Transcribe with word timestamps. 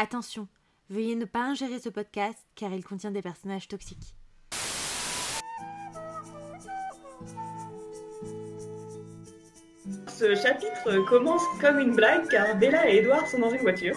Attention, 0.00 0.46
veuillez 0.90 1.16
ne 1.16 1.24
pas 1.24 1.40
ingérer 1.40 1.80
ce 1.80 1.88
podcast 1.88 2.38
car 2.54 2.72
il 2.72 2.84
contient 2.84 3.10
des 3.10 3.20
personnages 3.20 3.66
toxiques. 3.66 4.14
Ce 10.06 10.36
chapitre 10.36 11.04
commence 11.08 11.42
comme 11.60 11.80
une 11.80 11.96
blague 11.96 12.28
car 12.28 12.54
Bella 12.54 12.88
et 12.88 12.98
Edouard 12.98 13.26
sont 13.26 13.40
dans 13.40 13.50
une 13.50 13.58
voiture. 13.58 13.96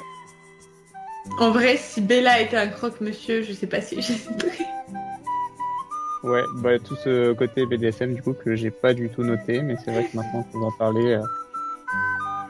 En 1.37 1.51
vrai, 1.51 1.77
si 1.77 2.01
Bella 2.01 2.41
était 2.41 2.57
un 2.57 2.69
croque-monsieur, 2.69 3.43
je 3.43 3.53
sais 3.53 3.67
pas 3.67 3.81
si 3.81 4.01
j'ai 4.01 4.15
Ouais, 6.23 6.41
bah 6.63 6.79
tout 6.79 6.95
ce 6.95 7.33
côté 7.33 7.67
BDSM 7.67 8.15
du 8.15 8.23
coup 8.23 8.33
que 8.33 8.55
j'ai 8.55 8.71
pas 8.71 8.95
du 8.95 9.11
tout 9.11 9.21
noté, 9.21 9.61
mais 9.61 9.77
c'est 9.85 9.91
vrai 9.91 10.07
que 10.07 10.17
maintenant 10.17 10.41
que 10.41 10.57
vous 10.57 10.63
en 10.63 10.71
parler. 10.71 11.13
Euh... 11.13 11.21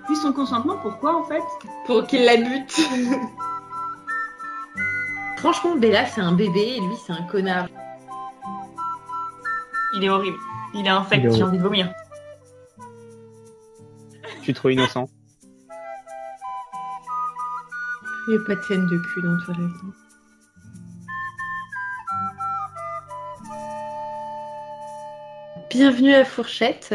Puis 0.06 0.16
son 0.16 0.32
consentement, 0.32 0.78
pourquoi 0.78 1.18
en 1.18 1.24
fait? 1.26 1.44
Pour 1.86 2.06
qu'il 2.08 2.26
la 2.26 2.38
bute. 2.38 2.72
Franchement, 5.38 5.76
Bella 5.76 6.06
c'est 6.06 6.22
un 6.22 6.34
bébé 6.34 6.76
et 6.78 6.80
lui 6.80 6.96
c'est 7.06 7.14
un 7.14 7.24
connard. 7.24 7.68
Il 9.96 10.04
est 10.04 10.10
horrible. 10.10 10.38
Il 10.74 10.86
est 10.86 10.90
infect, 10.90 11.32
j'ai 11.32 11.44
envie 11.44 11.58
de 11.58 11.64
vomir. 11.64 11.92
Je 14.38 14.44
suis 14.44 14.54
trop 14.54 14.70
innocent. 14.70 15.10
Il 18.28 18.38
n'y 18.38 18.38
a 18.38 18.46
pas 18.46 18.56
de 18.56 18.62
scène 18.62 18.88
de 18.88 18.98
cul 18.98 19.22
dans 19.24 19.38
Toilette. 19.46 19.72
Bienvenue 25.72 26.14
à 26.14 26.26
Fourchette. 26.26 26.94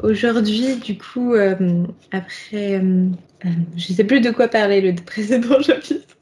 Aujourd'hui, 0.00 0.76
du 0.76 0.98
coup, 0.98 1.34
euh, 1.34 1.84
après, 2.12 2.78
euh, 2.78 3.06
euh, 3.44 3.48
je 3.76 3.92
sais 3.92 4.04
plus 4.04 4.20
de 4.20 4.30
quoi 4.30 4.48
parler 4.48 4.80
le 4.80 4.94
précédent 4.94 5.60
chapitre. 5.62 6.16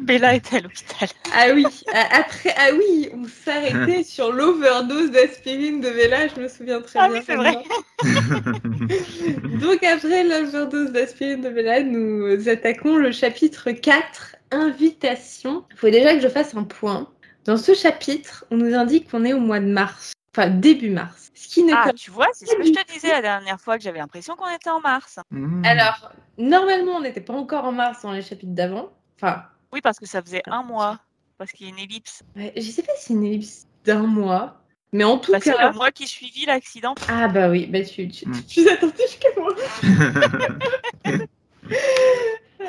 Bella 0.00 0.34
était 0.34 0.56
à 0.56 0.60
l'hôpital. 0.60 1.08
Ah 1.32 1.46
oui, 1.54 1.64
après, 2.10 2.52
ah 2.56 2.70
oui, 2.76 3.08
on 3.14 3.24
s'arrêtait 3.26 4.02
sur 4.02 4.32
l'overdose 4.32 5.12
d'aspirine 5.12 5.80
de 5.80 5.88
Bella, 5.90 6.26
je 6.28 6.40
me 6.40 6.48
souviens 6.48 6.80
très 6.80 6.98
ah 6.98 7.08
bien. 7.08 7.16
Ah 7.16 7.20
oui, 7.20 7.24
c'est 7.26 7.36
vrai. 7.36 7.56
Donc 9.60 9.84
après 9.84 10.24
l'overdose 10.24 10.90
d'aspirine 10.90 11.42
de 11.42 11.48
Bella, 11.48 11.82
nous 11.82 12.48
attaquons 12.48 12.96
le 12.96 13.12
chapitre 13.12 13.70
4, 13.70 14.36
invitation. 14.50 15.64
Il 15.70 15.76
faut 15.76 15.90
déjà 15.90 16.14
que 16.14 16.20
je 16.20 16.28
fasse 16.28 16.54
un 16.56 16.64
point. 16.64 17.08
Dans 17.44 17.56
ce 17.56 17.74
chapitre, 17.74 18.46
on 18.50 18.56
nous 18.56 18.74
indique 18.74 19.10
qu'on 19.10 19.24
est 19.24 19.34
au 19.34 19.40
mois 19.40 19.60
de 19.60 19.66
mars, 19.66 20.13
enfin 20.36 20.50
début 20.50 20.90
mars. 20.90 21.30
Ce 21.34 21.48
qui 21.48 21.62
ne 21.62 21.72
ah, 21.74 21.92
tu 21.94 22.10
vois, 22.10 22.28
c'est 22.32 22.46
ce 22.46 22.56
que 22.56 22.64
je 22.64 22.72
te 22.72 22.92
disais 22.92 23.08
la 23.08 23.22
dernière 23.22 23.60
fois 23.60 23.76
que 23.76 23.84
j'avais 23.84 23.98
l'impression 23.98 24.34
qu'on 24.36 24.48
était 24.54 24.70
en 24.70 24.80
mars. 24.80 25.18
Mmh. 25.30 25.64
Alors, 25.64 26.12
normalement, 26.38 26.92
on 26.92 27.00
n'était 27.00 27.20
pas 27.20 27.34
encore 27.34 27.64
en 27.64 27.72
mars 27.72 28.02
dans 28.02 28.12
les 28.12 28.22
chapitres 28.22 28.54
d'avant. 28.54 28.92
Enfin, 29.16 29.44
oui, 29.72 29.80
parce 29.80 29.98
que 29.98 30.06
ça 30.06 30.22
faisait 30.22 30.42
un 30.46 30.62
mois. 30.62 31.00
Parce 31.38 31.52
qu'il 31.52 31.66
y 31.66 31.70
a 31.70 31.72
une 31.72 31.80
ellipse. 31.80 32.22
Ouais, 32.36 32.52
je 32.56 32.62
sais 32.62 32.82
pas 32.82 32.92
si 32.96 33.06
c'est 33.06 33.14
une 33.14 33.24
ellipse 33.24 33.66
d'un 33.84 34.04
mois. 34.04 34.60
Mais 34.92 35.02
en 35.02 35.18
tout 35.18 35.32
bah, 35.32 35.40
cas. 35.40 35.52
C'est 35.56 35.66
le 35.66 35.72
mois 35.72 35.90
qui 35.90 36.06
suivit 36.06 36.46
l'accident. 36.46 36.94
Ah, 37.08 37.26
bah 37.26 37.48
oui, 37.50 37.66
bah 37.66 37.82
tu, 37.82 38.08
tu, 38.08 38.28
mm. 38.28 38.44
tu 38.46 38.60
es 38.60 38.72
attentif 38.72 39.18
que 39.18 39.40
moi. 39.40 39.52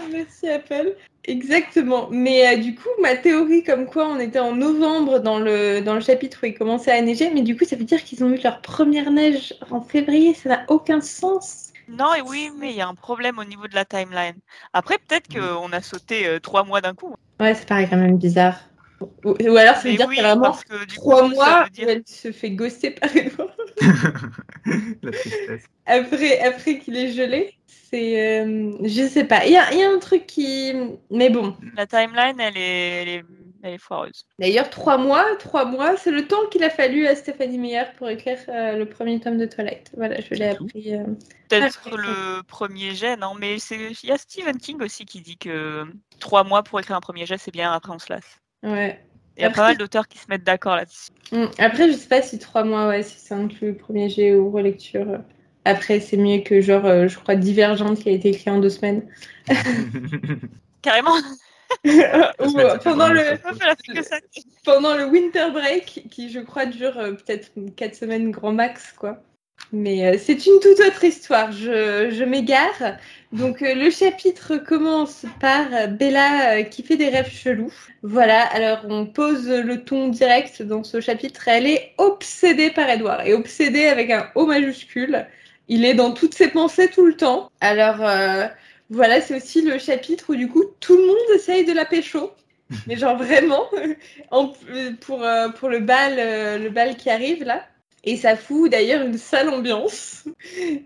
merci 0.11 0.49
Apple. 0.49 0.95
Exactement. 1.27 2.07
Mais 2.11 2.47
euh, 2.47 2.57
du 2.61 2.75
coup, 2.75 2.89
ma 3.01 3.15
théorie 3.15 3.63
comme 3.63 3.85
quoi 3.87 4.07
on 4.07 4.19
était 4.19 4.39
en 4.39 4.53
novembre 4.55 5.19
dans 5.19 5.39
le, 5.39 5.81
dans 5.81 5.95
le 5.95 6.01
chapitre 6.01 6.39
où 6.43 6.45
il 6.45 6.53
commençait 6.57 6.91
à 6.91 7.01
neiger, 7.01 7.31
mais 7.33 7.41
du 7.41 7.57
coup, 7.57 7.65
ça 7.65 7.75
veut 7.75 7.83
dire 7.83 8.03
qu'ils 8.03 8.23
ont 8.23 8.29
eu 8.29 8.37
leur 8.43 8.61
première 8.61 9.09
neige 9.11 9.53
en 9.71 9.81
février. 9.81 10.33
Ça 10.33 10.49
n'a 10.49 10.65
aucun 10.67 11.01
sens. 11.01 11.71
Non, 11.87 12.13
et 12.15 12.21
oui, 12.21 12.51
mais 12.59 12.71
il 12.71 12.75
y 12.77 12.81
a 12.81 12.87
un 12.87 12.95
problème 12.95 13.37
au 13.39 13.43
niveau 13.43 13.67
de 13.67 13.75
la 13.75 13.85
timeline. 13.85 14.35
Après, 14.73 14.97
peut-être 14.97 15.27
qu'on 15.33 15.71
a 15.71 15.81
sauté 15.81 16.25
euh, 16.27 16.39
trois 16.39 16.63
mois 16.63 16.81
d'un 16.81 16.93
coup. 16.95 17.15
Ouais, 17.39 17.53
ça 17.53 17.65
paraît 17.65 17.87
quand 17.89 17.97
même 17.97 18.17
bizarre. 18.17 18.59
Ou, 19.23 19.35
ou 19.39 19.57
alors, 19.57 19.75
ça 19.75 19.81
veut 19.83 19.89
Mais 19.91 19.97
dire 19.97 20.07
oui, 20.07 20.15
qu'il 20.15 20.23
y 20.23 20.27
a 20.27 20.35
vraiment 20.35 20.53
que 20.69 20.95
trois 20.95 21.23
coup, 21.23 21.35
mois 21.35 21.67
dire- 21.71 21.87
où 21.87 21.89
elle 21.91 22.03
se 22.05 22.31
fait 22.31 22.51
ghoster 22.51 22.91
par 22.91 23.15
Edouard. 23.15 23.49
La 25.01 25.11
tristesse. 25.11 25.63
Après, 25.85 26.39
après 26.39 26.79
qu'il 26.79 26.97
est 26.97 27.11
gelé. 27.11 27.53
C'est. 27.67 28.41
euh, 28.41 28.71
je 28.83 29.07
sais 29.07 29.25
pas. 29.25 29.45
Il 29.45 29.53
y 29.53 29.57
a, 29.57 29.71
il 29.73 29.79
y 29.79 29.83
a 29.83 29.89
un 29.89 29.99
truc 29.99 30.25
qui. 30.25 30.73
Mais 31.11 31.29
bon. 31.29 31.55
La 31.75 31.85
timeline, 31.85 32.39
elle 32.39 32.57
est, 32.57 33.01
elle 33.01 33.07
est, 33.09 33.23
elle 33.63 33.73
est 33.73 33.77
foireuse. 33.77 34.25
D'ailleurs, 34.39 34.69
trois 34.69 34.97
mois, 34.97 35.25
trois 35.37 35.65
mois, 35.65 35.95
c'est 35.97 36.11
le 36.11 36.27
temps 36.27 36.47
qu'il 36.51 36.63
a 36.63 36.69
fallu 36.69 37.05
à 37.07 37.15
Stéphanie 37.15 37.57
Meyer 37.57 37.83
pour 37.97 38.09
écrire 38.09 38.39
euh, 38.49 38.75
le 38.77 38.87
premier 38.87 39.19
tome 39.19 39.37
de 39.37 39.45
Twilight. 39.45 39.91
Voilà, 39.95 40.19
je 40.21 40.33
l'ai 40.33 40.47
appris. 40.49 40.95
euh, 40.95 41.03
Peut-être 41.49 41.95
le 41.95 42.41
premier 42.43 42.95
jet, 42.95 43.17
non, 43.17 43.33
mais 43.35 43.57
il 43.57 43.95
y 44.03 44.11
a 44.11 44.17
Stephen 44.17 44.57
King 44.57 44.81
aussi 44.81 45.05
qui 45.05 45.21
dit 45.21 45.37
que 45.37 45.85
trois 46.19 46.43
mois 46.43 46.63
pour 46.63 46.79
écrire 46.79 46.95
un 46.97 47.01
premier 47.01 47.25
jet, 47.25 47.37
c'est 47.37 47.51
bien, 47.51 47.71
après 47.71 47.91
on 47.93 47.99
se 47.99 48.11
lasse. 48.11 48.39
Ouais. 48.63 48.99
Il 49.37 49.41
y 49.41 49.43
a 49.43 49.47
Après- 49.47 49.61
pas 49.61 49.67
mal 49.69 49.77
d'auteurs 49.77 50.07
qui 50.07 50.17
se 50.17 50.25
mettent 50.29 50.43
d'accord 50.43 50.75
là-dessus. 50.75 51.11
Mm. 51.31 51.45
Après, 51.57 51.87
je 51.91 51.97
sais 51.97 52.07
pas 52.07 52.21
si 52.21 52.39
trois 52.39 52.63
mois, 52.63 52.87
ouais, 52.87 53.03
si 53.03 53.19
ça 53.19 53.35
inclut 53.35 53.69
le 53.69 53.75
premier 53.75 54.09
jet 54.09 54.35
ou 54.35 54.49
relecture. 54.49 55.19
Après, 55.65 55.99
c'est 55.99 56.17
mieux 56.17 56.39
que 56.39 56.61
genre, 56.61 56.85
euh, 56.85 57.07
je 57.07 57.17
crois, 57.17 57.35
Divergente 57.35 57.99
qui 57.99 58.09
a 58.09 58.11
été 58.11 58.29
écrit 58.29 58.49
en 58.51 58.59
deux 58.59 58.69
semaines. 58.69 59.07
Carrément, 60.81 61.15
Ou, 61.83 61.89
fait 61.89 62.83
pendant 62.83 63.09
le, 63.09 63.37
pendant 64.63 64.95
le 64.95 65.05
winter 65.05 65.49
break, 65.51 66.07
qui 66.11 66.29
je 66.29 66.39
crois 66.39 66.67
dure 66.67 66.97
euh, 66.97 67.13
peut-être 67.13 67.51
quatre 67.75 67.95
semaines 67.95 68.31
grand 68.31 68.53
max, 68.53 68.93
quoi. 68.93 69.23
Mais 69.71 70.05
euh, 70.05 70.17
c'est 70.19 70.45
une 70.45 70.59
toute 70.59 70.79
autre 70.79 71.03
histoire, 71.03 71.51
je, 71.51 72.09
je 72.11 72.23
m'égare. 72.23 72.97
Donc 73.35 73.61
euh, 73.61 73.73
le 73.75 73.89
chapitre 73.89 74.57
commence 74.57 75.25
par 75.41 75.67
euh, 75.73 75.87
Bella 75.87 76.59
euh, 76.59 76.63
qui 76.63 76.83
fait 76.83 76.95
des 76.95 77.09
rêves 77.09 77.29
chelous. 77.29 77.73
Voilà, 78.01 78.41
alors 78.53 78.85
on 78.89 79.05
pose 79.05 79.49
le 79.49 79.83
ton 79.83 80.07
direct 80.09 80.61
dans 80.61 80.83
ce 80.83 81.01
chapitre. 81.01 81.47
Elle 81.47 81.67
est 81.67 81.93
obsédée 81.97 82.71
par 82.71 82.89
Edouard, 82.89 83.25
et 83.25 83.33
obsédée 83.33 83.87
avec 83.87 84.09
un 84.11 84.29
O 84.35 84.45
majuscule. 84.45 85.27
Il 85.67 85.83
est 85.85 85.95
dans 85.95 86.13
toutes 86.13 86.33
ses 86.35 86.49
pensées 86.49 86.89
tout 86.89 87.05
le 87.05 87.17
temps. 87.17 87.49
Alors 87.59 87.97
euh, 88.05 88.47
voilà, 88.89 89.19
c'est 89.21 89.35
aussi 89.35 89.61
le 89.61 89.79
chapitre 89.79 90.25
où 90.29 90.35
du 90.35 90.47
coup 90.47 90.63
tout 90.79 90.95
le 90.95 91.05
monde 91.05 91.17
essaye 91.35 91.65
de 91.65 91.73
la 91.73 91.85
pécho. 91.85 92.31
Mais 92.87 92.95
genre 92.97 93.17
vraiment, 93.17 93.65
en- 94.31 94.53
pour, 95.01 95.23
euh, 95.23 95.49
pour 95.49 95.69
le 95.69 95.79
bal, 95.79 96.15
euh, 96.19 96.57
le 96.57 96.69
bal 96.69 96.95
qui 96.97 97.09
arrive 97.09 97.43
là. 97.43 97.65
Et 98.05 98.17
ça 98.17 98.35
fout 98.35 98.71
d'ailleurs 98.71 99.05
une 99.05 99.17
sale 99.17 99.49
ambiance. 99.49 100.25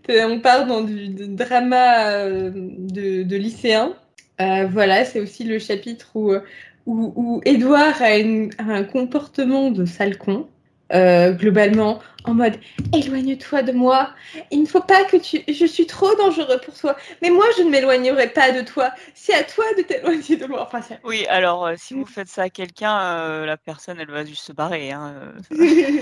On 0.09 0.39
part 0.39 0.65
dans 0.65 0.81
du, 0.81 1.09
drama 1.09 2.07
euh, 2.11 2.51
de, 2.53 3.23
de 3.23 3.35
lycéen. 3.35 3.93
Euh, 4.39 4.67
voilà, 4.67 5.03
c'est 5.03 5.19
aussi 5.19 5.43
le 5.43 5.59
chapitre 5.59 6.11
où, 6.15 6.31
euh, 6.31 6.41
où, 6.85 7.41
Edouard 7.45 8.01
a, 8.01 8.05
a 8.05 8.63
un 8.63 8.83
comportement 8.83 9.69
de 9.69 9.85
sale 9.85 10.17
con. 10.17 10.47
Euh, 10.91 11.31
globalement, 11.33 12.01
en 12.23 12.33
mode 12.33 12.57
éloigne-toi 12.93 13.61
de 13.61 13.71
moi. 13.71 14.09
Il 14.51 14.61
ne 14.63 14.65
faut 14.67 14.81
pas 14.81 15.03
que 15.05 15.17
tu. 15.17 15.41
Je 15.47 15.65
suis 15.65 15.85
trop 15.85 16.15
dangereux 16.15 16.59
pour 16.65 16.73
toi. 16.73 16.95
Mais 17.21 17.29
moi, 17.29 17.45
je 17.57 17.63
ne 17.63 17.69
m'éloignerai 17.69 18.29
pas 18.29 18.51
de 18.51 18.61
toi. 18.61 18.91
C'est 19.13 19.33
à 19.35 19.43
toi 19.43 19.65
de 19.77 19.83
t'éloigner 19.83 20.35
de 20.37 20.45
moi. 20.47 20.63
Enfin, 20.71 20.81
Oui, 21.03 21.25
alors 21.27 21.65
euh, 21.67 21.75
si 21.77 21.93
vous 21.93 22.05
faites 22.05 22.27
ça 22.27 22.43
à 22.43 22.49
quelqu'un, 22.49 22.99
euh, 22.99 23.45
la 23.45 23.57
personne, 23.57 23.99
elle 23.99 24.09
va 24.09 24.25
juste 24.25 24.43
se 24.45 24.51
barrer. 24.53 24.91
Hein, 24.91 25.13
euh, 25.51 25.99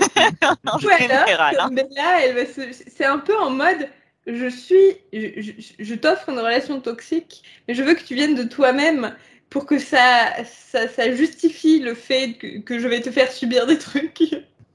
en 0.66 0.78
général. 0.78 1.56
hein. 1.60 1.64
comme 1.66 1.74
Bella, 1.74 2.24
elle 2.24 2.34
va 2.34 2.46
se... 2.46 2.62
c'est 2.72 3.04
un 3.04 3.18
peu 3.18 3.36
en 3.38 3.50
mode 3.50 3.88
je 4.26 4.46
suis, 4.48 4.96
je, 5.12 5.40
je- 5.40 5.72
je 5.78 5.94
t'offre 5.94 6.28
une 6.28 6.38
relation 6.38 6.80
toxique, 6.80 7.42
mais 7.66 7.74
je 7.74 7.82
veux 7.82 7.94
que 7.94 8.02
tu 8.04 8.14
viennes 8.14 8.34
de 8.34 8.42
toi-même 8.42 9.14
pour 9.48 9.64
que 9.64 9.78
ça, 9.78 10.32
ça, 10.44 10.86
ça 10.88 11.10
justifie 11.14 11.78
le 11.80 11.94
fait 11.94 12.34
que, 12.34 12.58
que 12.58 12.78
je 12.78 12.86
vais 12.88 13.00
te 13.00 13.10
faire 13.10 13.32
subir 13.32 13.66
des 13.66 13.78
trucs. 13.78 14.22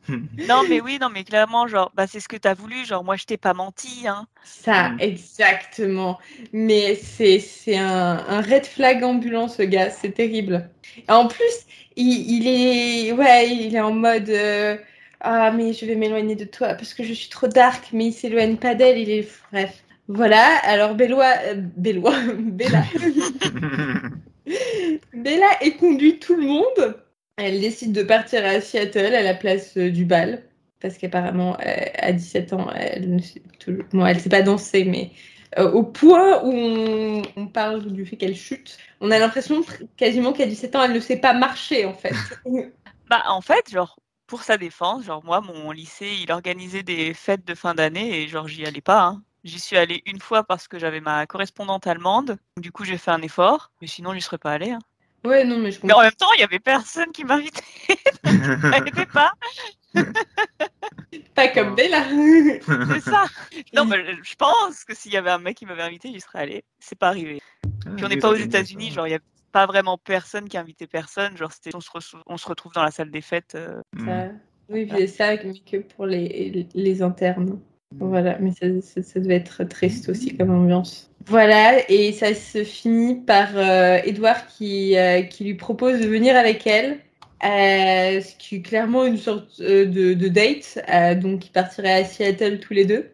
Non, 0.49 0.63
mais 0.69 0.81
oui, 0.81 0.97
non, 0.99 1.09
mais 1.09 1.23
clairement, 1.23 1.67
genre, 1.67 1.91
bah, 1.95 2.07
c'est 2.07 2.19
ce 2.19 2.27
que 2.27 2.35
t'as 2.37 2.53
voulu. 2.53 2.85
Genre, 2.85 3.03
moi, 3.03 3.15
je 3.15 3.25
t'ai 3.25 3.37
pas 3.37 3.53
menti. 3.53 4.07
Hein. 4.07 4.27
Ça, 4.43 4.89
Mm. 4.89 4.97
exactement. 4.99 6.19
Mais 6.51 6.95
c'est 6.95 7.39
c'est 7.39 7.77
un, 7.77 8.23
un 8.27 8.41
red 8.41 8.65
flag 8.65 9.03
ambulant, 9.03 9.47
ce 9.47 9.61
gars. 9.63 9.89
C'est 9.91 10.11
terrible. 10.11 10.69
Et 10.97 11.11
en 11.11 11.27
plus, 11.27 11.65
il, 11.95 12.07
il 12.31 12.47
est 12.47 13.11
ouais, 13.13 13.49
il 13.55 13.75
est 13.75 13.79
en 13.81 13.93
mode 13.93 14.29
euh, 14.29 14.77
ah 15.21 15.51
mais 15.51 15.73
je 15.73 15.85
vais 15.85 15.95
m'éloigner 15.95 16.35
de 16.35 16.45
toi 16.45 16.73
parce 16.75 16.93
que 16.93 17.03
je 17.03 17.13
suis 17.13 17.29
trop 17.29 17.47
dark. 17.47 17.89
Mais 17.93 18.07
il 18.07 18.13
s'éloigne 18.13 18.57
pas 18.57 18.75
d'elle. 18.75 18.97
Il 18.99 19.09
est 19.09 19.27
bref. 19.51 19.83
Voilà. 20.09 20.57
Alors 20.63 20.95
Bellois, 20.95 21.33
euh, 21.47 21.53
Bellois, 21.57 22.19
Bella, 22.37 22.83
Bella 25.13 25.47
éconduit 25.61 26.19
tout 26.19 26.35
le 26.35 26.43
monde. 26.47 27.02
Elle 27.37 27.59
décide 27.59 27.93
de 27.93 28.03
partir 28.03 28.45
à 28.45 28.61
Seattle 28.61 29.15
à 29.15 29.23
la 29.23 29.33
place 29.33 29.75
euh, 29.77 29.89
du 29.89 30.05
bal. 30.05 30.43
Parce 30.79 30.97
qu'apparemment, 30.97 31.57
euh, 31.65 31.75
à 31.97 32.11
17 32.11 32.53
ans, 32.53 32.69
elle 32.75 33.15
ne 33.15 33.21
sait, 33.21 33.41
bon, 33.93 34.13
sait 34.19 34.29
pas 34.29 34.41
danser, 34.41 34.83
mais 34.83 35.11
euh, 35.57 35.71
au 35.71 35.83
point 35.83 36.43
où 36.43 36.51
on, 37.37 37.47
parle 37.47 37.85
du 37.91 38.05
fait 38.05 38.17
qu'elle 38.17 38.35
chute, 38.35 38.77
on 38.99 39.09
a 39.09 39.17
l'impression 39.17 39.63
quasiment 39.95 40.33
qu'à 40.33 40.45
17 40.45 40.75
ans, 40.75 40.83
elle 40.83 40.93
ne 40.93 40.99
sait 40.99 41.17
pas 41.17 41.33
marcher 41.33 41.85
en 41.85 41.93
fait. 41.93 42.13
Bah, 43.09 43.21
en 43.27 43.41
fait, 43.41 43.69
genre, 43.69 43.99
pour 44.27 44.43
sa 44.43 44.57
défense, 44.57 45.03
genre, 45.03 45.23
moi, 45.23 45.41
mon 45.41 45.71
lycée, 45.71 46.15
il 46.21 46.31
organisait 46.31 46.83
des 46.83 47.13
fêtes 47.13 47.45
de 47.45 47.53
fin 47.53 47.75
d'année 47.75 48.21
et, 48.21 48.27
genre, 48.27 48.47
j'y 48.47 48.65
allais 48.65 48.81
pas. 48.81 49.03
Hein. 49.03 49.23
J'y 49.43 49.59
suis 49.59 49.77
allée 49.77 50.01
une 50.05 50.21
fois 50.21 50.43
parce 50.43 50.67
que 50.67 50.79
j'avais 50.79 51.01
ma 51.01 51.27
correspondante 51.27 51.85
allemande. 51.85 52.37
Du 52.59 52.71
coup, 52.71 52.85
j'ai 52.85 52.97
fait 52.97 53.11
un 53.11 53.21
effort. 53.21 53.71
Mais 53.81 53.87
sinon, 53.87 54.13
j'y 54.13 54.21
serais 54.21 54.37
pas 54.37 54.53
allée. 54.53 54.71
hein. 54.71 54.79
Ouais, 55.23 55.43
non, 55.45 55.57
mais 55.59 55.71
je 55.71 55.79
Mais 55.83 55.93
en 55.93 55.95
comprends. 55.95 56.01
même 56.03 56.11
temps, 56.13 56.33
il 56.37 56.41
y 56.41 56.43
avait 56.43 56.59
personne 56.59 57.11
qui 57.11 57.23
m'invitait. 57.23 57.61
J'arrivais 58.25 59.05
pas. 59.05 59.31
Pas 61.35 61.47
comme 61.49 61.75
Bella. 61.75 62.03
C'est 62.93 63.01
ça. 63.01 63.25
Non, 63.73 63.85
mais 63.85 64.03
je 64.23 64.35
pense 64.35 64.83
que 64.83 64.95
s'il 64.95 65.11
y 65.13 65.17
avait 65.17 65.29
un 65.31 65.37
mec 65.39 65.57
qui 65.57 65.65
m'avait 65.65 65.83
invité, 65.83 66.09
j'y 66.11 66.19
serais 66.19 66.39
allée. 66.39 66.63
C'est 66.79 66.97
pas 66.97 67.07
arrivé. 67.09 67.41
Puis 67.95 68.05
on 68.05 68.09
n'est 68.09 68.17
pas 68.17 68.29
aux 68.29 68.35
États-Unis, 68.35 68.91
genre 68.91 69.07
il 69.07 69.11
y 69.11 69.15
a 69.15 69.19
pas 69.51 69.65
vraiment 69.65 69.97
personne 69.97 70.49
qui 70.49 70.57
invitait 70.57 70.87
personne. 70.87 71.37
Genre 71.37 71.51
c'était 71.51 71.75
on 71.75 71.79
se, 71.81 71.89
on 72.25 72.37
se 72.37 72.47
retrouve 72.47 72.73
dans 72.73 72.83
la 72.83 72.91
salle 72.91 73.11
des 73.11 73.21
fêtes. 73.21 73.55
euh. 73.55 73.81
Ça- 73.99 74.29
Oui, 74.69 74.85
puis 74.85 74.97
c'est 74.97 75.07
ça, 75.07 75.35
mais 75.43 75.53
que 75.59 75.77
pour 75.77 76.05
les, 76.05 76.67
les 76.73 77.01
internes. 77.01 77.59
Voilà, 77.99 78.37
mais 78.39 78.51
ça, 78.51 78.67
ça, 78.81 79.01
ça 79.01 79.19
devait 79.19 79.35
être 79.35 79.63
triste 79.63 80.09
aussi 80.09 80.35
comme 80.35 80.51
ambiance. 80.51 81.09
Voilà, 81.25 81.89
et 81.89 82.11
ça 82.11 82.33
se 82.33 82.63
finit 82.63 83.15
par 83.15 83.49
euh, 83.55 83.99
Edouard 84.03 84.47
qui, 84.47 84.97
euh, 84.97 85.21
qui 85.21 85.45
lui 85.45 85.53
propose 85.55 85.99
de 85.99 86.07
venir 86.07 86.35
avec 86.35 86.67
elle. 86.67 86.99
Euh, 87.43 88.21
ce 88.21 88.35
qui 88.37 88.57
est 88.57 88.61
clairement 88.61 89.05
une 89.05 89.17
sorte 89.17 89.59
euh, 89.59 89.85
de, 89.85 90.13
de 90.13 90.27
date, 90.29 90.81
euh, 90.89 91.13
donc 91.15 91.45
ils 91.45 91.51
partiraient 91.51 92.01
à 92.01 92.05
Seattle 92.05 92.59
tous 92.59 92.73
les 92.73 92.85
deux. 92.85 93.09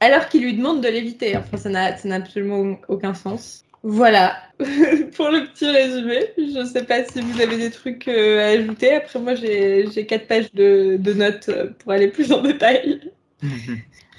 Alors 0.00 0.28
qu'il 0.28 0.42
lui 0.42 0.54
demande 0.54 0.82
de 0.82 0.88
l'éviter. 0.88 1.36
Enfin, 1.36 1.56
ça 1.56 1.68
n'a 1.70 2.14
absolument 2.14 2.76
aucun 2.88 3.14
sens. 3.14 3.64
Voilà, 3.82 4.36
pour 4.58 5.28
le 5.28 5.46
petit 5.46 5.66
résumé. 5.66 6.26
Je 6.36 6.64
sais 6.64 6.84
pas 6.84 7.04
si 7.04 7.20
vous 7.20 7.40
avez 7.40 7.56
des 7.56 7.70
trucs 7.70 8.08
euh, 8.08 8.40
à 8.40 8.46
ajouter. 8.58 8.94
Après, 8.94 9.20
moi, 9.20 9.34
j'ai 9.34 10.06
quatre 10.06 10.26
pages 10.26 10.52
de, 10.52 10.96
de 10.98 11.12
notes 11.12 11.48
euh, 11.48 11.70
pour 11.78 11.92
aller 11.92 12.08
plus 12.08 12.32
en 12.32 12.42
détail. 12.42 13.00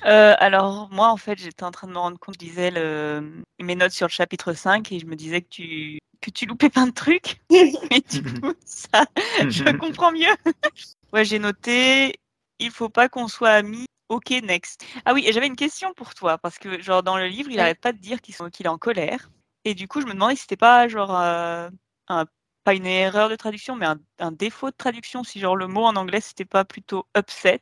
Euh, 0.06 0.34
alors 0.40 0.88
moi 0.92 1.10
en 1.10 1.18
fait 1.18 1.38
j'étais 1.40 1.64
en 1.64 1.72
train 1.72 1.88
de 1.88 1.92
me 1.94 1.98
rendre 1.98 2.18
compte, 2.20 2.36
je 2.40 2.46
lisais 2.46 2.72
le... 2.72 3.44
mes 3.60 3.76
notes 3.76 3.92
sur 3.92 4.08
le 4.08 4.12
chapitre 4.12 4.54
5 4.54 4.92
et 4.92 5.00
je 5.00 5.06
me 5.06 5.16
disais 5.16 5.42
que 5.42 5.50
tu 5.50 6.00
que 6.22 6.30
tu 6.32 6.46
loupais 6.46 6.70
plein 6.70 6.88
de 6.88 6.92
trucs. 6.94 7.42
Mais 7.50 8.02
du 8.10 8.24
coup 8.40 8.54
ça 8.66 9.06
je 9.48 9.76
comprends 9.78 10.12
mieux. 10.12 10.34
ouais 11.14 11.26
j'ai 11.26 11.40
noté 11.40 12.14
il 12.60 12.72
faut 12.72 12.90
pas 12.90 13.10
qu'on 13.10 13.28
soit 13.28 13.50
amis. 13.52 13.86
Ok 14.10 14.32
next. 14.44 14.86
Ah 15.06 15.14
oui 15.14 15.24
et 15.28 15.34
j'avais 15.34 15.48
une 15.48 15.56
question 15.56 15.94
pour 15.94 16.16
toi 16.16 16.38
parce 16.38 16.58
que 16.58 16.82
genre 16.82 17.04
dans 17.04 17.18
le 17.18 17.28
livre 17.28 17.50
il 17.52 17.58
Ouais. 17.58 17.62
arrête 17.62 17.80
pas 17.82 17.92
de 17.92 18.00
dire 18.00 18.22
qu'il 18.22 18.36
est 18.66 18.70
en 18.70 18.78
colère 18.78 19.30
et 19.66 19.74
du 19.76 19.88
coup 19.88 20.02
je 20.02 20.08
me 20.08 20.14
demandais 20.14 20.36
si 20.36 20.42
c'était 20.44 20.56
pas 20.58 20.88
genre 20.88 21.16
euh, 21.20 21.70
un 22.08 22.26
pas 22.64 22.74
une 22.74 22.86
erreur 22.86 23.30
de 23.30 23.36
traduction, 23.36 23.76
mais 23.76 23.86
un, 23.86 24.00
un 24.20 24.32
défaut 24.32 24.70
de 24.70 24.76
traduction, 24.76 25.24
si 25.24 25.40
genre 25.40 25.56
le 25.56 25.68
mot 25.68 25.84
en 25.84 25.96
anglais 25.96 26.22
c'était 26.22 26.46
pas 26.46 26.66
plutôt 26.66 27.06
upset, 27.18 27.62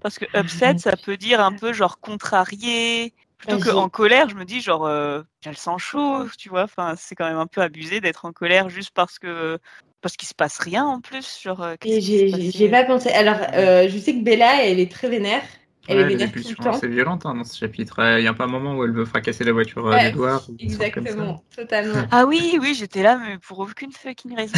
parce 0.00 0.18
que 0.18 0.24
upset 0.38 0.78
ça 0.78 0.96
peut 0.96 1.16
dire 1.16 1.40
un 1.40 1.52
peu 1.52 1.72
genre 1.72 2.00
contrarié, 2.00 3.12
plutôt 3.38 3.58
que 3.58 3.70
en 3.70 3.88
colère, 3.88 4.28
je 4.28 4.34
me 4.34 4.44
dis 4.44 4.60
genre 4.60 4.86
euh, 4.86 5.22
j'ai 5.40 5.50
le 5.50 5.56
sang 5.56 5.78
chaud, 5.78 6.26
tu 6.38 6.48
vois, 6.48 6.64
enfin 6.64 6.94
c'est 6.96 7.14
quand 7.14 7.28
même 7.28 7.38
un 7.38 7.46
peu 7.46 7.62
abusé 7.62 8.00
d'être 8.00 8.24
en 8.24 8.32
colère 8.32 8.68
juste 8.68 8.90
parce 8.92 9.18
que 9.18 9.58
parce 10.00 10.16
qu'il 10.16 10.28
se 10.28 10.34
passe 10.34 10.58
rien 10.58 10.84
en 10.84 11.00
plus, 11.00 11.40
genre 11.42 11.62
euh, 11.62 11.74
j'ai 11.84 12.68
pas 12.70 12.84
pensé. 12.84 13.10
Alors, 13.10 13.38
euh, 13.54 13.88
je 13.88 13.98
sais 13.98 14.14
que 14.14 14.22
Bella, 14.22 14.64
elle 14.64 14.80
est 14.80 14.90
très 14.90 15.08
vénère. 15.08 15.42
Elle 15.88 15.96
Ouais, 15.96 16.02
est 16.02 16.04
les 16.04 16.14
vénère 16.14 16.28
tout 16.30 16.38
le 16.38 16.42
pulsions 16.44 16.64
temps. 16.64 16.70
assez 16.70 16.88
violentes 16.88 17.26
hein, 17.26 17.34
dans 17.34 17.44
ce 17.44 17.56
chapitre. 17.58 18.00
Il 18.18 18.22
n'y 18.22 18.28
a 18.28 18.34
pas 18.34 18.44
un 18.44 18.48
moment 18.48 18.76
où 18.76 18.84
elle 18.84 18.92
veut 18.92 19.04
fracasser 19.04 19.44
la 19.44 19.52
voiture 19.52 19.86
euh, 19.86 19.96
Ouais, 19.96 20.10
d'Edouard. 20.10 20.40
ça. 20.40 20.52
Exactement, 20.60 21.42
totalement. 21.56 22.06
Ah 22.10 22.26
oui, 22.26 22.58
oui, 22.60 22.74
j'étais 22.74 23.02
là, 23.02 23.18
mais 23.18 23.38
pour 23.38 23.58
aucune 23.60 23.92
fucking 23.92 24.36
raison. 24.36 24.54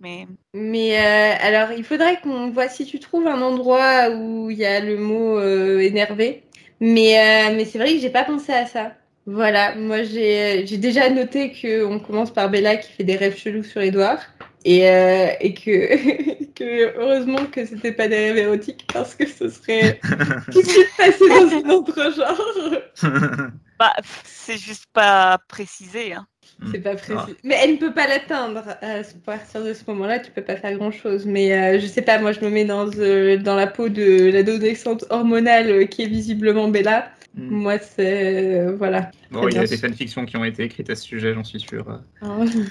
Mais 0.00 0.26
Mais 0.54 0.98
euh, 0.98 1.34
alors, 1.40 1.72
il 1.76 1.84
faudrait 1.84 2.20
qu'on 2.20 2.50
voit 2.50 2.68
si 2.68 2.84
tu 2.86 2.98
trouves 3.00 3.26
un 3.26 3.40
endroit 3.40 4.10
où 4.10 4.50
il 4.50 4.58
y 4.58 4.64
a 4.66 4.80
le 4.80 4.96
mot 4.98 5.38
euh, 5.38 5.78
énervé. 5.80 6.44
Mais, 6.80 7.50
euh, 7.50 7.56
mais 7.56 7.64
c'est 7.64 7.78
vrai 7.78 7.94
que 7.94 8.00
j'ai 8.00 8.10
pas 8.10 8.24
pensé 8.24 8.52
à 8.52 8.66
ça. 8.66 8.92
Voilà, 9.26 9.74
moi 9.74 10.04
j'ai 10.04 10.66
j'ai 10.66 10.78
déjà 10.78 11.10
noté 11.10 11.52
que 11.52 11.84
on 11.84 11.98
commence 12.00 12.30
par 12.32 12.48
Bella 12.50 12.76
qui 12.76 12.90
fait 12.92 13.04
des 13.04 13.16
rêves 13.16 13.36
chelous 13.36 13.62
sur 13.64 13.80
Edouard. 13.82 14.20
Et, 14.64 14.88
euh, 14.90 15.28
et 15.40 15.54
que, 15.54 15.70
que 16.58 16.98
heureusement 16.98 17.46
que 17.46 17.64
c'était 17.64 17.92
pas 17.92 18.08
des 18.08 18.16
rêves 18.16 18.38
érotiques 18.38 18.86
parce 18.92 19.14
que 19.14 19.26
ce 19.26 19.48
serait 19.48 20.00
tout 20.52 20.60
de 20.60 20.66
suite 20.66 20.88
passé 20.96 21.28
dans 21.28 21.48
un 21.48 21.70
autre 21.74 22.12
genre. 22.12 23.12
bah, 23.78 23.94
c'est 24.24 24.58
juste 24.58 24.86
pas 24.92 25.38
précisé. 25.48 26.14
Hein. 26.14 26.26
C'est 26.72 26.80
pas 26.80 26.96
précis. 26.96 27.36
Mais 27.44 27.56
elle 27.62 27.72
ne 27.72 27.76
peut 27.76 27.92
pas 27.92 28.06
l'atteindre. 28.08 28.64
À 28.82 29.02
partir 29.24 29.62
de 29.62 29.72
ce 29.72 29.84
moment-là, 29.88 30.18
tu 30.18 30.32
peux 30.32 30.42
pas 30.42 30.56
faire 30.56 30.76
grand-chose. 30.76 31.24
Mais 31.26 31.52
euh, 31.52 31.80
je 31.80 31.86
sais 31.86 32.02
pas, 32.02 32.18
moi 32.18 32.32
je 32.32 32.40
me 32.40 32.50
mets 32.50 32.64
dans, 32.64 32.88
euh, 32.98 33.36
dans 33.36 33.54
la 33.54 33.66
peau 33.66 33.88
de 33.88 34.30
l'adolescente 34.30 35.04
hormonale 35.10 35.70
euh, 35.70 35.84
qui 35.86 36.02
est 36.02 36.08
visiblement 36.08 36.68
Bella. 36.68 37.10
Mm. 37.34 37.50
Moi, 37.50 37.78
c'est... 37.78 38.58
euh, 38.60 38.74
voilà. 38.76 39.10
Bon, 39.30 39.46
il 39.48 39.54
y 39.54 39.58
a 39.58 39.66
des 39.66 39.76
fanfictions 39.76 40.24
qui 40.24 40.36
ont 40.36 40.44
été 40.44 40.64
écrites 40.64 40.90
à 40.90 40.96
ce 40.96 41.04
sujet, 41.04 41.34
j'en 41.34 41.44
suis 41.44 41.60
sûr. 41.60 42.00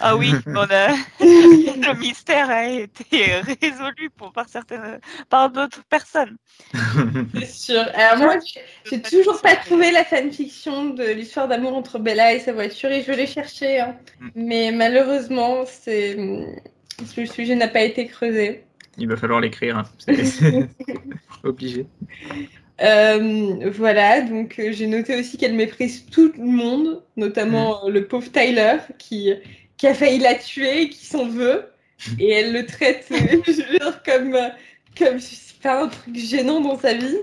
Ah 0.01 0.17
oui, 0.17 0.31
on 0.47 0.55
a... 0.57 0.89
le 1.19 1.99
mystère 1.99 2.49
a 2.49 2.67
été 2.67 3.05
résolu 3.61 4.09
pour, 4.17 4.33
par 4.33 4.49
certaines, 4.49 4.99
par 5.29 5.51
d'autres 5.51 5.83
personnes. 5.85 6.37
C'est 7.35 7.45
sûr. 7.47 7.85
Alors 7.93 8.17
moi, 8.17 8.35
j'ai- 8.85 9.01
toujours 9.01 9.41
pas 9.41 9.55
trouvé 9.55 9.91
la 9.91 10.03
fanfiction 10.03 10.89
de 10.89 11.03
l'histoire 11.05 11.47
d'amour 11.47 11.75
entre 11.75 11.99
Bella 11.99 12.33
et 12.33 12.39
sa 12.39 12.51
voiture 12.51 12.91
et 12.91 13.03
je 13.03 13.11
l'ai 13.11 13.27
cherché. 13.27 13.79
hein. 13.79 13.95
Mm. 14.19 14.29
Mais 14.35 14.71
malheureusement, 14.71 15.63
c'est... 15.65 16.15
le 16.15 17.25
sujet 17.25 17.55
n'a 17.55 17.67
pas 17.67 17.83
été 17.83 18.07
creusé. 18.07 18.63
Il 18.97 19.07
va 19.07 19.15
falloir 19.15 19.39
l'écrire. 19.39 19.77
hein. 19.77 19.85
C'est 19.99 20.67
obligé. 21.43 21.85
Euh, 22.81 23.71
voilà, 23.71 24.21
donc 24.21 24.59
euh, 24.59 24.71
j'ai 24.71 24.85
noté 24.85 25.19
aussi 25.19 25.37
qu'elle 25.37 25.55
méprise 25.55 26.05
tout 26.05 26.31
le 26.37 26.45
monde, 26.45 27.01
notamment 27.15 27.85
euh, 27.85 27.89
le 27.89 28.05
pauvre 28.05 28.31
Tyler 28.31 28.77
qui, 28.99 29.33
qui 29.77 29.87
a 29.87 29.95
failli 29.95 30.19
la 30.19 30.35
tuer, 30.35 30.89
qui 30.89 31.05
s'en 31.05 31.27
veut, 31.27 31.65
et 32.19 32.29
elle 32.29 32.53
le 32.53 32.65
traite 32.65 33.07
je 33.09 33.51
dire, 33.51 34.03
comme, 34.03 34.37
comme 34.97 35.19
c'est 35.19 35.59
pas 35.59 35.83
un 35.83 35.87
truc 35.87 36.15
gênant 36.15 36.61
dans 36.61 36.77
sa 36.77 36.93
vie. 36.93 37.17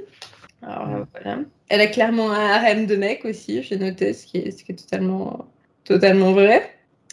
Alors 0.62 0.88
euh, 0.88 1.04
voilà. 1.12 1.38
Elle 1.68 1.80
a 1.80 1.86
clairement 1.86 2.32
un 2.32 2.50
harem 2.50 2.86
de 2.86 2.96
mecs 2.96 3.24
aussi, 3.24 3.62
j'ai 3.62 3.76
noté, 3.76 4.12
ce 4.12 4.26
qui 4.26 4.38
est, 4.38 4.50
ce 4.50 4.64
qui 4.64 4.72
est 4.72 4.76
totalement, 4.76 5.46
totalement 5.84 6.32
vrai. 6.32 6.68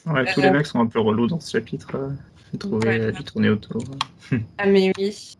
Ouais, 0.08 0.26
tous 0.34 0.42
les 0.42 0.50
mecs 0.50 0.66
sont 0.66 0.80
un 0.80 0.88
peu 0.88 1.00
relous 1.00 1.28
dans 1.28 1.40
ce 1.40 1.52
chapitre. 1.52 1.96
J'ai 2.52 2.58
trouvé 2.58 3.12
du 3.12 3.24
tourner 3.24 3.50
autour. 3.50 3.84
Ah 4.58 4.66
mais 4.66 4.92
oui. 4.98 5.38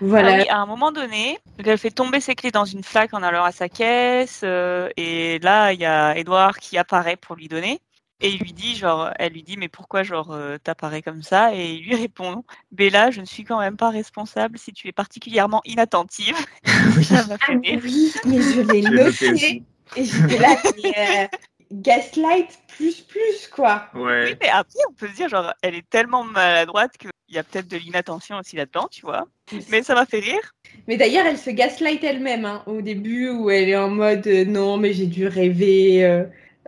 Voilà. 0.00 0.34
Ah 0.34 0.36
oui, 0.38 0.48
à 0.48 0.58
un 0.58 0.66
moment 0.66 0.92
donné, 0.92 1.38
elle 1.58 1.78
fait 1.78 1.90
tomber 1.90 2.20
ses 2.20 2.34
clés 2.34 2.50
dans 2.50 2.64
une 2.64 2.82
flaque 2.82 3.14
en 3.14 3.22
allant 3.22 3.44
à 3.44 3.52
sa 3.52 3.68
caisse, 3.68 4.40
euh, 4.42 4.88
et 4.96 5.38
là 5.40 5.72
il 5.72 5.80
y 5.80 5.84
a 5.84 6.16
Edouard 6.16 6.58
qui 6.58 6.78
apparaît 6.78 7.16
pour 7.16 7.36
lui 7.36 7.48
donner, 7.48 7.80
et 8.20 8.30
il 8.30 8.40
lui 8.40 8.52
dit 8.52 8.74
genre, 8.74 9.10
elle 9.18 9.32
lui 9.32 9.42
dit 9.42 9.56
mais 9.56 9.68
pourquoi 9.68 10.02
genre 10.02 10.32
euh, 10.32 10.58
t'apparais 10.58 11.02
comme 11.02 11.22
ça, 11.22 11.54
et 11.54 11.74
il 11.74 11.84
lui 11.84 11.94
répond 11.94 12.44
Bella, 12.72 13.10
je 13.10 13.20
ne 13.20 13.26
suis 13.26 13.44
quand 13.44 13.60
même 13.60 13.76
pas 13.76 13.90
responsable 13.90 14.58
si 14.58 14.72
tu 14.72 14.88
es 14.88 14.92
particulièrement 14.92 15.60
inattentive. 15.64 16.36
ça 17.02 17.26
m'a 17.26 17.38
fait 17.38 17.52
Ah 17.54 17.78
oui, 17.82 18.12
mais 18.24 18.40
je 18.40 18.60
l'ai 18.60 18.82
noté. 18.82 19.62
Et 19.96 20.04
j'étais 20.04 20.38
là, 20.38 20.56
mais, 20.82 20.94
euh, 20.96 21.26
gaslight 21.72 22.58
plus 22.68 23.00
plus 23.00 23.48
quoi. 23.48 23.86
Oui, 23.94 24.36
mais 24.40 24.48
après 24.48 24.78
on 24.88 24.92
peut 24.92 25.08
se 25.08 25.14
dire 25.14 25.28
genre, 25.28 25.52
elle 25.62 25.74
est 25.74 25.88
tellement 25.88 26.24
maladroite 26.24 26.96
qu'il 26.98 27.10
y 27.28 27.38
a 27.38 27.42
peut-être 27.42 27.68
de 27.68 27.76
l'inattention 27.76 28.38
aussi 28.38 28.56
là-dedans, 28.56 28.88
tu 28.90 29.02
vois. 29.02 29.26
Mais 29.70 29.82
ça 29.82 29.94
m'a 29.94 30.06
fait 30.06 30.20
rire. 30.20 30.52
Mais 30.86 30.96
d'ailleurs, 30.96 31.26
elle 31.26 31.38
se 31.38 31.50
gaslight 31.50 32.02
elle-même 32.04 32.44
hein, 32.44 32.62
au 32.66 32.82
début 32.82 33.30
où 33.30 33.50
elle 33.50 33.68
est 33.68 33.76
en 33.76 33.90
mode 33.90 34.26
euh, 34.26 34.44
non, 34.44 34.76
mais 34.76 34.92
j'ai 34.92 35.06
dû 35.06 35.26
rêver. 35.26 36.04
euh, 36.04 36.24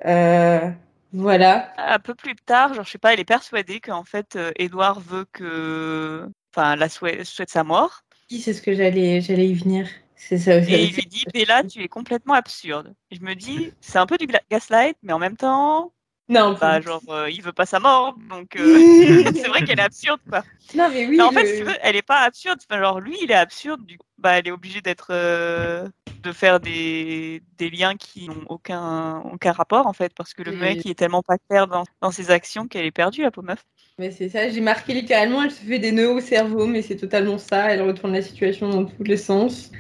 euh, 0.07 0.71
voilà. 1.13 1.73
Un 1.79 1.99
peu 1.99 2.15
plus 2.15 2.35
tard, 2.35 2.75
genre 2.75 2.85
je 2.85 2.91
sais 2.91 2.99
pas, 2.99 3.13
elle 3.13 3.21
est 3.21 3.25
persuadée 3.25 3.81
qu'en 3.81 4.05
fait 4.05 4.37
Edouard 4.57 5.01
veut 5.01 5.27
que, 5.33 6.29
enfin, 6.55 6.75
la 6.77 6.89
souhaite, 6.89 7.25
souhaite 7.25 7.51
sa 7.51 7.63
mort. 7.63 8.01
Oui, 8.31 8.41
c'est 8.41 8.53
ce 8.53 8.63
que 8.63 8.75
j'allais 8.75 9.21
j'allais 9.21 9.47
y 9.47 9.55
venir. 9.55 9.87
C'est 10.29 10.39
ça 10.39 10.59
aussi. 10.59 10.73
Et 10.73 10.87
il 10.87 10.95
lui 10.95 11.07
dit, 11.07 11.27
Bella, 11.33 11.65
tu 11.65 11.83
es 11.83 11.89
complètement 11.89 12.35
absurde. 12.35 12.95
Et 13.11 13.17
je 13.17 13.23
me 13.23 13.35
dis, 13.35 13.75
c'est 13.81 13.99
un 13.99 14.07
peu 14.07 14.17
du 14.19 14.27
gaslight, 14.51 14.97
mais 15.03 15.13
en 15.13 15.19
même 15.19 15.37
temps, 15.37 15.93
Non, 16.29 16.55
bah, 16.61 16.81
genre, 16.81 17.03
euh, 17.11 17.31
il 17.31 17.43
veut 17.43 17.53
pas 17.53 17.67
sa 17.67 17.81
mort, 17.81 18.17
donc 18.19 18.57
euh, 18.57 18.83
c'est 19.35 19.49
vrai 19.49 19.63
qu'elle 19.63 19.81
est 19.81 19.83
absurde, 19.83 20.21
quoi. 20.31 20.45
non, 20.75 20.91
mais 20.91 21.07
oui. 21.07 21.19
mais 21.19 21.25
en 21.25 21.33
le- 21.33 21.33
fait, 21.33 21.47
si 21.49 21.55
tu 21.57 21.65
veux, 21.65 21.77
elle 21.83 21.97
est 21.97 22.03
pas 22.03 22.21
absurde. 22.23 22.61
Enfin, 22.71 22.81
genre, 22.83 23.01
lui, 23.01 23.19
il 23.23 23.31
est 23.33 23.35
absurde, 23.35 23.85
du 23.87 23.99
coup, 23.99 24.07
bah, 24.19 24.39
elle 24.39 24.49
est 24.49 24.53
obligée 24.53 24.83
d'être, 24.83 25.09
euh, 25.13 25.89
de 26.25 26.33
faire 26.33 26.61
des, 26.61 27.43
des 27.59 27.71
liens 27.71 27.97
qui 27.97 28.29
n'ont 28.29 28.45
aucun, 28.49 29.21
aucun 29.33 29.53
rapport, 29.53 29.87
en 29.87 29.93
fait, 29.93 30.13
parce 30.15 30.35
que 30.35 30.43
le 30.43 30.53
mec, 30.53 30.81
il 30.85 30.91
est 30.91 30.95
tellement 30.99 31.23
pas 31.23 31.37
clair 31.49 31.67
dans, 31.69 31.85
dans 32.01 32.11
ses 32.11 32.31
actions 32.31 32.67
qu'elle 32.67 32.85
est 32.87 32.91
perdue, 32.91 33.23
la 33.23 33.31
pauvre 33.31 33.47
meuf. 33.49 33.65
Mais 33.99 34.11
c'est 34.11 34.29
ça, 34.29 34.49
j'ai 34.49 34.61
marqué 34.61 34.93
littéralement, 34.95 35.43
elle 35.43 35.53
se 35.53 35.61
fait 35.63 35.79
des 35.79 35.93
nœuds 35.93 36.11
au 36.11 36.21
cerveau, 36.21 36.67
mais 36.67 36.83
c'est 36.83 36.97
totalement 36.97 37.39
ça. 37.39 37.71
Elle 37.73 37.83
retourne 37.83 38.13
la 38.13 38.23
situation 38.23 38.69
dans 38.69 38.85
tous 38.85 39.05
les 39.05 39.17
sens. 39.17 39.71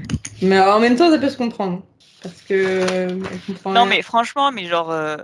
Mais 0.42 0.60
en 0.60 0.78
même 0.78 0.96
temps, 0.96 1.10
ça 1.10 1.18
peut 1.18 1.30
se 1.30 1.36
comprendre. 1.36 1.82
Parce 2.22 2.40
que. 2.42 2.54
euh, 2.54 3.08
Non, 3.66 3.86
mais 3.86 4.02
franchement, 4.02 4.52
mais 4.52 4.66
genre. 4.66 4.90
euh, 4.90 5.16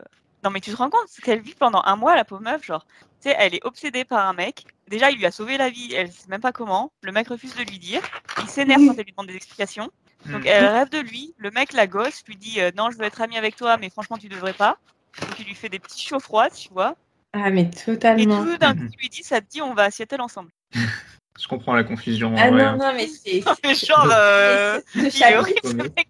Non, 0.42 0.50
mais 0.50 0.60
tu 0.60 0.70
te 0.70 0.76
rends 0.76 0.90
compte 0.90 1.08
ce 1.08 1.20
qu'elle 1.20 1.40
vit 1.40 1.54
pendant 1.54 1.82
un 1.84 1.96
mois, 1.96 2.16
la 2.16 2.24
pauvre 2.24 2.42
meuf 2.42 2.64
Genre, 2.64 2.84
tu 3.22 3.28
sais, 3.28 3.36
elle 3.38 3.54
est 3.54 3.64
obsédée 3.64 4.04
par 4.04 4.26
un 4.26 4.32
mec. 4.32 4.64
Déjà, 4.88 5.10
il 5.10 5.18
lui 5.18 5.26
a 5.26 5.30
sauvé 5.30 5.56
la 5.56 5.70
vie, 5.70 5.92
elle 5.94 6.10
sait 6.10 6.28
même 6.28 6.40
pas 6.40 6.52
comment. 6.52 6.92
Le 7.02 7.12
mec 7.12 7.28
refuse 7.28 7.54
de 7.54 7.62
lui 7.62 7.78
dire. 7.78 8.02
Il 8.42 8.48
s'énerve 8.48 8.82
quand 8.84 8.94
elle 8.98 9.04
lui 9.04 9.12
demande 9.12 9.28
des 9.28 9.36
explications. 9.36 9.90
Donc 10.26 10.42
Mm. 10.44 10.46
elle 10.46 10.66
rêve 10.66 10.88
de 10.90 10.98
lui. 10.98 11.34
Le 11.38 11.50
mec, 11.50 11.72
la 11.72 11.86
gosse, 11.86 12.22
lui 12.28 12.36
dit 12.36 12.60
euh, 12.60 12.70
non, 12.76 12.90
je 12.90 12.98
veux 12.98 13.04
être 13.04 13.20
amie 13.20 13.38
avec 13.38 13.56
toi, 13.56 13.76
mais 13.78 13.90
franchement, 13.90 14.16
tu 14.18 14.28
devrais 14.28 14.52
pas. 14.52 14.78
Donc 15.20 15.30
il 15.40 15.46
lui 15.46 15.54
fait 15.54 15.68
des 15.68 15.78
petits 15.78 16.06
chauds 16.06 16.20
froids, 16.20 16.50
tu 16.50 16.68
vois. 16.72 16.94
Ah, 17.32 17.50
mais 17.50 17.62
Et 17.62 17.70
totalement. 17.70 18.44
tout 18.44 18.56
d'un 18.58 18.74
coup, 18.74 18.82
il 18.92 19.00
lui 19.00 19.08
dit 19.08 19.22
ça 19.22 19.40
te 19.40 19.46
dit, 19.48 19.62
on 19.62 19.72
va 19.74 19.84
à 19.84 19.90
Seattle 19.90 20.20
ensemble. 20.20 20.50
Je 20.74 21.48
comprends 21.48 21.74
la 21.74 21.84
confusion. 21.84 22.34
Ah 22.36 22.48
en 22.48 22.50
vrai. 22.50 22.64
non, 22.64 22.76
non, 22.76 22.92
mais 22.94 23.06
c'est. 23.06 23.42
Mais 23.64 23.74
genre, 23.74 24.08
euh, 24.12 24.80
ce 24.94 25.10
chapitre, 25.10 25.38
horrible, 25.40 25.60
ce 25.64 25.68
Ouais. 25.68 25.90
mec. 25.96 26.08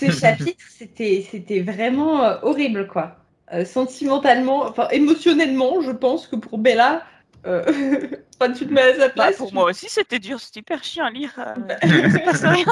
ce 0.00 0.10
chapitre, 0.10 0.64
c'était, 0.68 1.26
c'était 1.30 1.60
vraiment 1.60 2.24
euh, 2.24 2.38
horrible, 2.42 2.88
quoi. 2.88 3.16
Euh, 3.52 3.64
sentimentalement, 3.64 4.64
enfin 4.64 4.88
émotionnellement, 4.90 5.80
je 5.80 5.90
pense 5.92 6.26
que 6.26 6.36
pour 6.36 6.58
Bella, 6.58 7.06
euh, 7.46 7.64
pas 8.38 8.48
tu 8.50 8.66
te 8.66 8.72
mets 8.72 8.82
à 8.82 8.94
sa 8.94 9.06
Bah, 9.08 9.14
place. 9.14 9.36
pour 9.36 9.48
tu- 9.48 9.54
moi 9.54 9.64
aussi, 9.64 9.86
c'était 9.88 10.18
dur, 10.18 10.40
c'était 10.40 10.60
hyper 10.60 10.82
chiant 10.84 11.04
à 11.06 11.10
lire. 11.10 11.32
euh, 11.38 11.54
Bah. 11.54 11.76
passe 12.24 12.42
rien. 12.44 12.64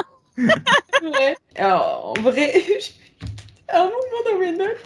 En 1.59 2.13
vrai, 2.21 2.53
un 3.69 3.83
moment 3.83 4.23
dans 4.31 4.39
mes 4.39 4.51
notes, 4.51 4.77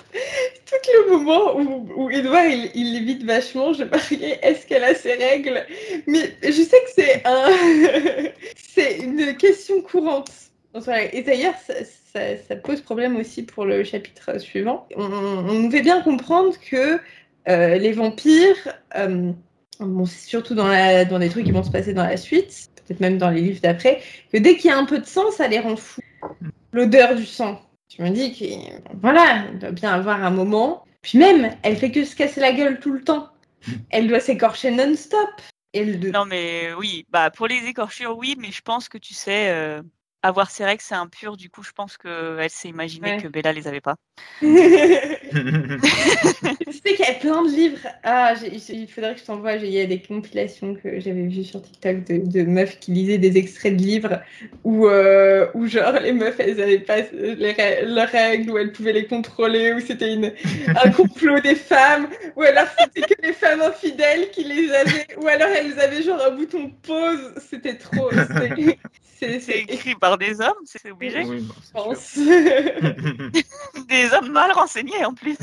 tout 0.65 0.75
le 1.05 1.17
moment 1.17 1.55
où, 1.57 1.87
où 1.95 2.09
Edouard 2.09 2.45
il, 2.45 2.71
il 2.73 2.95
évite 2.95 3.23
vachement, 3.23 3.73
je 3.73 3.83
marquais 3.83 4.39
est-ce 4.41 4.65
qu'elle 4.65 4.83
a 4.83 4.95
ses 4.95 5.13
règles? 5.13 5.65
Mais 6.07 6.35
je 6.41 6.51
sais 6.51 6.77
que 6.77 6.91
c'est 6.95 7.21
un, 7.25 7.49
c'est 8.55 8.97
une 8.99 9.35
question 9.37 9.81
courante. 9.81 10.31
Et 11.11 11.21
d'ailleurs, 11.21 11.55
ça, 12.13 12.55
pose 12.55 12.81
problème 12.81 13.17
aussi 13.17 13.43
pour 13.43 13.65
le 13.65 13.83
chapitre 13.83 14.39
suivant. 14.39 14.87
On, 14.95 15.41
nous 15.41 15.69
fait 15.69 15.81
bien 15.81 16.01
comprendre 16.01 16.53
que 16.59 16.99
euh, 17.49 17.75
les 17.75 17.91
vampires, 17.91 18.73
euh, 18.97 19.33
surtout 20.05 20.55
dans, 20.55 20.67
la, 20.67 21.03
dans 21.03 21.19
des 21.19 21.29
trucs 21.29 21.43
qui 21.43 21.51
vont 21.51 21.63
se 21.63 21.71
passer 21.71 21.93
dans 21.93 22.05
la 22.05 22.15
suite, 22.15 22.70
peut-être 22.91 22.99
même 22.99 23.17
dans 23.17 23.29
les 23.29 23.41
livres 23.41 23.61
d'après, 23.61 24.01
que 24.31 24.37
dès 24.37 24.57
qu'il 24.57 24.69
y 24.69 24.73
a 24.73 24.77
un 24.77 24.85
peu 24.85 24.99
de 24.99 25.05
sang, 25.05 25.31
ça 25.31 25.47
les 25.47 25.59
rend 25.59 25.75
fous. 25.75 26.01
L'odeur 26.73 27.15
du 27.15 27.25
sang. 27.25 27.61
Je 27.95 28.03
me 28.03 28.09
dis 28.09 28.33
que 28.33 28.45
voilà, 29.01 29.45
il 29.51 29.59
doit 29.59 29.71
bien 29.71 29.91
avoir 29.91 30.23
un 30.23 30.29
moment. 30.29 30.85
Puis 31.01 31.17
même, 31.17 31.55
elle 31.63 31.77
fait 31.77 31.91
que 31.91 32.05
se 32.05 32.15
casser 32.15 32.39
la 32.41 32.53
gueule 32.53 32.79
tout 32.79 32.91
le 32.91 33.03
temps. 33.03 33.29
Elle 33.89 34.07
doit 34.07 34.19
s'écorcher 34.19 34.71
non-stop. 34.71 35.29
Elle. 35.73 35.99
Non, 36.11 36.25
mais 36.25 36.73
oui, 36.77 37.05
bah 37.09 37.31
pour 37.31 37.47
les 37.47 37.65
écorchures, 37.65 38.17
oui, 38.17 38.35
mais 38.37 38.51
je 38.51 38.61
pense 38.61 38.89
que 38.89 38.97
tu 38.97 39.13
sais, 39.13 39.49
euh, 39.49 39.81
avoir 40.23 40.51
ses 40.51 40.65
règles, 40.65 40.81
c'est 40.81 40.95
impur. 40.95 41.37
Du 41.37 41.49
coup, 41.49 41.63
je 41.63 41.71
pense 41.71 41.97
qu'elle 41.97 42.49
s'est 42.49 42.69
imaginé 42.69 43.11
Ouais. 43.11 43.17
que 43.17 43.27
Bella 43.27 43.53
les 43.53 43.67
avait 43.67 43.81
pas. 43.81 43.95
Tu 44.41 44.47
sais 46.73 46.93
qu'il 46.95 47.05
y 47.05 47.09
a 47.09 47.13
plein 47.13 47.43
de 47.43 47.49
livres. 47.49 47.87
Ah, 48.03 48.33
il 48.43 48.87
faudrait 48.87 49.13
que 49.15 49.21
je 49.21 49.25
t'envoie. 49.25 49.57
j'ai- 49.57 49.67
Il 49.67 49.73
y 49.73 49.79
a 49.81 49.85
des 49.85 50.01
compilations 50.01 50.75
que 50.75 50.99
j'avais 50.99 51.27
vues 51.27 51.43
sur 51.43 51.61
TikTok 51.61 52.03
de, 52.05 52.17
de 52.29 52.43
meufs 52.43 52.79
qui 52.79 52.91
lisaient 52.91 53.17
des 53.17 53.37
extraits 53.37 53.75
de 53.77 53.81
livres 53.81 54.21
où, 54.63 54.87
euh, 54.87 55.47
où 55.53 55.67
genre 55.67 55.93
les 55.93 56.11
meufs 56.13 56.39
elles 56.39 56.59
avaient 56.61 56.79
pas 56.79 56.97
les 57.13 57.55
leurs 57.85 58.09
règles, 58.09 58.51
où 58.51 58.57
elles 58.57 58.71
pouvaient 58.71 58.93
les 58.93 59.07
contrôler, 59.07 59.73
où 59.73 59.79
c'était 59.79 60.13
une 60.13 60.33
un 60.83 60.91
complot 60.91 61.39
des 61.39 61.55
femmes, 61.55 62.07
ou 62.35 62.41
alors 62.41 62.67
c'était 62.79 63.01
que 63.15 63.21
les 63.25 63.33
femmes 63.33 63.61
infidèles 63.61 64.29
qui 64.31 64.43
les 64.43 64.71
avaient, 64.71 65.07
ou 65.17 65.27
alors 65.27 65.49
elles 65.49 65.79
avaient 65.79 66.03
genre 66.03 66.21
un 66.21 66.31
bouton 66.31 66.71
pause. 66.83 67.33
C'était 67.49 67.77
trop. 67.77 68.09
c'est 69.19 69.65
écrit 69.69 69.95
par 69.95 70.10
des 70.17 70.41
hommes, 70.41 70.53
c'est 70.65 70.91
obligé. 70.91 71.23
Oui, 71.23 71.41
bon, 71.41 71.53
je 71.61 71.61
c'est 71.61 71.71
sûr. 71.71 71.83
pense. 71.83 72.17
Des 73.87 74.13
hommes 74.13 74.31
mal 74.31 74.51
renseignés 74.51 75.05
en 75.05 75.13
plus. 75.13 75.37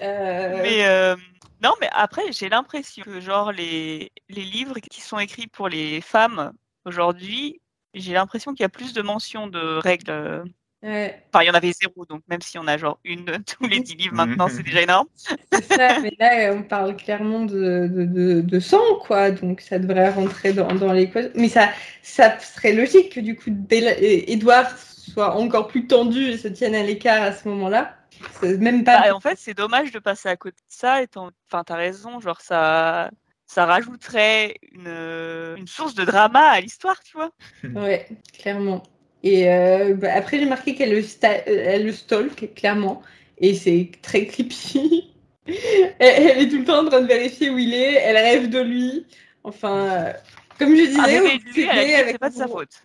Euh, 0.00 0.60
Mais 0.62 0.86
euh, 0.86 1.16
non, 1.62 1.72
mais 1.80 1.88
après, 1.92 2.32
j'ai 2.32 2.48
l'impression 2.48 3.04
que 3.04 3.20
genre 3.20 3.52
les, 3.52 4.12
les 4.28 4.44
livres 4.44 4.78
qui 4.80 5.00
sont 5.00 5.18
écrits 5.18 5.46
pour 5.46 5.68
les 5.68 6.00
femmes 6.00 6.52
aujourd'hui, 6.84 7.60
j'ai 7.94 8.12
l'impression 8.12 8.52
qu'il 8.52 8.62
y 8.62 8.66
a 8.66 8.70
plus 8.70 8.92
de 8.92 9.02
mentions 9.02 9.46
de 9.46 9.78
règles. 9.78 10.44
Euh, 10.84 10.88
ouais. 10.88 11.22
Enfin, 11.32 11.42
il 11.42 11.46
y 11.46 11.50
en 11.50 11.54
avait 11.54 11.72
zéro, 11.72 12.04
donc 12.06 12.22
même 12.28 12.40
si 12.42 12.58
on 12.58 12.66
a 12.66 12.76
genre 12.76 12.98
une 13.04 13.42
tous 13.44 13.66
les 13.66 13.80
dix 13.80 13.94
livres 13.94 14.14
maintenant, 14.14 14.48
c'est 14.48 14.62
déjà 14.62 14.82
énorme. 14.82 15.06
C'est 15.52 15.64
ça, 15.72 15.98
mais 16.00 16.14
là, 16.18 16.52
on 16.52 16.62
parle 16.62 16.96
clairement 16.96 17.44
de, 17.44 17.88
de, 17.88 18.04
de, 18.04 18.40
de 18.40 18.60
sang, 18.60 18.98
quoi. 19.00 19.30
Donc, 19.30 19.60
ça 19.60 19.78
devrait 19.78 20.10
rentrer 20.10 20.52
dans, 20.52 20.72
dans 20.74 20.92
l'équation. 20.92 21.32
Mais 21.34 21.48
ça, 21.48 21.70
ça 22.02 22.38
serait 22.38 22.72
logique 22.72 23.14
que, 23.14 23.20
du 23.20 23.34
coup, 23.34 23.50
Edouard 23.70 24.70
soit 24.78 25.34
encore 25.34 25.68
plus 25.68 25.86
tendu 25.86 26.22
et 26.30 26.38
se 26.38 26.48
tienne 26.48 26.74
à 26.74 26.82
l'écart 26.82 27.22
à 27.22 27.32
ce 27.32 27.48
moment-là. 27.48 27.96
Même 28.42 28.84
pas. 28.84 29.00
Bah, 29.00 29.14
en 29.14 29.20
fait, 29.20 29.38
c'est 29.38 29.54
dommage 29.54 29.90
de 29.92 29.98
passer 29.98 30.28
à 30.28 30.36
côté 30.36 30.56
de 30.56 30.74
ça. 30.74 31.00
Enfin, 31.14 31.64
t'as 31.64 31.76
raison, 31.76 32.20
genre 32.20 32.40
ça, 32.40 33.10
ça 33.46 33.66
rajouterait 33.66 34.56
une, 34.72 35.56
une 35.58 35.66
source 35.66 35.94
de 35.94 36.04
drama 36.04 36.40
à 36.40 36.60
l'histoire, 36.60 37.02
tu 37.02 37.16
vois. 37.16 37.32
Ouais, 37.62 38.08
clairement. 38.38 38.82
Et 39.24 39.50
euh, 39.50 39.94
bah, 39.94 40.12
après, 40.14 40.38
j'ai 40.38 40.44
marqué 40.44 40.74
qu'elle 40.74 40.90
le, 40.90 41.02
euh, 41.24 41.78
le 41.78 41.92
stalk, 41.92 42.54
clairement. 42.54 43.02
Et 43.38 43.54
c'est 43.54 43.90
très 44.02 44.26
creepy. 44.26 45.10
elle, 45.46 45.94
elle 45.98 46.42
est 46.42 46.48
tout 46.48 46.58
le 46.58 46.64
temps 46.64 46.84
en 46.84 46.88
train 46.88 47.00
de 47.00 47.06
vérifier 47.06 47.48
où 47.48 47.58
il 47.58 47.72
est. 47.72 47.94
Elle 47.94 48.16
rêve 48.16 48.50
de 48.50 48.60
lui. 48.60 49.06
Enfin, 49.42 49.90
euh, 49.90 50.12
comme 50.58 50.76
je 50.76 50.84
disais, 50.84 51.00
Ah, 51.00 51.08
lui, 51.08 51.94
avec 51.94 52.12
c'est 52.12 52.18
pas 52.18 52.28
de 52.28 52.34
sa 52.34 52.46
faute. 52.46 52.82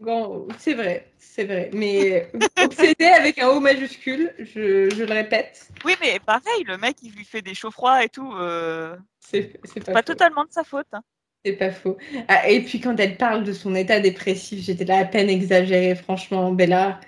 C'est 0.57 0.73
vrai, 0.75 1.11
c'est 1.17 1.43
vrai. 1.43 1.69
Mais 1.73 2.31
obsédée 2.63 3.05
avec 3.05 3.39
un 3.39 3.49
O 3.49 3.59
majuscule, 3.59 4.33
je, 4.39 4.89
je 4.89 5.03
le 5.03 5.13
répète, 5.13 5.67
Oui, 5.83 5.93
mais 6.01 6.19
pareil, 6.19 6.63
le 6.65 6.77
mec, 6.77 6.95
il 7.03 7.11
lui 7.11 7.25
fait 7.25 7.41
des 7.41 7.53
chauds 7.53 7.71
froids 7.71 8.03
et 8.03 8.09
tout. 8.09 8.33
euh, 8.37 8.95
c'est 9.19 9.51
pas, 9.85 10.01
totalement 10.03 10.45
de 10.45 10.51
sa 10.51 10.63
faute. 10.63 10.87
hein. 10.93 11.03
C'est 11.45 11.53
pas 11.53 11.71
faux. 11.71 11.97
Ah, 12.27 12.49
et 12.49 12.61
puis 12.61 12.81
quand 12.81 12.99
elle 12.99 13.15
parle 13.15 13.45
de 13.45 13.53
son 13.53 13.73
état 13.73 14.01
dépressif, 14.01 14.61
j'étais 14.61 14.83
là 14.83 14.97
à 14.97 15.05
peine 15.05 15.29
exagérée, 15.29 15.95
franchement, 15.95 16.51
Bella. 16.51 16.99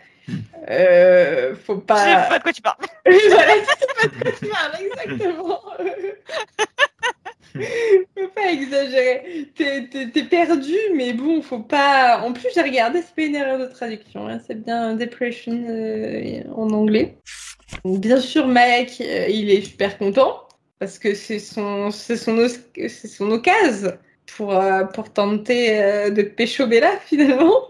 Euh, 0.69 1.53
faut 1.55 1.75
Je 1.75 1.79
sais 1.79 1.85
pas. 1.85 2.27
pas 2.29 2.37
de 2.37 2.43
quoi 2.43 2.53
tu 2.53 2.61
parles. 2.61 2.77
voilà, 3.05 3.53
c'est 3.67 3.93
pas 3.93 4.07
de 4.07 4.23
quoi 4.23 4.31
tu 4.31 4.45
parles, 4.47 4.71
exactement. 4.85 5.61
faut 8.17 8.27
pas 8.29 8.51
exagérer. 8.53 9.49
T'es, 9.53 10.23
perdu, 10.23 10.77
mais 10.95 11.11
bon, 11.11 11.41
faut 11.41 11.59
pas. 11.59 12.21
En 12.21 12.31
plus, 12.31 12.47
j'ai 12.55 12.61
regardé, 12.61 13.01
c'est 13.01 13.13
pas 13.13 13.23
une 13.23 13.35
erreur 13.35 13.59
de 13.59 13.65
traduction, 13.65 14.29
hein, 14.29 14.39
c'est 14.47 14.63
bien 14.63 14.95
Depression 14.95 15.61
euh, 15.67 16.43
en 16.55 16.69
anglais. 16.69 17.17
Bien 17.83 18.21
sûr, 18.21 18.47
Mike, 18.47 19.01
euh, 19.01 19.27
il 19.27 19.49
est 19.49 19.63
super 19.63 19.97
content 19.97 20.47
parce 20.79 20.97
que 20.97 21.15
c'est 21.15 21.39
son, 21.39 21.91
c'est 21.91 22.15
son, 22.15 22.47
son 22.87 23.31
occasion 23.31 23.91
pour, 24.35 24.53
euh, 24.53 24.83
pour 24.85 25.11
tenter 25.11 25.81
euh, 25.81 26.09
de 26.09 26.21
pécho 26.23 26.67
Bella 26.67 26.97
finalement. 27.05 27.63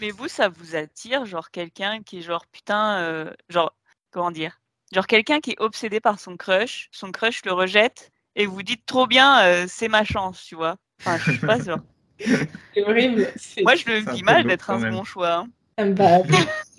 Mais 0.00 0.10
vous, 0.10 0.28
ça 0.28 0.48
vous 0.48 0.76
attire, 0.76 1.26
genre 1.26 1.50
quelqu'un 1.50 2.02
qui 2.02 2.18
est 2.18 2.22
genre 2.22 2.46
putain, 2.46 3.00
euh, 3.00 3.32
genre 3.48 3.74
comment 4.10 4.30
dire, 4.30 4.60
genre 4.92 5.06
quelqu'un 5.06 5.40
qui 5.40 5.50
est 5.52 5.60
obsédé 5.60 6.00
par 6.00 6.18
son 6.20 6.36
crush, 6.36 6.88
son 6.92 7.10
crush 7.12 7.44
le 7.44 7.52
rejette 7.52 8.10
et 8.36 8.46
vous 8.46 8.62
dites 8.62 8.86
trop 8.86 9.06
bien, 9.06 9.42
euh, 9.44 9.66
c'est 9.68 9.88
ma 9.88 10.04
chance, 10.04 10.44
tu 10.44 10.54
vois. 10.54 10.76
Enfin, 11.00 11.18
je 11.18 11.32
sais 11.32 11.46
pas, 11.46 11.58
genre. 11.58 11.80
C'est 12.74 12.82
horrible. 12.84 13.28
C'est- 13.36 13.62
Moi, 13.62 13.74
je 13.76 13.86
le 13.88 13.98
vis 13.98 14.22
mal 14.22 14.44
d'être 14.44 14.70
un 14.70 14.90
bon 14.90 15.04
choix. 15.04 15.34
hein. 15.34 15.48
Ah 15.76 15.84
Bah, 15.86 16.18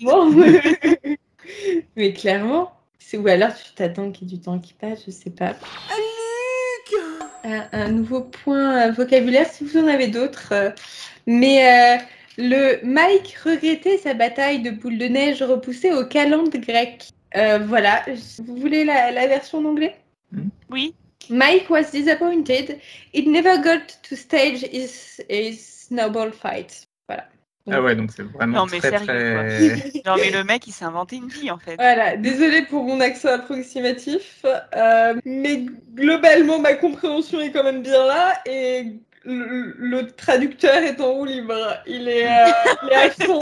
bon. 0.00 0.30
Mais 1.96 2.12
clairement. 2.12 2.72
C'est 2.98 3.16
ou 3.18 3.26
alors 3.26 3.52
tu 3.54 3.74
t'attends 3.74 4.12
qu'il 4.12 4.30
y 4.30 4.34
ait 4.34 4.36
du 4.38 4.42
temps 4.42 4.58
qui 4.58 4.72
passe, 4.74 5.04
je 5.06 5.10
sais 5.10 5.30
pas. 5.30 5.48
Un, 5.48 5.54
un 7.44 7.88
nouveau 7.88 8.22
point 8.22 8.88
euh, 8.88 8.92
vocabulaire, 8.92 9.48
si 9.48 9.64
vous 9.64 9.76
en 9.78 9.86
avez 9.86 10.08
d'autres. 10.08 10.52
euh, 10.52 10.70
Mais 11.26 11.98
euh, 11.98 12.02
le 12.38 12.80
Mike 12.84 13.36
regrettait 13.44 13.98
sa 13.98 14.14
bataille 14.14 14.62
de 14.62 14.70
boule 14.70 14.98
de 14.98 15.06
neige 15.06 15.42
repoussée 15.42 15.92
au 15.92 16.04
calende 16.04 16.54
grec. 16.56 17.10
Euh, 17.36 17.58
voilà. 17.58 18.04
Vous 18.38 18.56
voulez 18.56 18.84
la, 18.84 19.10
la 19.10 19.26
version 19.26 19.58
en 19.58 19.66
anglais? 19.66 19.96
Oui. 20.70 20.94
Mike 21.28 21.70
was 21.70 21.90
disappointed. 21.92 22.80
It 23.12 23.26
never 23.26 23.58
got 23.58 23.98
to 24.02 24.16
stage 24.16 24.62
his, 24.62 25.20
his 25.28 25.86
snowball 25.86 26.32
fight. 26.32 26.86
Voilà. 27.08 27.28
Ah 27.70 27.82
ouais, 27.82 27.94
donc 27.94 28.10
c'est 28.14 28.22
vraiment 28.22 28.60
Non, 28.60 28.66
mais 28.70 28.78
très 28.78 28.90
sérieux, 28.90 29.06
très. 29.06 30.02
Genre, 30.04 30.16
mais 30.16 30.30
le 30.30 30.44
mec, 30.44 30.66
il 30.66 30.72
s'est 30.72 30.84
inventé 30.84 31.16
une 31.16 31.28
vie 31.28 31.50
en 31.50 31.58
fait. 31.58 31.76
Voilà, 31.76 32.16
désolée 32.16 32.62
pour 32.62 32.84
mon 32.84 33.00
accent 33.00 33.28
approximatif, 33.28 34.44
euh, 34.74 35.14
mais 35.24 35.66
globalement 35.94 36.58
ma 36.58 36.74
compréhension 36.74 37.40
est 37.40 37.50
quand 37.50 37.64
même 37.64 37.82
bien 37.82 38.04
là 38.06 38.40
et 38.46 38.96
le, 39.24 39.74
le 39.76 40.06
traducteur 40.10 40.78
est 40.78 41.00
en 41.00 41.12
roue 41.12 41.26
libre. 41.26 41.76
Il 41.86 42.08
est, 42.08 42.26
euh, 42.26 42.50
il 42.84 42.90
est 42.90 42.94
à 42.94 43.10
fond. 43.10 43.40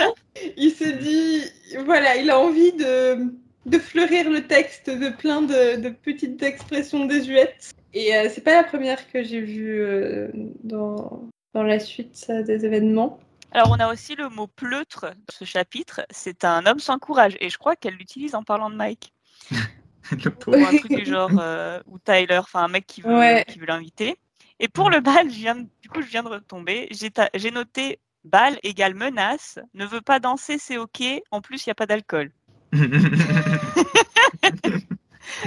Il 0.57 0.73
s'est 0.73 0.95
dit, 0.95 1.43
voilà, 1.85 2.17
il 2.17 2.31
a 2.31 2.39
envie 2.39 2.73
de, 2.73 3.33
de 3.67 3.79
fleurir 3.79 4.31
le 4.31 4.47
texte 4.47 4.91
de 4.91 5.09
plein 5.09 5.43
de, 5.43 5.77
de 5.81 5.89
petites 5.91 6.43
expressions 6.43 7.05
désuètes. 7.07 7.73
Et 7.95 8.15
euh, 8.15 8.29
c'est 8.31 8.43
pas 8.43 8.55
la 8.55 8.65
première 8.65 9.11
que 9.11 9.23
j'ai 9.23 9.41
vue 9.41 9.81
euh, 9.81 10.29
dans, 10.63 11.29
dans 11.55 11.63
la 11.63 11.79
suite 11.79 12.27
euh, 12.31 12.43
des 12.43 12.65
événements. 12.65 13.19
Alors, 13.53 13.71
on 13.71 13.81
a 13.81 13.91
aussi 13.93 14.15
le 14.15 14.29
mot 14.29 14.47
pleutre 14.47 15.07
dans 15.07 15.33
ce 15.33 15.45
chapitre. 15.45 16.03
C'est 16.11 16.45
un 16.45 16.67
homme 16.67 16.79
sans 16.81 16.99
courage 16.99 17.37
et 17.41 17.49
je 17.51 17.59
crois 17.59 17.77
qu'elle 17.77 17.95
l'utilise 17.95 18.35
en 18.35 18.43
parlant 18.43 18.71
de 18.71 18.77
Mike. 18.77 19.13
Le 20.11 20.31
Ou 20.47 20.65
un 20.65 20.75
truc 20.79 20.91
du 20.95 21.05
genre, 21.05 21.31
euh, 21.39 21.81
ou 21.87 21.99
Tyler, 21.99 22.39
enfin 22.39 22.65
un 22.65 22.69
mec 22.69 22.87
qui 22.87 23.03
veut, 23.03 23.15
Ouais. 23.15 23.45
qui 23.47 23.59
veut 23.59 23.67
l'inviter. 23.67 24.17
Et 24.59 24.67
pour 24.69 24.89
le 24.89 25.01
bal, 25.01 25.29
je 25.31 25.37
viens 25.37 25.55
de- 25.55 25.69
du 25.83 25.91
coup, 25.91 26.01
je 26.01 26.07
viens 26.07 26.23
de 26.23 26.29
retomber. 26.29 26.89
J'ai 27.35 27.51
noté 27.51 27.99
Bal 28.25 28.59
égale 28.63 28.95
menace. 28.95 29.59
Ne 29.75 29.85
veut 29.87 30.01
pas 30.01 30.19
danser, 30.19 30.57
c'est 30.59 30.79
ok. 30.79 31.03
En 31.31 31.41
plus, 31.43 31.65
il 31.67 31.69
n'y 31.69 31.73
a 31.73 31.75
pas 31.75 31.85
d'alcool. 31.87 32.33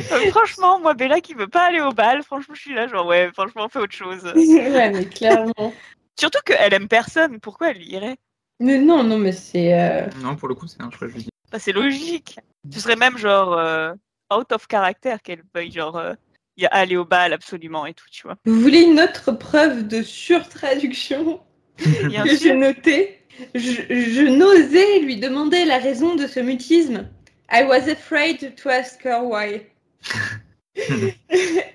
Donc, 0.10 0.30
franchement, 0.30 0.80
moi, 0.80 0.94
Bella 0.94 1.22
qui 1.22 1.34
veut 1.34 1.48
pas 1.48 1.66
aller 1.66 1.82
au 1.82 1.92
bal, 1.92 2.24
franchement, 2.24 2.54
je 2.54 2.62
suis 2.62 2.74
là, 2.74 2.88
genre, 2.88 3.06
ouais, 3.08 3.30
franchement, 3.34 3.68
fais 3.68 3.80
autre 3.80 3.96
chose. 3.96 4.24
ouais, 4.36 4.92
mais 4.92 5.06
clairement. 5.06 5.74
Surtout 6.20 6.40
qu'elle 6.46 6.74
aime 6.74 6.88
personne, 6.88 7.40
pourquoi 7.40 7.72
elle 7.72 7.84
irait? 7.84 8.18
Mais 8.60 8.78
non, 8.78 9.04
non, 9.04 9.18
mais 9.18 9.32
c'est. 9.32 9.74
euh, 9.80 10.08
non, 10.22 10.36
pour 10.36 10.48
le 10.48 10.56
coup, 10.56 10.68
c'est 10.68 10.82
un 10.82 10.92
choix 10.92 11.08
judicieux. 11.08 11.32
Bah, 11.52 11.60
C'est 11.60 11.72
logique. 11.72 12.40
Ce 12.72 12.80
serait 12.80 12.96
même 12.96 13.18
genre 13.18 13.54
euh, 13.58 13.94
out 14.34 14.52
of 14.52 14.68
character 14.70 15.16
qu'elle 15.24 15.44
veuille 15.56 15.72
genre 15.72 15.98
euh, 15.98 16.14
y 16.58 16.66
aller 16.68 16.96
au 16.96 17.06
bal 17.06 17.34
absolument 17.34 17.86
et 17.88 17.94
tout, 17.94 18.06
tu 18.12 18.24
vois. 18.24 18.36
Vous 18.46 18.60
voulez 18.60 18.82
une 18.82 19.00
autre 19.00 19.32
preuve 19.32 19.88
de 19.88 20.02
surtraduction 20.04 21.42
Bien 22.08 22.24
que 22.24 22.38
j'ai 22.38 22.54
notée? 22.56 23.18
Je, 23.56 23.72
je 23.90 24.28
n'osais 24.28 25.00
lui 25.00 25.16
demander 25.18 25.66
la 25.66 25.80
raison 25.80 26.16
de 26.16 26.28
ce 26.28 26.40
mutisme. 26.40 27.10
I 27.52 27.64
was 27.64 27.90
afraid 27.90 28.56
to 28.56 28.70
ask 28.70 29.04
her 29.04 29.24
why. 29.24 29.66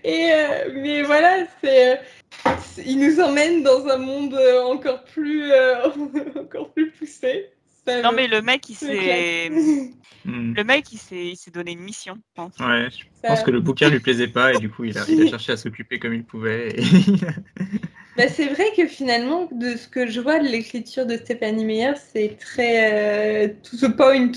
Et 0.04 0.30
euh, 0.32 0.70
mais 0.74 1.02
voilà, 1.02 1.46
c'est, 1.62 1.92
euh, 1.92 1.96
c'est- 2.15 2.15
il 2.84 2.98
nous 2.98 3.20
emmène 3.20 3.62
dans 3.62 3.86
un 3.86 3.96
monde 3.98 4.34
euh, 4.34 4.62
encore 4.64 5.04
plus, 5.04 5.50
euh, 5.52 5.86
encore 6.36 6.72
plus 6.72 6.90
poussé. 6.90 7.46
Ça 7.86 8.02
Non 8.02 8.10
me- 8.10 8.16
mais 8.16 8.26
le 8.28 8.42
mec 8.42 8.68
il 8.68 8.74
s'est. 8.74 9.50
Hmm. 10.24 10.54
le 10.56 10.64
mec 10.64 10.92
il 10.92 10.98
s'est 10.98 11.26
il 11.28 11.36
s'est 11.36 11.52
donné 11.52 11.70
une 11.72 11.80
mission. 11.80 12.14
je 12.16 12.20
pense. 12.34 12.52
Ouais, 12.58 12.88
je 12.90 13.04
Ça- 13.22 13.28
pense 13.28 13.42
que 13.44 13.50
le 13.52 13.60
bouquin 13.60 13.88
lui 13.90 14.00
plaisait 14.00 14.26
pas 14.26 14.52
et 14.54 14.58
du 14.58 14.68
coup, 14.68 14.82
il 14.84 14.98
a, 14.98 15.04
il 15.08 15.22
a 15.22 15.26
cherché 15.30 15.52
à 15.52 15.56
s'occuper 15.56 15.98
comme 16.00 16.14
il 16.14 16.24
pouvait. 16.24 16.70
et- 16.76 16.82
Bah, 18.16 18.28
c'est 18.28 18.46
vrai 18.46 18.64
que 18.76 18.86
finalement, 18.86 19.48
de 19.52 19.76
ce 19.76 19.88
que 19.88 20.06
je 20.06 20.20
vois 20.20 20.38
de 20.38 20.46
l'écriture 20.46 21.06
de 21.06 21.16
Stéphanie 21.16 21.64
Meyer, 21.64 21.92
c'est 22.12 22.36
très 22.38 23.46
euh, 23.46 23.48
to 23.62 23.76
the 23.76 23.94
point. 23.96 24.32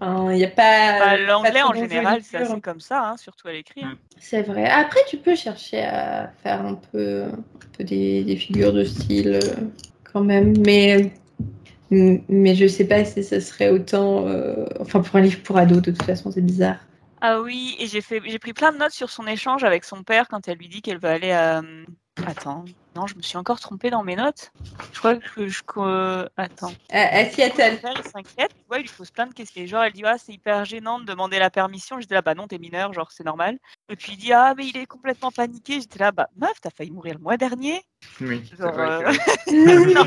Enfin, 0.00 0.32
il 0.32 0.38
y 0.38 0.44
a 0.44 0.48
pas. 0.48 0.98
Bah, 0.98 1.16
L'anglais 1.18 1.62
en 1.62 1.74
général 1.74 2.20
c'est 2.22 2.38
assez 2.38 2.60
comme 2.60 2.80
ça, 2.80 3.08
hein, 3.10 3.16
surtout 3.16 3.48
à 3.48 3.52
l'écrit. 3.52 3.82
hein. 3.82 3.96
C'est 4.18 4.42
vrai. 4.42 4.66
Après, 4.68 5.00
tu 5.08 5.16
peux 5.18 5.34
chercher 5.34 5.82
à 5.82 6.32
faire 6.42 6.64
un 6.64 6.74
peu, 6.92 7.24
un 7.24 7.76
peu 7.76 7.84
des, 7.84 8.24
des 8.24 8.36
figures 8.36 8.72
de 8.72 8.84
style 8.84 9.34
euh, 9.42 9.54
quand 10.12 10.22
même, 10.22 10.54
mais 10.64 11.12
mais 11.90 12.54
je 12.54 12.66
sais 12.66 12.86
pas 12.86 13.04
si 13.04 13.22
ça 13.22 13.40
serait 13.40 13.70
autant. 13.70 14.26
euh, 14.26 14.64
Enfin, 14.80 15.00
pour 15.00 15.16
un 15.16 15.20
livre 15.20 15.40
pour 15.42 15.56
ados, 15.58 15.82
de 15.82 15.90
toute 15.90 16.02
façon, 16.02 16.30
c'est 16.30 16.40
bizarre. 16.40 16.78
Ah 17.20 17.40
oui, 17.40 17.76
et 17.78 17.86
j'ai 17.86 18.00
fait 18.00 18.20
j'ai 18.26 18.38
pris 18.38 18.52
plein 18.52 18.72
de 18.72 18.78
notes 18.78 18.92
sur 18.92 19.10
son 19.10 19.26
échange 19.26 19.64
avec 19.64 19.84
son 19.84 20.02
père 20.02 20.28
quand 20.28 20.46
elle 20.48 20.58
lui 20.58 20.68
dit 20.68 20.82
qu'elle 20.82 20.98
va 20.98 21.12
aller 21.12 21.30
à 21.32 21.62
Attends, 22.26 22.64
non, 22.94 23.06
je 23.08 23.16
me 23.16 23.22
suis 23.22 23.36
encore 23.36 23.58
trompée 23.58 23.90
dans 23.90 24.04
mes 24.04 24.14
notes. 24.14 24.52
Je 24.92 24.98
crois 25.00 25.16
que 25.16 25.48
je 25.48 25.60
attends. 26.36 26.72
À, 26.90 27.24
Seattle. 27.28 27.80
Il 27.82 28.04
s'inquiète, 28.04 28.54
tu 28.54 28.64
vois, 28.68 28.78
il 28.78 28.82
lui 28.82 28.90
pose 28.96 29.10
plein 29.10 29.26
de 29.26 29.34
questions. 29.34 29.66
Genre, 29.66 29.82
elle 29.82 29.92
dit, 29.92 30.02
ah, 30.04 30.16
c'est 30.16 30.32
hyper 30.32 30.64
gênant 30.64 31.00
de 31.00 31.04
demander 31.04 31.40
la 31.40 31.50
permission. 31.50 32.00
J'étais 32.00 32.14
là, 32.14 32.22
bah 32.22 32.34
non, 32.34 32.46
t'es 32.46 32.58
mineur, 32.58 32.92
genre, 32.92 33.10
c'est 33.10 33.24
normal. 33.24 33.58
Et 33.88 33.96
puis 33.96 34.12
il 34.12 34.18
dit, 34.18 34.32
ah, 34.32 34.54
mais 34.56 34.66
il 34.66 34.76
est 34.76 34.86
complètement 34.86 35.32
paniqué. 35.32 35.80
J'étais 35.80 35.98
là, 35.98 36.12
bah 36.12 36.28
meuf, 36.36 36.60
t'as 36.60 36.70
failli 36.70 36.92
mourir 36.92 37.14
le 37.14 37.20
mois 37.20 37.36
dernier. 37.36 37.82
oui, 38.20 38.42
c'est 38.48 38.58
Genre, 38.58 38.72
vrai 38.72 39.04
euh, 39.04 39.92
Non. 39.94 40.06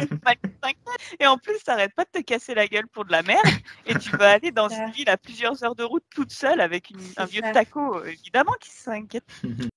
Et 1.20 1.28
en 1.28 1.38
plus, 1.38 1.60
t'arrêtes 1.66 1.94
pas 1.94 2.06
de 2.06 2.20
te 2.20 2.24
casser 2.24 2.56
la 2.56 2.68
gueule 2.68 2.88
pour 2.88 3.04
de 3.04 3.12
la 3.12 3.22
merde. 3.22 3.46
Et 3.86 3.96
tu 3.96 4.16
vas 4.16 4.32
aller 4.32 4.52
dans 4.52 4.70
une 4.70 4.92
ville 4.92 5.10
à 5.10 5.18
plusieurs 5.18 5.62
heures 5.64 5.76
de 5.76 5.84
route 5.84 6.06
toute 6.16 6.32
seule 6.32 6.62
avec 6.62 6.90
une- 6.90 7.00
un 7.18 7.26
vieux 7.26 7.42
ça. 7.42 7.52
taco. 7.52 8.04
Évidemment 8.06 8.54
qu'il 8.62 8.72
s'inquiète. 8.74 9.26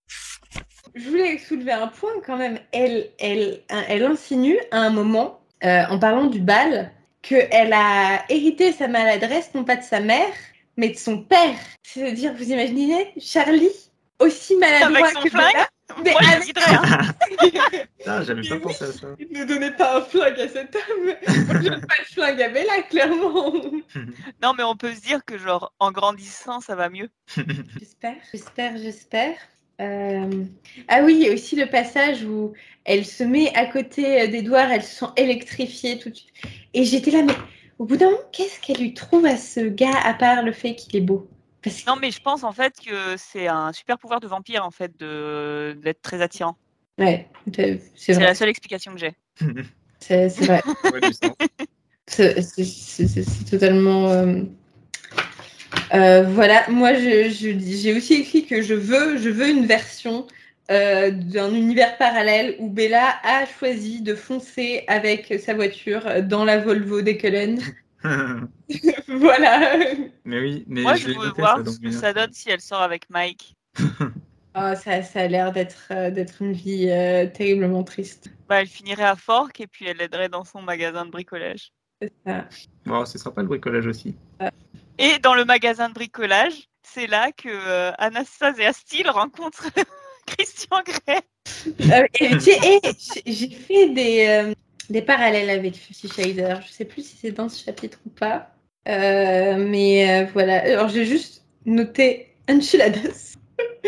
Je 0.95 1.09
voulais 1.09 1.39
soulever 1.39 1.73
un 1.73 1.89
point 1.89 2.13
quand 2.25 2.37
même. 2.37 2.59
Elle, 2.73 3.11
elle, 3.19 3.61
elle 3.69 4.05
insinue 4.05 4.59
à 4.71 4.79
un 4.79 4.91
moment, 4.91 5.41
euh, 5.65 5.85
en 5.89 5.99
parlant 5.99 6.27
du 6.27 6.41
bal, 6.41 6.91
qu'elle 7.23 7.73
a 7.73 8.25
hérité 8.29 8.73
sa 8.73 8.89
maladresse, 8.89 9.51
non 9.55 9.65
pas 9.65 9.77
de 9.77 9.83
sa 9.83 10.01
mère, 10.01 10.33
mais 10.77 10.89
de 10.89 10.97
son 10.97 11.23
père. 11.23 11.55
C'est-à-dire, 11.83 12.33
vous 12.35 12.51
imaginez, 12.51 13.13
Charlie, 13.21 13.69
aussi 14.19 14.57
maladroit 14.57 14.99
Avec 15.07 15.17
son 15.17 15.23
que 15.23 15.29
flingue 15.31 15.53
Bella, 15.53 15.69
mais 16.05 16.11
Moi, 16.13 16.21
avec- 16.33 16.55
dirais, 16.55 16.77
hein. 18.07 18.23
J'avais 18.25 18.49
pas 18.49 18.61
pensé 18.61 18.85
à 18.85 18.93
ça. 18.93 19.07
Ne 19.31 19.45
donnez 19.45 19.71
pas 19.73 19.99
un 19.99 20.03
flingue 20.03 20.39
à 20.41 20.49
cet 20.49 20.77
homme. 20.77 21.15
Je 21.27 21.69
donne 21.69 21.81
pas 21.87 21.95
le 21.99 22.05
flingue 22.05 22.43
à 22.43 22.49
Bella, 22.49 22.83
clairement. 22.89 23.53
Non, 24.43 24.55
mais 24.57 24.63
on 24.63 24.77
peut 24.77 24.95
se 24.95 25.01
dire 25.01 25.25
que, 25.25 25.37
genre, 25.37 25.73
en 25.79 25.91
grandissant, 25.93 26.61
ça 26.61 26.75
va 26.75 26.89
mieux. 26.89 27.11
J'espère, 27.79 28.17
j'espère, 28.33 28.77
j'espère. 28.77 29.35
Euh, 29.81 30.45
Ah 30.89 31.03
oui, 31.05 31.15
il 31.15 31.27
y 31.27 31.29
a 31.29 31.33
aussi 31.33 31.57
le 31.57 31.67
passage 31.67 32.25
où 32.25 32.53
elle 32.85 33.05
se 33.05 33.25
met 33.25 33.55
à 33.55 33.67
côté 33.67 34.29
d'Edouard, 34.29 34.71
elle 34.71 34.83
se 34.83 34.95
sent 35.01 35.13
électrifiée 35.17 35.99
tout 35.99 36.11
de 36.11 36.15
suite. 36.15 36.33
Et 36.75 36.85
j'étais 36.85 37.11
là, 37.11 37.23
mais 37.23 37.33
au 37.79 37.85
bout 37.87 37.97
d'un 37.97 38.07
moment, 38.11 38.19
qu'est-ce 38.33 38.61
qu'elle 38.61 38.79
lui 38.79 38.95
trouve 38.95 39.25
à 39.27 39.37
ce 39.37 39.61
gars 39.61 39.99
à 40.05 40.15
part 40.15 40.43
le 40.43 40.53
fait 40.53 40.75
qu'il 40.75 40.97
est 40.97 41.01
beau? 41.01 41.29
Parce 41.63 41.83
que 41.83 41.91
Non, 41.91 41.97
mais 41.97 42.11
je 42.11 42.21
pense 42.21 42.45
en 42.45 42.53
fait 42.53 42.75
que 42.85 43.17
c'est 43.17 43.49
un 43.49 43.73
super 43.73 43.99
pouvoir 43.99 44.21
de 44.21 44.27
vampire 44.27 44.65
en 44.65 44.71
fait 44.71 44.99
de 44.99 45.79
d'être 45.83 46.03
très 46.03 46.21
attirant. 46.23 46.57
ouais, 46.99 47.29
c'est 47.95 48.19
la 48.19 48.35
seule 48.35 48.49
explication 48.49 48.93
que 48.95 48.99
j'ai. 48.99 49.15
c'est 50.01 50.29
vrai. 50.29 50.63
C'est 52.07 53.49
totalement. 53.49 54.09
euh, 54.09 54.43
euh, 55.95 56.23
voilà, 56.23 56.69
moi 56.69 56.95
je- 56.95 57.31
je 57.31 57.51
dis- 57.51 57.81
j'ai 57.81 57.97
aussi 57.97 58.15
écrit 58.15 58.47
que 58.47 58.63
je 58.63 58.75
veux, 58.75 59.17
je 59.19 59.29
veux 59.29 59.49
une 59.49 59.67
version 59.67 60.27
euh, 60.71 61.11
d'un 61.11 61.53
univers 61.53 61.97
parallèle 61.99 62.55
où 62.61 62.69
Bella 62.71 63.17
a 63.25 63.45
choisi 63.47 64.01
de 64.03 64.15
foncer 64.15 64.85
avec 64.87 65.35
sa 65.45 65.53
voiture 65.55 66.23
dans 66.23 66.45
la 66.45 66.59
Volvo 66.59 67.03
d'Ekelen. 67.03 67.59
voilà. 69.09 69.77
mais 70.25 70.41
oui, 70.41 70.65
mais 70.69 70.83
Moi, 70.83 70.95
je 70.95 71.09
je 71.13 71.19
veux 71.19 71.31
voir 71.37 71.59
ce 71.67 71.77
que 71.79 71.89
bien. 71.89 71.93
ça 71.93 72.13
donne 72.13 72.33
si 72.33 72.51
elle 72.51 72.61
sort 72.61 72.83
avec 72.83 73.11
Mike. 73.11 73.55
Ah, 74.53 74.75
ça, 74.75 75.01
ça 75.05 75.21
a 75.21 75.27
l'air 75.29 75.53
d'être 75.53 75.87
euh, 75.93 76.11
d'être 76.11 76.43
une 76.43 76.53
vie 76.53 76.89
euh, 76.91 77.25
terriblement 77.29 77.85
triste. 77.85 78.31
Bah, 78.49 78.61
elle 78.61 78.67
finirait 78.67 79.05
à 79.05 79.15
Fork 79.15 79.61
et 79.61 79.69
puis 79.69 79.87
elle 79.87 79.99
l'aiderait 79.99 80.29
dans 80.29 80.43
son 80.43 80.61
magasin 80.61 81.07
de 81.07 81.11
bricolage. 81.13 81.71
C'est 82.03 82.13
ça. 82.27 82.47
Bon, 82.85 83.05
ce 83.07 83.17
sera 83.17 83.33
pas 83.33 83.43
le 83.43 83.47
bricolage 83.49 83.87
aussi. 83.87 84.17
Et 85.01 85.19
dans 85.19 85.35
le 85.35 85.47
magasin 85.47 85.89
de 85.89 85.95
bricolage, 85.95 86.69
c'est 86.83 87.07
là 87.07 87.33
que 87.33 87.49
euh, 87.49 87.91
Anastasia 87.97 88.75
Steele 88.75 89.09
rencontre 89.09 89.65
Christian 90.27 90.83
Grey. 90.85 91.23
Euh, 91.91 92.07
et 92.21 92.39
j'ai 92.39 93.45
et 93.45 93.51
fait 93.51 93.89
des, 93.89 94.27
euh, 94.29 94.55
des 94.91 95.01
parallèles 95.01 95.49
avec 95.49 95.75
Fifty 95.75 96.07
Shades. 96.07 96.61
Je 96.67 96.71
sais 96.71 96.85
plus 96.85 97.03
si 97.03 97.17
c'est 97.17 97.33
dans 97.33 97.49
ce 97.49 97.65
chapitre 97.65 97.99
ou 98.05 98.11
pas. 98.11 98.51
Euh, 98.89 99.57
mais 99.57 100.25
euh, 100.25 100.27
voilà. 100.35 100.63
Alors 100.65 100.89
j'ai 100.89 101.07
juste 101.07 101.47
noté 101.65 102.37
enchiladas. 102.47 103.37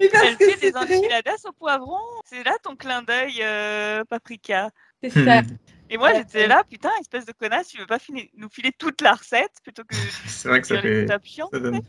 Elle 0.00 0.36
que 0.36 0.50
fait 0.50 0.72
des 0.72 0.76
enchiladas 0.76 1.44
au 1.44 1.52
poivron. 1.52 2.00
C'est 2.24 2.42
là 2.42 2.56
ton 2.64 2.74
clin 2.74 3.02
d'œil 3.02 3.38
euh, 3.42 4.02
paprika. 4.04 4.70
c'est 5.02 5.10
ça. 5.10 5.42
Et 5.90 5.96
moi, 5.98 6.10
Ouais, 6.12 6.16
j'étais 6.18 6.46
là, 6.46 6.62
putain, 6.68 6.90
espèce 7.00 7.26
de 7.26 7.32
connasse, 7.32 7.68
tu 7.68 7.78
veux 7.78 7.86
pas 7.86 7.98
filer- 7.98 8.30
nous 8.36 8.48
filer 8.48 8.72
toute 8.76 9.00
la 9.02 9.12
recette 9.12 9.52
plutôt 9.62 9.82
que 9.84 9.94
C'est 10.26 10.48
vrai 10.48 10.60
que 10.60 10.66
ça 10.66 10.80
fait. 10.80 11.06
Ça 11.06 11.58
donne. 11.60 11.80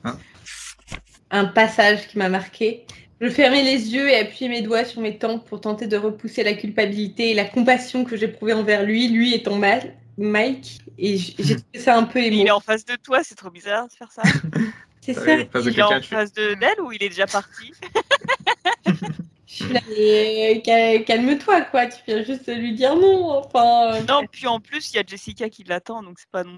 Un 1.32 1.46
passage 1.46 2.08
qui 2.08 2.18
m'a 2.18 2.30
marqué. 2.30 2.86
Je 3.22 3.30
fermais 3.30 3.64
les 3.64 3.94
yeux 3.94 4.10
et 4.10 4.18
appuyais 4.18 4.50
mes 4.50 4.62
doigts 4.62 4.84
sur 4.84 5.02
mes 5.02 5.18
tempes 5.18 5.48
pour 5.48 5.62
tenter 5.62 5.88
de 5.88 5.96
repousser 5.98 6.44
la 6.44 6.54
culpabilité 6.54 7.32
et 7.32 7.34
la 7.34 7.46
compassion 7.46 8.04
que 8.04 8.18
j'éprouvais 8.18 8.54
envers 8.54 8.84
lui, 8.84 9.08
lui 9.08 9.34
étant 9.34 9.56
mal, 9.58 9.96
Mike. 10.18 10.82
Et 10.98 11.18
j'ai 11.18 11.56
trouvé 11.56 11.80
ça 11.80 11.98
un 11.98 12.04
peu 12.04 12.20
Mais 12.20 12.28
il 12.28 12.48
est 12.48 12.52
en 12.52 12.60
face 12.60 12.84
de 12.86 12.96
toi, 12.98 13.24
c'est 13.24 13.36
trop 13.36 13.50
bizarre 13.50 13.88
de 13.88 13.94
faire 13.94 14.12
ça. 14.12 14.22
C'est 15.02 15.14
ça. 15.14 15.22
oui, 15.24 15.44
en 15.44 15.50
face 15.52 15.64
de 15.66 15.70
Il 15.72 15.80
est 15.80 15.84
en 15.84 16.02
face 16.02 16.34
de 16.34 16.54
d'elle 16.56 16.82
ou 16.82 16.92
il 16.92 17.04
est 17.04 17.10
déjà 17.10 17.28
parti? 17.28 17.72
Euh, 19.62 20.60
cal- 20.64 21.04
calme-toi, 21.06 21.62
quoi. 21.62 21.86
Tu 21.88 21.98
viens 22.08 22.24
juste 22.24 22.48
lui 22.56 22.74
dire 22.74 22.96
non. 22.96 23.40
Enfin. 23.40 23.96
euh, 23.96 24.02
Non, 24.08 24.22
puis 24.32 24.48
en 24.48 24.60
plus, 24.60 24.92
il 24.94 24.98
y 24.98 25.00
a 25.00 25.04
Jessica 25.06 25.50
qui 25.50 25.64
l'attend, 25.64 26.04
donc 26.04 26.20
c'est 26.20 26.30
pas 26.30 26.44
non 26.44 26.58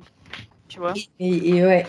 Tu 0.67 0.79
vois 0.79 0.93
Et, 1.19 1.49
et 1.49 1.63
ouais. 1.65 1.86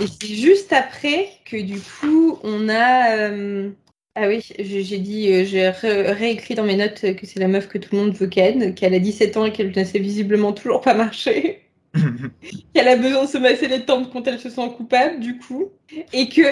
Et 0.00 0.06
c'est 0.06 0.34
juste 0.34 0.72
après 0.72 1.28
que 1.44 1.56
du 1.60 1.80
coup, 1.80 2.38
on 2.42 2.68
a. 2.68 3.16
euh, 3.16 3.70
Ah 4.16 4.26
oui, 4.28 4.40
j'ai 4.58 4.98
dit, 4.98 5.44
j'ai 5.46 5.68
ré- 5.68 6.10
réécrit 6.12 6.54
dans 6.56 6.64
mes 6.64 6.76
notes 6.76 7.14
que 7.16 7.26
c'est 7.26 7.38
la 7.40 7.48
meuf 7.48 7.68
que 7.68 7.78
tout 7.78 7.90
le 7.92 7.98
monde 8.02 8.14
veut 8.14 8.26
ken, 8.26 8.74
qu'elle 8.74 8.94
a 8.94 8.98
17 8.98 9.36
ans 9.36 9.44
et 9.44 9.52
qu'elle 9.52 9.72
ne 9.76 9.84
sait 9.84 10.00
visiblement 10.00 10.52
toujours 10.52 10.80
pas 10.80 10.94
marcher, 10.94 11.62
qu'elle 12.74 12.88
a 12.88 12.96
besoin 12.96 13.24
de 13.24 13.28
se 13.28 13.38
masser 13.38 13.68
les 13.68 13.84
tempes 13.84 14.10
quand 14.12 14.26
elle 14.26 14.40
se 14.40 14.50
sent 14.50 14.68
coupable, 14.76 15.20
du 15.20 15.38
coup. 15.38 15.70
Et 16.12 16.28
que 16.28 16.42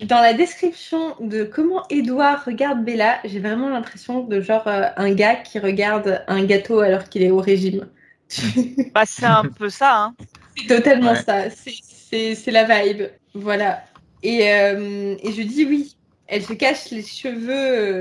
dans 0.00 0.20
la 0.20 0.34
description 0.34 1.16
de 1.20 1.44
comment 1.44 1.84
Edouard 1.88 2.44
regarde 2.44 2.84
Bella, 2.84 3.20
j'ai 3.24 3.40
vraiment 3.40 3.68
l'impression 3.70 4.24
de 4.24 4.40
genre 4.40 4.66
euh, 4.68 4.88
un 4.96 5.12
gars 5.14 5.36
qui 5.36 5.58
regarde 5.58 6.24
un 6.28 6.44
gâteau 6.44 6.80
alors 6.80 7.08
qu'il 7.08 7.22
est 7.22 7.30
au 7.30 7.40
régime. 7.40 7.88
Bah, 8.94 9.04
c'est 9.06 9.26
un 9.26 9.44
peu 9.44 9.68
ça, 9.68 9.96
hein. 10.04 10.16
C'est 10.56 10.66
totalement 10.66 11.12
Ouais. 11.12 11.22
ça. 11.22 11.50
C'est- 11.50 11.80
C'est 11.82 12.34
c'est 12.36 12.50
la 12.52 12.64
vibe. 12.64 13.04
Voilà. 13.34 13.84
Et, 14.22 14.50
euh, 14.52 15.16
et 15.22 15.32
je 15.32 15.42
dis 15.42 15.64
oui. 15.64 15.96
Elle 16.28 16.44
se 16.44 16.52
cache 16.54 16.90
les 16.90 17.02
cheveux 17.02 17.52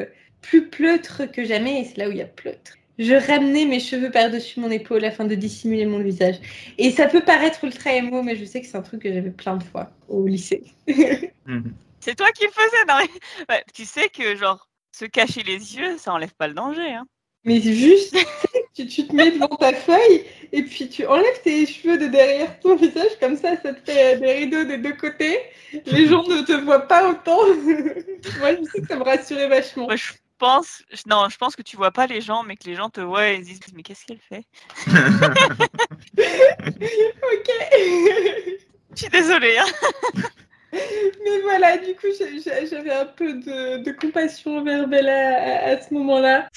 euh, 0.02 0.06
plus 0.42 0.70
pleutres 0.70 1.24
que 1.32 1.44
jamais. 1.46 1.82
Et 1.82 1.86
c'est 1.86 1.98
là 1.98 2.08
où 2.10 2.12
il 2.12 2.18
y 2.18 2.22
a 2.22 2.26
pleutre. 2.28 2.74
Je 3.00 3.14
ramenais 3.14 3.66
mes 3.66 3.80
cheveux 3.80 4.12
par-dessus 4.12 4.60
mon 4.60 4.70
épaule 4.70 5.04
afin 5.06 5.26
de 5.26 5.36
dissimuler 5.36 5.86
mon 5.86 6.00
visage. 6.00 6.36
Et 6.78 6.92
ça 6.92 7.08
peut 7.08 7.22
paraître 7.22 7.64
ultra 7.64 7.94
émo, 7.94 8.22
mais 8.22 8.36
je 8.36 8.46
sais 8.46 8.62
que 8.62 8.68
c'est 8.68 8.78
un 8.78 8.82
truc 8.82 9.02
que 9.02 9.14
j'avais 9.14 9.32
plein 9.32 9.58
de 9.58 9.64
fois 9.64 9.92
au 10.08 10.28
lycée. 10.28 10.64
Mhm. 11.46 11.74
C'est 12.00 12.16
toi 12.16 12.32
qui 12.32 12.46
le 12.46 12.52
faisais, 12.52 12.86
non? 12.88 13.56
Tu 13.74 13.84
sais 13.84 14.08
que, 14.08 14.38
genre, 14.38 14.70
se 14.94 15.04
cacher 15.04 15.44
les 15.44 15.76
yeux, 15.76 15.98
ça 15.98 16.14
enlève 16.14 16.34
pas 16.34 16.48
le 16.48 16.54
danger. 16.54 16.94
Hein. 16.94 17.06
Mais 17.46 17.60
juste, 17.60 18.16
tu, 18.74 18.88
tu 18.88 19.06
te 19.06 19.14
mets 19.14 19.32
devant 19.32 19.48
ta 19.48 19.74
feuille 19.74 20.24
et 20.54 20.64
puis 20.64 20.88
tu 20.88 21.06
enlèves 21.06 21.42
tes 21.44 21.66
cheveux 21.66 21.98
de 21.98 22.08
derrière 22.08 22.58
ton 22.62 22.78
visage, 22.78 23.20
comme 23.20 23.36
ça, 23.36 23.58
ça 23.62 23.74
te 23.74 23.92
fait 23.92 24.16
euh, 24.16 24.20
des 24.20 24.32
rideaux 24.34 24.64
des 24.64 24.78
deux 24.78 24.94
côtés. 24.94 25.40
Les 25.88 26.08
gens 26.08 26.24
ne 26.24 26.42
te 26.42 26.54
voient 26.54 26.88
pas 26.88 27.10
autant. 27.10 27.40
Moi, 28.40 28.56
je 28.56 28.64
sais 28.72 28.82
que 28.82 28.88
ça 28.88 28.96
me 28.96 29.04
rassurait 29.04 29.50
vachement. 29.50 29.90
Je 29.94 30.14
pense, 30.44 30.84
je- 30.92 31.04
non, 31.08 31.30
je 31.30 31.38
pense 31.38 31.56
que 31.56 31.62
tu 31.62 31.78
vois 31.78 31.92
pas 31.92 32.06
les 32.06 32.20
gens, 32.20 32.44
mais 32.44 32.58
que 32.58 32.66
les 32.66 32.76
gens 32.76 32.90
te 32.90 33.00
voient 33.00 33.30
et 33.30 33.36
ils 33.36 33.46
se 33.46 33.50
disent, 33.50 33.60
mais 33.74 33.82
qu'est-ce 33.84 34.06
qu'elle 34.06 34.20
fait? 34.20 34.44
Ok. 36.18 37.50
Je 38.96 39.02
suis 39.02 39.10
désolée. 39.10 39.56
Hein. 39.58 39.66
Mais 40.74 41.40
voilà, 41.44 41.78
du 41.78 41.94
coup, 41.96 42.08
j'avais 42.70 42.92
un 42.92 43.06
peu 43.06 43.34
de, 43.34 43.84
de 43.84 43.92
compassion 43.92 44.58
envers 44.58 44.88
Bella 44.88 45.38
à, 45.38 45.70
à 45.72 45.82
ce 45.82 45.94
moment-là. 45.94 46.48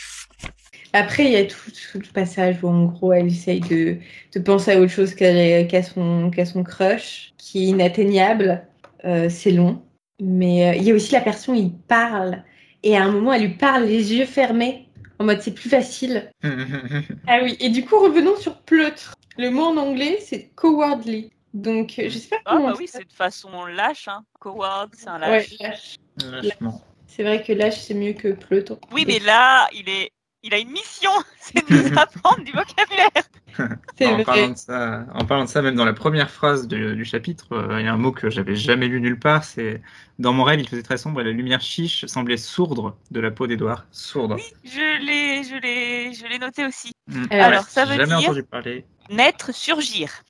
Après, 0.92 1.24
il 1.26 1.32
y 1.32 1.36
a 1.36 1.44
tout, 1.44 1.70
tout 1.70 1.98
le 1.98 2.12
passage 2.12 2.56
où, 2.62 2.68
en 2.68 2.84
gros, 2.86 3.12
elle 3.12 3.26
essaye 3.26 3.60
de, 3.60 3.98
de 4.34 4.40
penser 4.40 4.72
à 4.72 4.80
autre 4.80 4.90
chose 4.92 5.14
qu'à 5.14 5.82
son, 5.82 6.30
qu'à 6.30 6.46
son 6.46 6.62
crush, 6.64 7.34
qui 7.38 7.64
est 7.64 7.66
inatteignable. 7.68 8.66
Euh, 9.04 9.28
c'est 9.28 9.50
long. 9.52 9.82
Mais 10.20 10.70
euh, 10.70 10.74
il 10.76 10.82
y 10.84 10.90
a 10.92 10.94
aussi 10.94 11.12
la 11.12 11.20
personne, 11.20 11.56
il 11.56 11.72
parle. 11.76 12.42
Et 12.82 12.96
à 12.96 13.04
un 13.04 13.10
moment, 13.10 13.32
elle 13.32 13.42
lui 13.42 13.54
parle 13.54 13.84
les 13.84 14.14
yeux 14.14 14.26
fermés, 14.26 14.88
en 15.18 15.24
mode 15.24 15.40
c'est 15.40 15.54
plus 15.54 15.68
facile. 15.70 16.30
Ah 17.28 17.40
oui, 17.42 17.56
et 17.60 17.68
du 17.68 17.84
coup, 17.84 17.98
revenons 17.98 18.36
sur 18.36 18.58
pleutre. 18.62 19.14
Le 19.38 19.50
mot 19.50 19.64
en 19.64 19.76
anglais, 19.76 20.18
c'est 20.20 20.50
cowardly. 20.54 21.30
Donc, 21.54 21.98
euh, 21.98 22.08
je 22.08 22.18
sais 22.18 22.28
pas 22.28 22.36
Ah 22.44 22.52
comment 22.52 22.68
bah 22.68 22.74
on 22.74 22.78
oui, 22.78 22.86
c'est 22.86 23.06
de 23.06 23.12
façon 23.12 23.64
lâche. 23.66 24.08
Hein. 24.08 24.24
Coward, 24.40 24.90
c'est 24.92 25.08
un. 25.08 25.20
Ouais, 25.20 25.46
lâche. 25.60 25.96
lâche. 26.22 26.42
Vachement. 26.42 26.82
C'est 27.06 27.22
vrai 27.22 27.42
que 27.42 27.52
lâche, 27.52 27.80
c'est 27.80 27.94
mieux 27.94 28.12
que 28.12 28.28
pleutre. 28.28 28.78
Oui, 28.92 29.04
mais 29.06 29.18
là, 29.20 29.68
il 29.72 29.88
est, 29.88 30.10
il 30.42 30.54
a 30.54 30.58
une 30.58 30.70
mission, 30.70 31.10
c'est 31.40 31.68
de 31.68 31.90
nous 31.90 31.98
apprendre 31.98 32.42
du 32.44 32.52
vocabulaire. 32.52 33.10
En, 33.58 34.22
parlant 34.24 34.48
de 34.50 34.56
ça, 34.56 35.06
en 35.14 35.24
parlant 35.24 35.44
de 35.44 35.48
ça, 35.48 35.62
même 35.62 35.76
dans 35.76 35.86
la 35.86 35.94
première 35.94 36.30
phrase 36.30 36.68
du, 36.68 36.94
du 36.94 37.04
chapitre, 37.06 37.52
euh, 37.52 37.80
il 37.80 37.86
y 37.86 37.88
a 37.88 37.92
un 37.94 37.96
mot 37.96 38.12
que 38.12 38.28
j'avais 38.28 38.54
jamais 38.54 38.86
lu 38.86 39.00
nulle 39.00 39.18
part. 39.18 39.44
C'est 39.44 39.80
dans 40.18 40.34
mon 40.34 40.44
rêve, 40.44 40.60
il 40.60 40.68
faisait 40.68 40.82
très 40.82 40.98
sombre 40.98 41.22
et 41.22 41.24
la 41.24 41.30
lumière 41.30 41.62
chiche 41.62 42.04
semblait 42.04 42.36
sourdre 42.36 42.98
de 43.10 43.18
la 43.20 43.30
peau 43.30 43.46
d'Edouard. 43.46 43.86
Sourdre. 43.92 44.36
Je 44.62 45.02
l'ai, 45.02 45.42
je 45.42 45.54
l'ai, 45.56 46.12
je 46.12 46.26
l'ai 46.26 46.38
noté 46.38 46.66
aussi. 46.66 46.92
Mm. 47.08 47.24
Alors, 47.30 47.64
ça 47.64 47.86
veut 47.86 47.94
jamais 47.96 48.16
dire- 48.18 48.28
entendu 48.28 48.42
parler. 48.42 48.84
Naître, 49.08 49.54
surgir. 49.54 50.22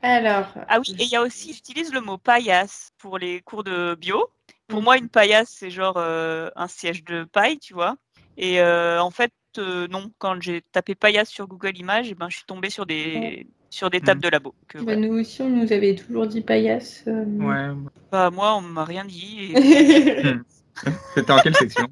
Alors, 0.00 0.46
Ah 0.68 0.78
oui, 0.80 0.94
et 0.98 1.02
il 1.04 1.10
y 1.10 1.16
a 1.16 1.22
aussi, 1.22 1.52
j'utilise 1.52 1.92
le 1.92 2.00
mot 2.00 2.16
paillasse 2.18 2.90
pour 2.98 3.18
les 3.18 3.40
cours 3.42 3.64
de 3.64 3.94
bio. 3.94 4.26
Pour 4.68 4.80
Mm. 4.80 4.84
moi, 4.84 4.96
une 4.96 5.08
paillasse, 5.10 5.50
c'est 5.58 5.70
genre 5.70 5.94
euh, 5.98 6.48
un 6.56 6.66
siège 6.68 7.04
de 7.04 7.24
paille, 7.24 7.58
tu 7.58 7.74
vois. 7.74 7.96
Et 8.40 8.60
euh, 8.60 9.02
en 9.02 9.10
fait, 9.10 9.32
euh, 9.58 9.88
non, 9.88 10.10
quand 10.18 10.40
j'ai 10.40 10.62
tapé 10.72 10.94
paillasse 10.94 11.28
sur 11.28 11.46
Google 11.48 11.76
Images, 11.76 12.06
eh 12.10 12.14
ben, 12.14 12.28
je 12.30 12.36
suis 12.36 12.46
tombée 12.46 12.70
sur 12.70 12.86
des, 12.86 13.46
sur 13.68 13.90
des 13.90 14.00
tables 14.00 14.20
Mm. 14.20 14.22
de 14.22 14.28
labo. 14.28 14.54
Que, 14.68 14.78
bah, 14.78 14.94
nous 14.96 15.18
aussi, 15.18 15.42
on 15.42 15.48
nous 15.48 15.72
avait 15.72 15.94
toujours 15.96 16.26
dit 16.26 16.40
paillasse. 16.40 17.02
euh. 17.08 17.24
Ouais. 17.24 17.74
Bah, 18.12 18.30
moi, 18.30 18.54
on 18.54 18.60
m'a 18.60 18.84
rien 18.84 19.04
dit. 19.04 19.52
Et... 19.56 20.34
C'était 21.14 21.32
en 21.32 21.38
quelle 21.40 21.56
section? 21.56 21.88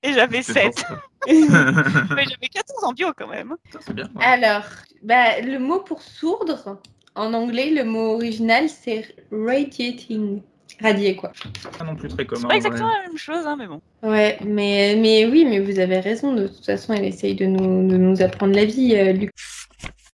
Et 0.07 0.13
j'avais 0.13 0.43
C'est 0.43 0.53
7. 0.53 0.65
pour 0.75 0.79
ça. 0.81 1.03
Mais 1.27 2.25
j'avais 2.25 2.49
14 2.53 2.85
en 2.85 2.93
bio 2.93 3.09
quand 3.17 3.29
même. 3.29 3.55
C'est 3.81 3.95
bien. 3.95 4.11
ouais. 4.17 4.25
Alors, 4.25 4.65
bah, 5.03 5.41
le 5.41 5.59
mot 5.59 5.81
pour 5.81 6.03
sourdre, 6.03 6.79
en 7.15 7.33
anglais, 7.33 7.71
le 7.71 7.85
mot 7.85 8.15
original, 8.15 8.69
c'est 8.69 9.15
radiating. 9.33 10.43
Radier, 10.81 11.17
quoi. 11.17 11.33
Pas 11.79 11.85
non 11.85 11.95
plus 11.95 12.09
très 12.09 12.19
C'est 12.19 12.27
commun. 12.27 12.49
pas 12.49 12.55
en 12.55 12.57
exactement 12.57 12.89
la 12.89 13.09
même 13.09 13.17
chose, 13.19 13.47
hein, 13.47 13.57
mais 13.59 13.67
bon. 13.67 13.81
Ouais, 14.03 14.39
mais, 14.45 14.97
mais 15.01 15.25
oui, 15.27 15.45
mais 15.49 15.61
vous 15.61 15.79
avez 15.79 16.01
raison. 16.01 16.35
De 16.35 16.49
toute 16.49 16.65
façon, 16.65 16.93
elle 16.93 17.05
essaye 17.05 17.35
de 17.35 17.47
nous, 17.47 17.89
de 17.89 17.97
nous 17.97 18.23
apprendre 18.23 18.55
la 18.55 18.65
vie, 18.65 18.95
euh, 18.97 19.13
Luc. 19.13 19.31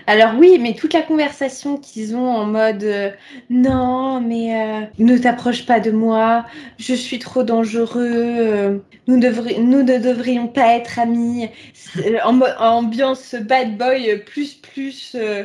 Alors 0.09 0.33
oui, 0.39 0.57
mais 0.59 0.73
toute 0.73 0.93
la 0.93 1.03
conversation 1.03 1.77
qu'ils 1.77 2.15
ont 2.15 2.27
en 2.27 2.43
mode 2.47 2.83
euh, 2.83 3.11
non, 3.51 4.19
mais 4.19 4.59
euh, 4.59 4.81
ne 4.97 5.15
t'approche 5.19 5.67
pas 5.67 5.79
de 5.79 5.91
moi, 5.91 6.47
je 6.79 6.95
suis 6.95 7.19
trop 7.19 7.43
dangereux, 7.43 8.09
euh, 8.11 8.79
nous, 9.07 9.17
ne 9.17 9.99
devrions 9.99 10.47
pas 10.47 10.75
être 10.77 10.97
amis, 10.97 11.47
en 12.25 12.41
ambiance 12.57 13.35
bad 13.35 13.77
boy 13.77 14.23
plus 14.25 14.55
plus 14.55 15.13
euh, 15.13 15.43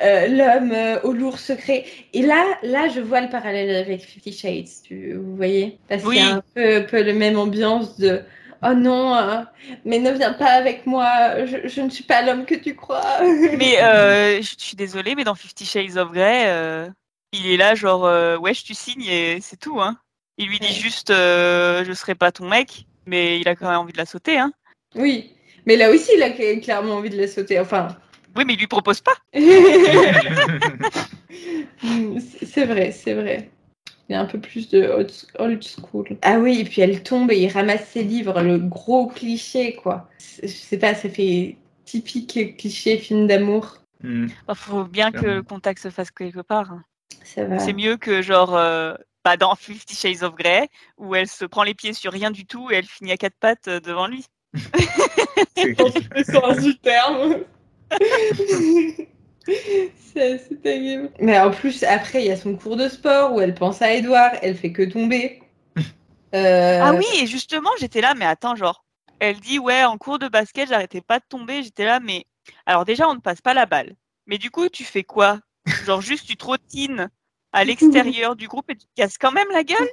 euh, 0.00 0.28
l'homme 0.28 0.72
au 1.02 1.12
lourd 1.12 1.40
secret. 1.40 1.84
Et 2.12 2.22
là, 2.22 2.44
là, 2.62 2.86
je 2.94 3.00
vois 3.00 3.20
le 3.20 3.28
parallèle 3.28 3.74
avec 3.74 4.02
Fifty 4.02 4.30
Shades, 4.30 4.68
tu- 4.84 5.14
vous 5.14 5.34
voyez, 5.34 5.76
parce 5.88 6.04
Oui. 6.04 6.18
qu'il 6.18 6.24
y 6.24 6.30
a 6.30 6.36
un 6.36 6.42
peu, 6.54 6.86
peu 6.86 7.02
le 7.02 7.14
même 7.14 7.36
ambiance 7.36 7.98
de 7.98 8.20
Oh 8.66 8.72
non, 8.74 9.14
euh, 9.14 9.42
mais 9.84 9.98
ne 9.98 10.10
viens 10.10 10.32
pas 10.32 10.52
avec 10.52 10.86
moi, 10.86 11.44
je, 11.44 11.68
je 11.68 11.80
ne 11.82 11.90
suis 11.90 12.04
pas 12.04 12.22
l'homme 12.22 12.46
que 12.46 12.54
tu 12.54 12.74
crois. 12.74 13.20
Mais 13.58 13.82
euh, 13.82 14.40
je 14.40 14.54
je 14.58 14.64
suis 14.64 14.76
désolée, 14.76 15.14
mais 15.14 15.24
dans 15.24 15.34
Fifty 15.34 15.66
Shades 15.66 15.98
of 15.98 16.12
Grey, 16.12 16.44
euh, 16.46 16.88
il 17.32 17.46
est 17.50 17.56
là, 17.58 17.74
genre, 17.74 18.02
wesh, 18.40 18.64
tu 18.64 18.72
signes 18.74 19.04
et 19.06 19.40
c'est 19.42 19.58
tout. 19.58 19.80
Hein. 19.80 19.98
Il 20.38 20.48
lui 20.48 20.58
dit 20.58 20.72
juste, 20.72 21.08
je 21.10 21.92
serai 21.94 22.14
pas 22.14 22.32
ton 22.32 22.48
mec, 22.48 22.86
mais 23.06 23.38
il 23.38 23.48
a 23.48 23.54
quand 23.54 23.68
même 23.68 23.78
envie 23.78 23.92
de 23.92 23.98
la 23.98 24.06
sauter. 24.06 24.38
Hein. 24.38 24.52
Oui, 24.94 25.34
mais 25.66 25.76
là 25.76 25.90
aussi, 25.90 26.12
il 26.16 26.22
a 26.22 26.30
cl- 26.30 26.62
clairement 26.62 26.94
envie 26.94 27.10
de 27.10 27.18
la 27.20 27.28
sauter. 27.28 27.60
Enfin, 27.60 27.88
Oui, 28.36 28.44
mais 28.46 28.54
il 28.54 28.58
lui 28.60 28.66
propose 28.66 29.00
pas. 29.00 29.16
C'est 32.42 32.64
vrai, 32.64 32.92
c'est 32.92 33.14
vrai. 33.14 33.50
Il 34.08 34.12
y 34.12 34.16
a 34.16 34.20
un 34.20 34.26
peu 34.26 34.38
plus 34.38 34.68
de 34.68 34.82
old 34.86 35.10
old 35.38 35.62
school. 35.64 36.06
Ah 36.22 36.38
oui, 36.38 36.60
et 36.60 36.64
puis 36.64 36.82
elle 36.82 37.02
tombe 37.02 37.30
et 37.32 37.38
il 37.38 37.48
ramasse 37.48 37.88
ses 37.88 38.02
livres, 38.02 38.40
le 38.42 38.58
gros 38.58 39.06
cliché, 39.06 39.74
quoi. 39.76 40.08
C'est- 40.18 40.46
Je 40.46 40.52
sais 40.52 40.78
pas, 40.78 40.94
ça 40.94 41.08
fait 41.08 41.56
typique 41.86 42.56
cliché 42.58 42.98
film 42.98 43.26
d'amour. 43.26 43.78
Hmm. 44.02 44.26
Il 44.48 44.54
faut 44.54 44.84
bien 44.84 45.10
que 45.10 45.24
le 45.26 45.42
contact 45.42 45.80
se 45.80 45.88
fasse 45.90 46.10
quelque 46.10 46.40
part. 46.42 46.70
hein. 46.72 46.84
Ça 47.22 47.44
va. 47.46 47.58
C'est 47.58 47.72
mieux 47.72 47.96
que, 47.96 48.20
genre, 48.20 48.54
euh, 48.54 48.94
bah, 49.24 49.38
dans 49.38 49.54
Fifty 49.54 49.96
Shades 49.96 50.22
of 50.22 50.34
Grey, 50.34 50.68
où 50.98 51.14
elle 51.14 51.28
se 51.28 51.46
prend 51.46 51.62
les 51.62 51.72
pieds 51.74 51.94
sur 51.94 52.12
rien 52.12 52.30
du 52.30 52.44
tout 52.44 52.70
et 52.70 52.74
elle 52.74 52.84
finit 52.84 53.12
à 53.12 53.16
quatre 53.16 53.38
pattes 53.40 53.68
euh, 53.68 53.80
devant 53.80 54.06
lui. 54.06 54.26
C'est- 55.56 55.72
Dans 55.78 55.90
tous 55.90 56.02
les 56.14 56.24
sens 56.24 56.58
du 56.60 56.76
terme. 56.78 57.38
c'est 60.14 60.62
terrible. 60.62 61.10
Mais 61.20 61.38
en 61.38 61.50
plus, 61.50 61.82
après, 61.82 62.22
il 62.22 62.26
y 62.26 62.30
a 62.30 62.36
son 62.36 62.56
cours 62.56 62.76
de 62.76 62.88
sport 62.88 63.34
où 63.34 63.40
elle 63.40 63.54
pense 63.54 63.82
à 63.82 63.92
Edouard, 63.92 64.32
elle 64.42 64.56
fait 64.56 64.72
que 64.72 64.82
tomber. 64.82 65.40
Euh, 66.34 66.80
Ah 66.82 66.94
oui, 66.94 67.06
et 67.22 67.28
justement, 67.28 67.70
j'étais 67.78 68.00
là, 68.00 68.14
mais 68.16 68.24
attends, 68.24 68.56
genre, 68.56 68.84
elle 69.20 69.38
dit, 69.38 69.60
ouais, 69.60 69.84
en 69.84 69.98
cours 69.98 70.18
de 70.18 70.26
basket, 70.26 70.68
j'arrêtais 70.68 71.00
pas 71.00 71.20
de 71.20 71.24
tomber. 71.28 71.62
J'étais 71.62 71.84
là, 71.84 72.00
mais 72.00 72.26
alors 72.66 72.84
déjà, 72.84 73.08
on 73.08 73.14
ne 73.14 73.20
passe 73.20 73.40
pas 73.40 73.54
la 73.54 73.66
balle. 73.66 73.94
Mais 74.26 74.36
du 74.36 74.50
coup, 74.50 74.68
tu 74.68 74.82
fais 74.82 75.04
quoi? 75.04 75.38
Genre, 75.86 76.00
juste, 76.00 76.26
tu 76.26 76.36
trottines 76.36 77.08
à 77.52 77.64
l'extérieur 77.64 78.34
du 78.34 78.48
groupe 78.48 78.68
et 78.70 78.74
tu 78.74 78.86
te 78.86 78.94
casses 78.96 79.16
quand 79.16 79.30
même 79.30 79.46
la 79.52 79.62
gueule? 79.62 79.88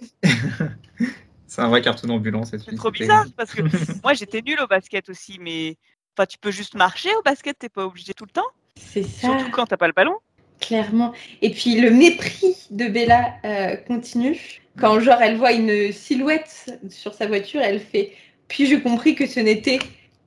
C'est 1.46 1.62
un 1.62 1.68
vrai 1.68 1.82
carton 1.82 2.10
ambulant 2.10 2.44
cette 2.44 2.62
C'est 2.62 2.76
trop 2.76 2.92
bizarre, 2.92 3.26
parce 3.38 3.54
que 3.54 3.62
moi, 4.04 4.14
j'étais 4.14 4.42
nulle 4.42 4.62
au 4.62 4.68
basket 4.68 5.10
aussi, 5.10 5.38
mais 5.40 5.78
enfin, 6.18 6.26
tu 6.26 6.38
peux 6.38 6.50
juste 6.50 6.76
marcher 6.76 7.14
au 7.16 7.22
basket, 7.22 7.60
t'es 7.60 7.70
pas 7.70 7.86
obligé 7.86 8.14
tout 8.14 8.26
le 8.26 8.32
temps, 8.32 8.48
C'est 8.94 9.04
ça. 9.04 9.28
surtout 9.28 9.52
quand 9.52 9.65
t'as 9.65 9.78
pas 9.78 9.88
le 9.88 9.94
ballon. 9.94 10.15
Clairement. 10.60 11.13
Et 11.41 11.50
puis 11.50 11.80
le 11.80 11.89
mépris 11.89 12.56
de 12.70 12.88
Bella 12.88 13.34
euh, 13.46 13.76
continue. 13.76 14.62
Quand 14.80 15.00
genre 15.00 15.22
elle 15.22 15.38
voit 15.38 15.52
une 15.52 15.91
silhouette 15.91 16.80
sur 16.89 17.13
sa 17.13 17.28
voiture, 17.28 17.62
elle 17.62 17.80
fait. 17.80 18.13
Puis 18.48 18.67
j'ai 18.67 18.82
compris 18.82 19.15
que 19.15 19.28
ce 19.28 19.39
n'était 19.39 19.80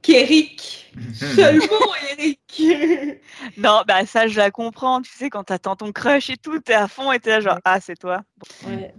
qu'Eric. 0.02 0.92
Seulement 1.14 1.94
Eric. 2.12 2.40
Non, 3.56 3.82
bah 3.86 4.06
ça, 4.06 4.28
je 4.28 4.36
la 4.38 4.50
comprends, 4.50 5.02
tu 5.02 5.10
sais, 5.10 5.28
quand 5.28 5.44
t'attends 5.44 5.74
ton 5.74 5.90
crush 5.92 6.30
et 6.30 6.36
tout, 6.36 6.60
t'es 6.60 6.72
à 6.72 6.86
fond 6.86 7.10
et 7.10 7.18
t'es 7.18 7.30
là, 7.30 7.40
genre, 7.40 7.58
ah, 7.64 7.80
c'est 7.80 7.98
toi. 7.98 8.22
Ouais. 8.64 8.94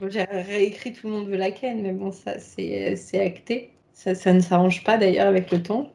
Bon, 0.00 0.08
J'ai 0.10 0.24
réécrit 0.24 0.92
tout 0.92 1.06
le 1.06 1.14
monde 1.14 1.28
veut 1.28 1.36
la 1.36 1.50
ken, 1.50 1.82
mais 1.82 1.92
bon, 1.92 2.12
ça 2.12 2.38
c'est 2.38 2.94
c'est 2.96 3.20
acté. 3.20 3.72
Ça, 3.94 4.14
ça 4.14 4.32
ne 4.32 4.40
s'arrange 4.40 4.84
pas 4.84 4.98
d'ailleurs 4.98 5.28
avec 5.28 5.50
le 5.50 5.62
temps. 5.62 5.92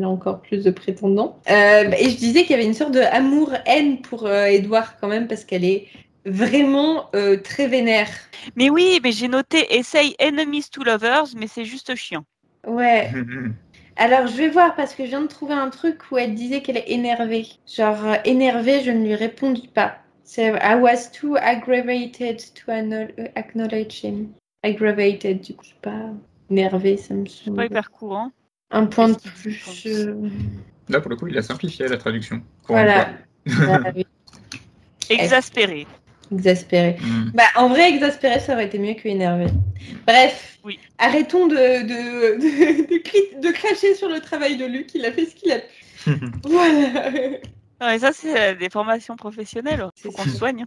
Il 0.00 0.04
y 0.04 0.06
a 0.06 0.08
encore 0.08 0.40
plus 0.40 0.64
de 0.64 0.70
prétendants. 0.70 1.36
Euh, 1.50 1.84
bah, 1.84 1.96
et 1.98 2.08
je 2.08 2.16
disais 2.16 2.40
qu'il 2.44 2.52
y 2.52 2.54
avait 2.54 2.64
une 2.64 2.72
sorte 2.72 2.92
de 2.94 3.00
amour-haine 3.00 4.00
pour 4.00 4.24
euh, 4.24 4.46
Edouard 4.46 4.98
quand 4.98 5.08
même, 5.08 5.28
parce 5.28 5.44
qu'elle 5.44 5.62
est 5.62 5.88
vraiment 6.24 7.10
euh, 7.14 7.36
très 7.36 7.66
vénère. 7.68 8.08
Mais 8.56 8.70
oui, 8.70 8.98
mais 9.02 9.12
j'ai 9.12 9.28
noté 9.28 9.76
essaye 9.76 10.14
enemies 10.18 10.64
to 10.72 10.82
lovers, 10.84 11.26
mais 11.36 11.46
c'est 11.48 11.66
juste 11.66 11.94
chiant. 11.96 12.24
Ouais. 12.66 13.10
Alors, 13.96 14.26
je 14.26 14.36
vais 14.38 14.48
voir 14.48 14.74
parce 14.74 14.94
que 14.94 15.04
je 15.04 15.10
viens 15.10 15.20
de 15.20 15.26
trouver 15.26 15.52
un 15.52 15.68
truc 15.68 16.10
où 16.10 16.16
elle 16.16 16.34
disait 16.34 16.62
qu'elle 16.62 16.78
est 16.78 16.90
énervée. 16.90 17.46
Genre, 17.70 18.02
euh, 18.06 18.14
énervée, 18.24 18.80
je 18.82 18.90
ne 18.90 19.04
lui 19.04 19.14
répondis 19.14 19.68
pas. 19.68 19.98
C'est 20.24 20.48
I 20.62 20.76
was 20.80 21.10
too 21.12 21.36
aggravated 21.36 22.38
to 22.54 22.72
acknowledge 23.34 24.02
him. 24.02 24.28
Aggravated, 24.62 25.42
du 25.42 25.52
coup, 25.54 25.64
je 25.64 25.68
sais 25.70 25.74
pas. 25.82 26.06
énervé, 26.50 26.96
ça 26.96 27.12
me 27.12 27.26
C'est 27.26 27.52
pas 27.54 27.64
semble. 27.64 27.64
hyper 27.66 27.90
courant. 27.90 28.30
Un 28.70 28.86
point 28.86 29.08
de 29.08 29.16
plus. 29.16 29.64
Là, 30.88 31.00
pour 31.00 31.10
le 31.10 31.16
coup, 31.16 31.26
il 31.28 31.36
a 31.38 31.42
simplifié 31.42 31.88
la 31.88 31.96
traduction. 31.96 32.42
Voilà. 32.68 33.10
Ah 33.68 33.80
oui, 33.94 34.06
Exaspéré. 35.10 35.86
Exaspéré. 36.32 36.96
Hmm. 37.00 37.30
Bah, 37.34 37.42
en 37.56 37.68
vrai, 37.68 37.88
exaspéré, 37.90 38.38
ça 38.38 38.52
aurait 38.54 38.66
été 38.66 38.78
mieux 38.78 38.94
que 38.94 39.08
énervé. 39.08 39.46
Bref, 40.06 40.58
Oui. 40.64 40.78
arrêtons 40.98 41.46
de, 41.48 41.54
de, 41.54 42.38
de, 43.40 43.40
de 43.40 43.52
cracher 43.52 43.94
sur 43.96 44.08
le 44.08 44.20
travail 44.20 44.56
de 44.56 44.66
Luc. 44.66 44.94
Il 44.94 45.04
a 45.04 45.12
fait 45.12 45.26
ce 45.26 45.34
qu'il 45.34 45.50
a 45.52 45.58
pu. 45.58 45.84
Voilà. 46.44 47.10
Non, 47.80 47.86
mais 47.88 47.98
ça, 47.98 48.12
c'est 48.12 48.38
euh, 48.38 48.54
des 48.54 48.68
formations 48.70 49.16
professionnelles. 49.16 49.80
Faut 49.96 50.10
C'est 50.10 50.12
qu'on 50.12 50.22
se 50.24 50.36
soigne. 50.36 50.66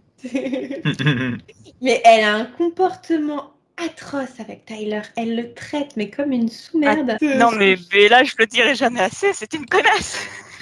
mais 1.80 2.02
elle 2.04 2.24
a 2.24 2.34
un 2.34 2.44
comportement 2.44 3.53
atroce 3.76 4.40
avec 4.40 4.64
Tyler. 4.64 5.02
Elle 5.16 5.36
le 5.36 5.52
traite, 5.54 5.96
mais 5.96 6.10
comme 6.10 6.32
une 6.32 6.48
sous-merde. 6.48 7.16
Non, 7.20 7.50
mais 7.52 7.76
Bella, 7.90 8.24
je 8.24 8.34
le 8.38 8.46
dirai 8.46 8.74
jamais 8.74 9.00
assez, 9.00 9.32
c'est 9.32 9.52
une 9.54 9.66
connasse. 9.66 10.18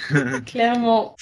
Clairement. 0.45 1.15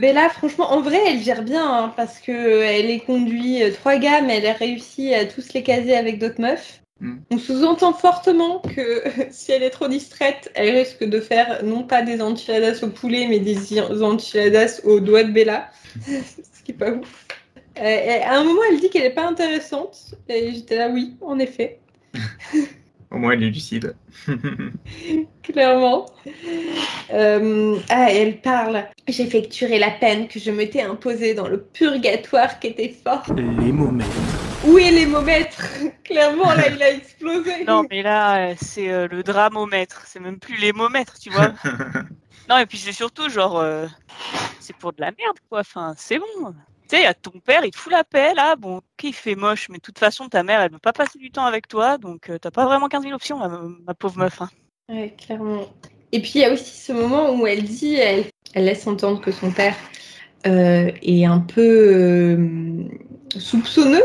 Là, 0.00 0.28
franchement, 0.28 0.72
en 0.72 0.80
vrai, 0.80 1.00
elle 1.06 1.22
gère 1.22 1.42
bien 1.42 1.64
hein, 1.64 1.92
parce 1.96 2.18
que 2.18 2.62
elle 2.62 2.90
est 2.90 3.00
conduit 3.00 3.62
euh, 3.62 3.70
trois 3.72 3.96
gars, 3.96 4.20
mais 4.20 4.38
elle 4.38 4.46
a 4.46 4.52
réussi 4.52 5.14
à 5.14 5.24
tous 5.24 5.52
les 5.54 5.62
caser 5.62 5.96
avec 5.96 6.18
d'autres 6.18 6.40
meufs. 6.40 6.82
Mm. 7.00 7.18
On 7.30 7.38
sous-entend 7.38 7.92
fortement 7.92 8.60
que 8.60 9.02
si 9.30 9.52
elle 9.52 9.62
est 9.62 9.70
trop 9.70 9.88
distraite, 9.88 10.50
elle 10.54 10.76
risque 10.76 11.04
de 11.04 11.20
faire 11.20 11.62
non 11.64 11.84
pas 11.84 12.02
des 12.02 12.20
enchiladas 12.20 12.82
au 12.82 12.88
poulet, 12.88 13.26
mais 13.28 13.38
des 13.38 13.80
enchiladas 14.02 14.80
au 14.84 15.00
doigt 15.00 15.24
de 15.24 15.30
Bella. 15.30 15.70
Ce 16.04 16.62
qui 16.64 16.72
est 16.72 16.74
pas 16.74 16.90
ouf. 16.90 17.26
Euh, 17.78 17.82
et 17.82 18.22
à 18.22 18.38
un 18.38 18.44
moment, 18.44 18.60
elle 18.70 18.80
dit 18.80 18.90
qu'elle 18.90 19.04
est 19.04 19.14
pas 19.14 19.26
intéressante. 19.26 20.14
Et 20.28 20.52
j'étais 20.52 20.76
là, 20.76 20.88
oui, 20.88 21.16
en 21.20 21.38
effet. 21.38 21.80
Au 23.10 23.18
moins, 23.18 23.34
il 23.34 23.42
est 23.42 23.50
lucide. 23.50 23.94
Clairement. 25.42 26.06
Euh, 27.12 27.76
ah, 27.90 28.10
elle 28.10 28.40
parle. 28.40 28.84
J'effectuerai 29.06 29.78
la 29.78 29.90
peine 29.90 30.28
que 30.28 30.38
je 30.38 30.50
m'étais 30.50 30.82
imposée 30.82 31.34
dans 31.34 31.48
le 31.48 31.62
purgatoire 31.62 32.58
qui 32.58 32.68
était 32.68 32.94
fort. 33.04 33.24
Les 33.36 33.72
moments. 33.72 34.04
Où 34.64 34.78
est 34.78 34.92
l'hémomètre 34.92 35.60
Clairement, 36.04 36.54
là, 36.54 36.68
il 36.68 36.82
a 36.82 36.92
explosé. 36.92 37.64
Non, 37.64 37.84
mais 37.90 38.02
là, 38.02 38.50
euh, 38.50 38.54
c'est 38.60 38.90
euh, 38.90 39.08
le 39.08 39.22
dramomètre. 39.22 40.04
C'est 40.06 40.20
même 40.20 40.38
plus 40.38 40.56
l'hémomètre, 40.56 41.18
tu 41.18 41.30
vois. 41.30 41.52
non, 42.48 42.58
et 42.58 42.66
puis 42.66 42.78
c'est 42.78 42.92
surtout 42.92 43.28
genre, 43.28 43.58
euh, 43.58 43.86
c'est 44.60 44.76
pour 44.76 44.92
de 44.92 45.00
la 45.00 45.10
merde, 45.10 45.36
quoi. 45.50 45.60
Enfin, 45.60 45.94
c'est 45.96 46.18
bon. 46.18 46.54
A 46.94 47.14
ton 47.14 47.40
père, 47.40 47.64
il 47.64 47.70
te 47.70 47.78
fout 47.78 47.90
la 47.90 48.04
paix, 48.04 48.34
là. 48.34 48.54
Bon, 48.54 48.76
ok, 48.76 49.12
fait 49.12 49.34
moche, 49.34 49.68
mais 49.70 49.78
de 49.78 49.82
toute 49.82 49.98
façon, 49.98 50.28
ta 50.28 50.42
mère, 50.42 50.60
elle 50.60 50.70
veut 50.70 50.78
pas 50.78 50.92
passer 50.92 51.18
du 51.18 51.30
temps 51.30 51.46
avec 51.46 51.66
toi, 51.66 51.96
donc 51.96 52.28
euh, 52.28 52.38
t'as 52.38 52.50
pas 52.50 52.66
vraiment 52.66 52.88
15 52.88 53.02
000 53.02 53.14
options, 53.14 53.38
là, 53.38 53.48
ma 53.86 53.94
pauvre 53.94 54.18
meuf. 54.18 54.42
Hein. 54.42 54.50
Ouais, 54.90 55.14
clairement. 55.16 55.66
Et 56.12 56.20
puis, 56.20 56.32
il 56.34 56.40
y 56.42 56.44
a 56.44 56.52
aussi 56.52 56.76
ce 56.76 56.92
moment 56.92 57.34
où 57.34 57.46
elle 57.46 57.62
dit, 57.62 57.94
elle, 57.94 58.26
laisse 58.54 58.86
entendre 58.86 59.22
que 59.22 59.32
son 59.32 59.50
père 59.50 59.74
euh, 60.46 60.90
est 61.00 61.24
un 61.24 61.40
peu 61.40 61.62
euh, 61.62 62.84
soupçonneux 63.38 64.04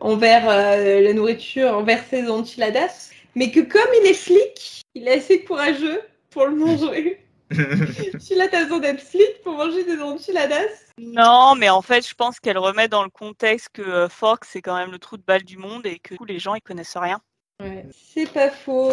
envers 0.00 0.46
la 0.46 1.12
nourriture, 1.14 1.72
envers 1.72 2.04
ses 2.10 2.28
enchiladas, 2.28 3.10
mais 3.34 3.50
que 3.50 3.60
comme 3.60 3.88
il 4.02 4.10
est 4.10 4.14
flic, 4.14 4.82
il 4.94 5.08
est 5.08 5.18
assez 5.18 5.42
courageux 5.42 6.02
pour 6.30 6.46
le 6.46 6.56
manger. 6.56 7.25
Si 8.20 8.34
là, 8.34 8.48
t'as 8.48 8.64
besoin 8.64 8.80
d'être 8.80 9.00
flic 9.00 9.42
pour 9.42 9.54
manger 9.54 9.84
des 9.84 10.00
enchiladas? 10.00 10.92
Non, 10.98 11.54
mais 11.54 11.68
en 11.68 11.82
fait, 11.82 12.06
je 12.08 12.14
pense 12.14 12.40
qu'elle 12.40 12.58
remet 12.58 12.88
dans 12.88 13.04
le 13.04 13.10
contexte 13.10 13.68
que 13.72 13.82
euh, 13.82 14.08
Fork, 14.08 14.44
c'est 14.44 14.62
quand 14.62 14.76
même 14.76 14.90
le 14.90 14.98
trou 14.98 15.16
de 15.16 15.22
balle 15.22 15.44
du 15.44 15.56
monde 15.58 15.86
et 15.86 15.98
que 15.98 16.14
du 16.14 16.18
coup, 16.18 16.24
les 16.24 16.38
gens, 16.38 16.54
ils 16.54 16.62
connaissent 16.62 16.96
rien. 16.96 17.20
Ouais, 17.60 17.86
c'est 17.90 18.30
pas 18.32 18.50
faux. 18.50 18.92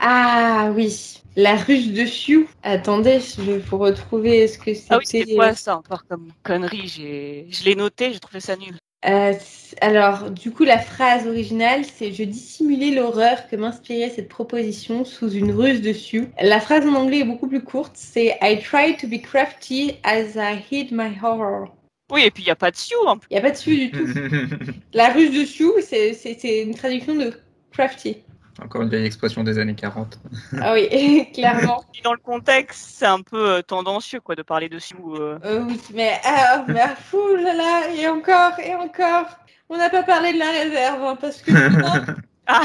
Ah 0.00 0.72
oui, 0.74 1.22
la 1.36 1.56
ruche 1.56 1.88
de 1.88 2.06
Sioux. 2.06 2.48
Attendez, 2.62 3.20
je 3.20 3.42
vais 3.42 3.58
vous 3.58 3.78
retrouver 3.78 4.48
ce 4.48 4.58
que 4.58 4.72
c'était. 4.72 4.94
Ah 4.94 4.98
oui, 4.98 5.06
c'était 5.06 5.34
quoi 5.34 5.54
ça 5.54 5.76
encore 5.76 6.06
comme 6.06 6.32
connerie? 6.42 6.88
J'ai, 6.88 7.46
Je 7.50 7.64
l'ai 7.64 7.74
noté, 7.74 8.12
j'ai 8.12 8.20
trouvé 8.20 8.40
ça 8.40 8.56
nul. 8.56 8.76
Euh, 9.08 9.32
alors, 9.80 10.30
du 10.30 10.50
coup, 10.50 10.64
la 10.64 10.78
phrase 10.78 11.26
originale, 11.26 11.84
c'est 11.84 12.12
Je 12.12 12.22
dissimulais 12.24 12.90
l'horreur 12.90 13.48
que 13.48 13.56
m'inspirait 13.56 14.10
cette 14.10 14.28
proposition 14.28 15.04
sous 15.04 15.30
une 15.30 15.52
ruse 15.52 15.80
de 15.80 15.92
Sioux. 15.92 16.26
La 16.42 16.60
phrase 16.60 16.86
en 16.86 16.94
anglais 16.94 17.20
est 17.20 17.24
beaucoup 17.24 17.48
plus 17.48 17.62
courte, 17.62 17.92
c'est 17.94 18.36
I 18.42 18.58
tried 18.60 18.98
to 18.98 19.06
be 19.06 19.20
crafty 19.22 19.94
as 20.02 20.34
I 20.36 20.58
hid 20.70 20.92
my 20.92 21.10
horror. 21.22 21.74
Oui, 22.12 22.24
et 22.24 22.30
puis 22.30 22.42
il 22.42 22.46
n'y 22.46 22.52
a 22.52 22.56
pas 22.56 22.70
de 22.70 22.76
Sioux 22.76 22.98
en 23.06 23.16
plus. 23.16 23.28
Il 23.30 23.34
n'y 23.34 23.38
a 23.38 23.42
pas 23.42 23.52
de 23.52 23.56
Sioux 23.56 23.74
du 23.76 23.90
tout. 23.90 24.06
La 24.92 25.08
ruse 25.10 25.30
de 25.32 25.44
c'est- 25.80 26.12
c'est 26.12 26.62
une 26.62 26.74
traduction 26.74 27.14
de 27.14 27.32
crafty. 27.70 28.16
Encore 28.62 28.82
une 28.82 28.88
vieille 28.90 29.06
expression 29.06 29.42
des 29.44 29.58
années 29.58 29.74
40. 29.74 30.18
Ah 30.60 30.72
oui, 30.74 31.28
clairement. 31.34 31.84
Dans 32.04 32.12
le 32.12 32.18
contexte, 32.18 32.90
c'est 32.98 33.06
un 33.06 33.20
peu 33.22 33.50
euh, 33.50 33.62
tendancieux 33.62 34.20
quoi 34.20 34.34
de 34.34 34.42
parler 34.42 34.68
de 34.68 34.78
Sioux. 34.78 35.14
euh. 35.16 35.38
Euh, 35.44 35.64
oui, 35.66 35.80
mais, 35.94 36.18
ah, 36.24 36.64
mais 36.68 36.80
ah, 36.84 36.94
fou 36.96 37.36
là 37.36 37.54
là, 37.54 37.82
et 37.94 38.06
encore, 38.08 38.58
et 38.62 38.74
encore. 38.74 39.26
On 39.68 39.76
n'a 39.78 39.88
pas 39.88 40.02
parlé 40.02 40.32
de 40.32 40.38
la 40.38 40.50
réserve, 40.50 41.02
hein, 41.04 41.16
parce 41.20 41.40
que 41.42 41.52
putain, 41.52 42.16
Ah. 42.46 42.62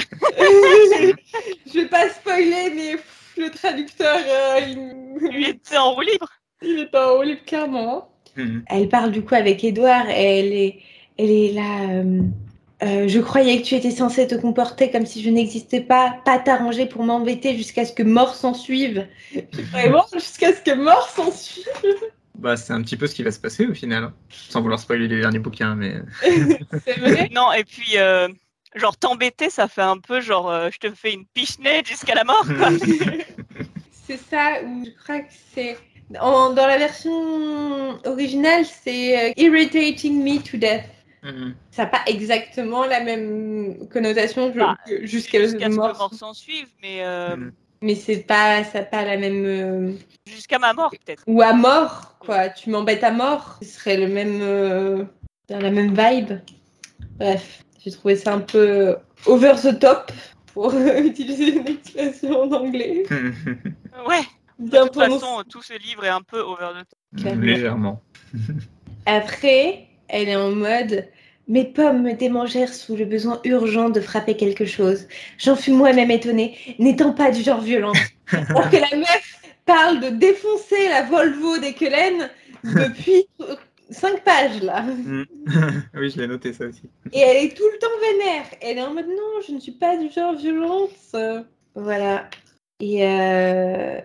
je 1.68 1.74
vais 1.80 1.86
pas 1.86 2.10
spoiler, 2.10 2.72
mais 2.76 2.92
pff, 2.94 3.34
le 3.38 3.50
traducteur, 3.52 4.18
euh, 4.18 4.60
il, 4.68 5.30
Lui 5.30 5.50
était 5.50 5.78
en 5.78 5.92
roue 5.94 6.02
libre. 6.02 6.28
il 6.64 6.80
est 6.80 6.96
en 6.98 7.12
haut 7.12 7.24
libre, 7.24 7.42
clairement. 7.46 8.10
Mhm. 8.36 8.64
Elle 8.68 8.90
parle 8.90 9.12
du 9.12 9.24
coup 9.24 9.36
avec 9.36 9.64
Edouard, 9.64 10.10
et 10.10 10.40
elle 10.40 10.54
est, 10.54 10.80
elle 11.20 11.30
est 11.30 11.54
là. 11.54 12.04
Euh, 12.84 13.08
je 13.08 13.20
croyais 13.20 13.62
que 13.62 13.66
tu 13.68 13.76
étais 13.76 13.92
censé 13.92 14.28
te 14.28 14.36
comporter 14.36 14.92
comme 14.92 15.06
si 15.06 15.24
je 15.24 15.30
n'existais 15.30 15.82
pas, 15.82 16.16
pas 16.26 16.40
t'arranger 16.40 16.86
pour 16.86 17.04
m'embêter 17.04 17.56
jusqu'à 17.56 17.86
ce 17.86 17.94
que 17.94 18.04
mort 18.04 18.36
s'en 18.36 18.54
suive. 18.54 19.08
Vraiment, 19.72 20.06
jusqu'à 20.14 20.54
ce 20.54 20.62
que 20.62 20.74
mort 20.76 21.08
s'en 21.10 21.32
suive. 21.32 21.66
Bah, 22.38 22.58
c'est 22.58 22.74
un 22.74 22.82
petit 22.82 22.98
peu 22.98 23.08
ce 23.08 23.16
qui 23.16 23.24
va 23.24 23.32
se 23.32 23.40
passer 23.40 23.66
au 23.66 23.74
final. 23.74 24.04
hein. 24.04 24.14
Sans 24.30 24.62
vouloir 24.62 24.80
spoiler 24.80 25.08
les 25.08 25.20
derniers 25.22 25.40
bouquins, 25.40 25.76
mais. 25.76 25.96
C'est 26.86 27.00
vrai. 27.00 27.30
Non, 27.34 27.54
et 27.54 27.64
puis 27.64 27.98
euh, 27.98 28.28
genre 28.76 28.98
t'embêter, 28.98 29.50
ça 29.50 29.70
fait 29.70 29.82
un 29.82 29.98
peu 29.98 30.20
genre 30.20 30.52
euh, 30.52 30.70
je 30.74 30.78
te 30.80 30.94
fais 30.94 31.14
une 31.14 31.26
pichenette 31.26 31.88
jusqu'à 31.88 32.14
la 32.14 32.26
mort. 32.26 32.46
Quoi. 32.46 32.70
C'est 34.08 34.20
ça, 34.30 34.62
ou 34.66 34.84
je 34.86 34.92
crois 35.04 35.20
que 35.22 35.32
c'est. 35.56 35.78
en- 36.20 36.52
dans 36.54 36.68
la 36.68 36.78
version 36.78 38.00
originale, 38.06 38.66
c'est 38.84 39.30
euh, 39.30 39.34
Irritating 39.38 40.22
me 40.24 40.38
to 40.44 40.58
death. 40.58 40.84
Mhm. 41.26 41.56
Ça 41.72 41.84
n'a 41.84 41.90
pas 41.90 42.02
exactement 42.08 42.86
la 42.86 43.02
même 43.02 43.88
connotation 43.90 44.52
Bah, 44.56 44.78
jusqu'à 45.02 45.40
le 45.40 45.48
ce 45.50 45.56
que 45.56 45.68
mort. 45.76 45.98
mort 45.98 46.14
s'en 46.14 46.34
suive, 46.34 46.68
mais 46.82 47.04
euh, 47.04 47.36
Mhm. 47.36 47.52
Mais 47.82 47.94
c'est 47.96 48.24
pas, 48.24 48.64
ça 48.64 48.80
n'a 48.80 48.86
pas 48.86 49.04
la 49.04 49.18
même. 49.18 49.46
euh, 49.46 49.92
jusqu'à 50.28 50.58
ma 50.60 50.74
mort 50.74 50.90
peut-être. 50.92 51.24
Ou 51.28 51.42
à 51.42 51.54
mort, 51.54 52.16
quoi. 52.20 52.50
Tu 52.50 52.70
m'embêtes 52.70 53.04
à 53.04 53.12
mort. 53.12 53.58
Ce 53.62 53.68
serait 53.68 53.98
le 53.98 54.08
même. 54.08 54.40
euh, 54.42 55.04
dans 55.50 55.60
la 55.60 55.70
même 55.72 55.90
vibe. 55.94 56.40
Bref, 57.20 57.64
j'ai 57.84 57.92
trouvé 57.92 58.16
ça 58.16 58.34
un 58.34 58.40
peu 58.40 58.96
over 59.28 59.54
the 59.62 59.78
top 59.80 60.12
pour 60.54 60.74
utiliser 61.04 61.58
une 61.58 61.68
expression 61.68 62.44
en 62.44 62.52
anglais. 62.52 63.04
Ouais. 64.08 64.22
Bien 64.58 64.84
De 64.84 64.88
toute 64.88 64.98
prononcé. 64.98 65.20
façon, 65.20 65.44
tout 65.50 65.62
ce 65.62 65.74
livre 65.78 66.06
est 66.06 66.10
un 66.10 66.22
peu 66.22 66.40
over 66.40 66.70
the 66.82 67.24
top. 67.24 67.36
Légèrement. 67.42 68.02
Après, 69.06 69.88
elle 70.08 70.30
est 70.30 70.36
en 70.36 70.52
mode 70.52 71.08
Mes 71.48 71.64
pommes 71.66 72.02
me 72.02 72.14
démangèrent 72.14 72.74
sous 72.74 72.96
le 72.96 73.06
besoin 73.06 73.40
urgent 73.44 73.90
de 73.90 74.00
frapper 74.02 74.36
quelque 74.36 74.66
chose. 74.66 75.08
J'en 75.38 75.56
fus 75.56 75.72
moi-même 75.72 76.10
étonnée, 76.12 76.58
n'étant 76.80 77.14
pas 77.14 77.30
du 77.32 77.42
genre 77.44 77.62
violente. 77.62 77.98
Alors 78.32 78.70
que 78.70 78.78
la 78.78 78.98
meuf 78.98 79.42
parle 79.66 80.00
de 80.00 80.10
défoncer 80.10 80.90
la 80.90 81.04
Volvo 81.04 81.58
des 81.60 81.74
Kellen 81.74 82.30
depuis 82.64 83.28
cinq 83.92 84.24
pages 84.24 84.62
là. 84.64 84.82
Mhm. 84.82 85.26
oui, 85.96 86.10
je 86.10 86.18
l'ai 86.20 86.28
noté 86.28 86.52
ça 86.52 86.66
aussi. 86.66 86.82
Et 87.14 87.20
elle 87.20 87.46
est 87.46 87.56
tout 87.56 87.64
le 87.72 87.78
temps 87.78 87.88
vénère. 88.02 88.46
Elle 88.62 88.78
est 88.80 88.82
en 88.82 88.94
mode 88.94 89.08
Non, 89.08 89.42
je 89.48 89.52
ne 89.54 89.60
suis 89.60 89.74
pas 89.74 89.98
du 89.98 90.10
genre 90.10 90.34
violente. 90.36 90.90
Voilà. 91.76 92.28
Et. 92.80 93.06
Euh... 93.06 94.00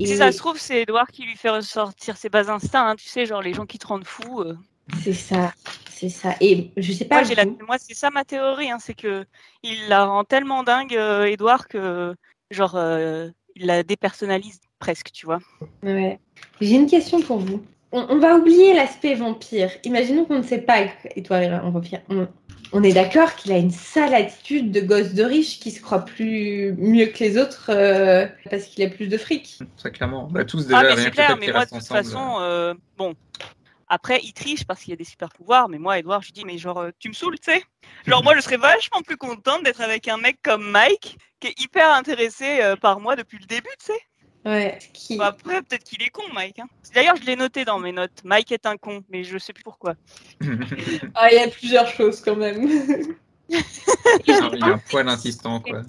et- 0.00 0.06
Si 0.06 0.16
ça 0.16 0.32
se 0.32 0.38
trouve, 0.38 0.58
c'est 0.58 0.82
Edouard 0.82 1.06
qui 1.06 1.22
lui 1.22 1.36
fait 1.36 1.50
ressortir 1.50 2.16
ses 2.16 2.28
bas 2.28 2.50
instincts, 2.50 2.88
hein, 2.88 2.96
tu 2.96 3.06
sais, 3.08 3.26
genre 3.26 3.42
les 3.42 3.54
gens 3.54 3.66
qui 3.66 3.78
te 3.78 3.86
rendent 3.86 4.04
fou. 4.06 4.40
euh. 4.40 4.56
C'est 5.02 5.12
ça. 5.12 5.52
C'est 5.90 6.08
ça. 6.08 6.34
Et 6.40 6.70
je 6.76 6.92
sais 6.92 7.04
pas. 7.04 7.22
Moi, 7.22 7.34
la- 7.36 7.78
c'est 7.78 7.94
ça 7.94 8.10
ma 8.10 8.24
théorie, 8.24 8.70
hein, 8.70 8.78
c'est 8.80 8.94
que 8.94 9.24
il 9.62 9.88
la 9.88 10.04
rend 10.04 10.24
tellement 10.24 10.62
dingue, 10.62 10.96
euh, 10.96 11.24
Edouard, 11.24 11.68
que 11.68 12.14
genre 12.50 12.74
euh, 12.76 13.28
il 13.56 13.66
la 13.66 13.82
dépersonnalise 13.82 14.60
presque, 14.78 15.10
tu 15.12 15.24
vois. 15.26 15.38
Ouais. 15.82 16.18
J'ai 16.60 16.74
une 16.74 16.86
question 16.88 17.20
pour 17.22 17.38
vous. 17.38 17.64
On, 17.92 18.06
on 18.10 18.18
va 18.18 18.36
oublier 18.36 18.74
l'aspect 18.74 19.14
vampire. 19.14 19.70
Imaginons 19.84 20.24
qu'on 20.24 20.38
ne 20.38 20.42
sait 20.42 20.60
pas 20.60 20.80
Edouard 21.16 21.40
est 21.40 21.48
un 21.48 21.70
vampire. 21.70 22.00
On, 22.10 22.26
on 22.72 22.82
est 22.82 22.92
d'accord 22.92 23.36
qu'il 23.36 23.52
a 23.52 23.56
une 23.58 23.70
sale 23.70 24.14
attitude 24.14 24.72
de 24.72 24.80
gosse 24.80 25.14
de 25.14 25.22
riche 25.22 25.60
qui 25.60 25.70
se 25.70 25.80
croit 25.80 26.04
plus 26.04 26.74
mieux 26.76 27.06
que 27.06 27.22
les 27.22 27.38
autres 27.38 27.66
euh, 27.70 28.26
parce 28.50 28.64
qu'il 28.64 28.84
a 28.84 28.90
plus 28.90 29.06
de 29.06 29.16
fric. 29.16 29.60
Très 29.76 29.92
clairement. 29.92 30.26
Bah, 30.30 30.44
tous 30.44 30.66
déjà, 30.66 30.80
Ah, 30.80 30.82
mais 30.82 30.94
rien 30.94 31.10
clair, 31.10 31.36
mais 31.38 31.52
moi, 31.52 31.64
de 31.66 31.70
toute 31.70 31.86
façon, 31.86 32.36
euh, 32.40 32.74
bon, 32.98 33.14
Après, 33.94 34.18
il 34.24 34.32
triche 34.32 34.64
parce 34.64 34.80
qu'il 34.80 34.90
y 34.90 34.94
a 34.94 34.96
des 34.96 35.04
super 35.04 35.28
pouvoirs, 35.28 35.68
mais 35.68 35.78
moi, 35.78 36.00
Edouard, 36.00 36.20
je 36.20 36.26
lui 36.26 36.32
dis, 36.32 36.44
mais 36.44 36.58
genre, 36.58 36.78
euh, 36.78 36.90
tu 36.98 37.08
me 37.08 37.14
saoules, 37.14 37.38
tu 37.38 37.52
sais. 37.52 37.62
Genre, 38.06 38.24
moi, 38.24 38.34
je 38.34 38.40
serais 38.40 38.56
vachement 38.56 39.02
plus 39.02 39.16
contente 39.16 39.62
d'être 39.62 39.80
avec 39.80 40.08
un 40.08 40.16
mec 40.16 40.38
comme 40.42 40.68
Mike, 40.68 41.16
qui 41.38 41.46
est 41.46 41.60
hyper 41.60 41.92
intéressé 41.94 42.58
euh, 42.60 42.74
par 42.74 42.98
moi 42.98 43.14
depuis 43.14 43.38
le 43.38 43.46
début, 43.46 43.68
tu 43.78 43.86
sais. 43.92 44.00
Ouais. 44.44 44.78
Qui... 44.92 45.16
Après, 45.22 45.62
peut-être 45.62 45.84
qu'il 45.84 46.02
est 46.02 46.10
con, 46.10 46.24
Mike. 46.32 46.58
hein. 46.58 46.66
D'ailleurs, 46.92 47.14
je 47.14 47.22
l'ai 47.22 47.36
noté 47.36 47.64
dans 47.64 47.78
mes 47.78 47.92
notes. 47.92 48.20
Mike 48.24 48.50
est 48.50 48.66
un 48.66 48.76
con, 48.76 49.04
mais 49.10 49.22
je 49.22 49.38
sais 49.38 49.52
plus 49.52 49.62
pourquoi. 49.62 49.94
Ah, 51.14 51.30
il 51.30 51.36
y 51.36 51.38
a 51.38 51.46
plusieurs 51.46 51.86
choses 51.86 52.20
quand 52.20 52.34
même. 52.34 52.68
il 53.48 53.56
y 54.26 54.32
a 54.32 54.66
un 54.66 54.78
poil 54.90 55.08
insistant, 55.08 55.60
quoi. 55.60 55.82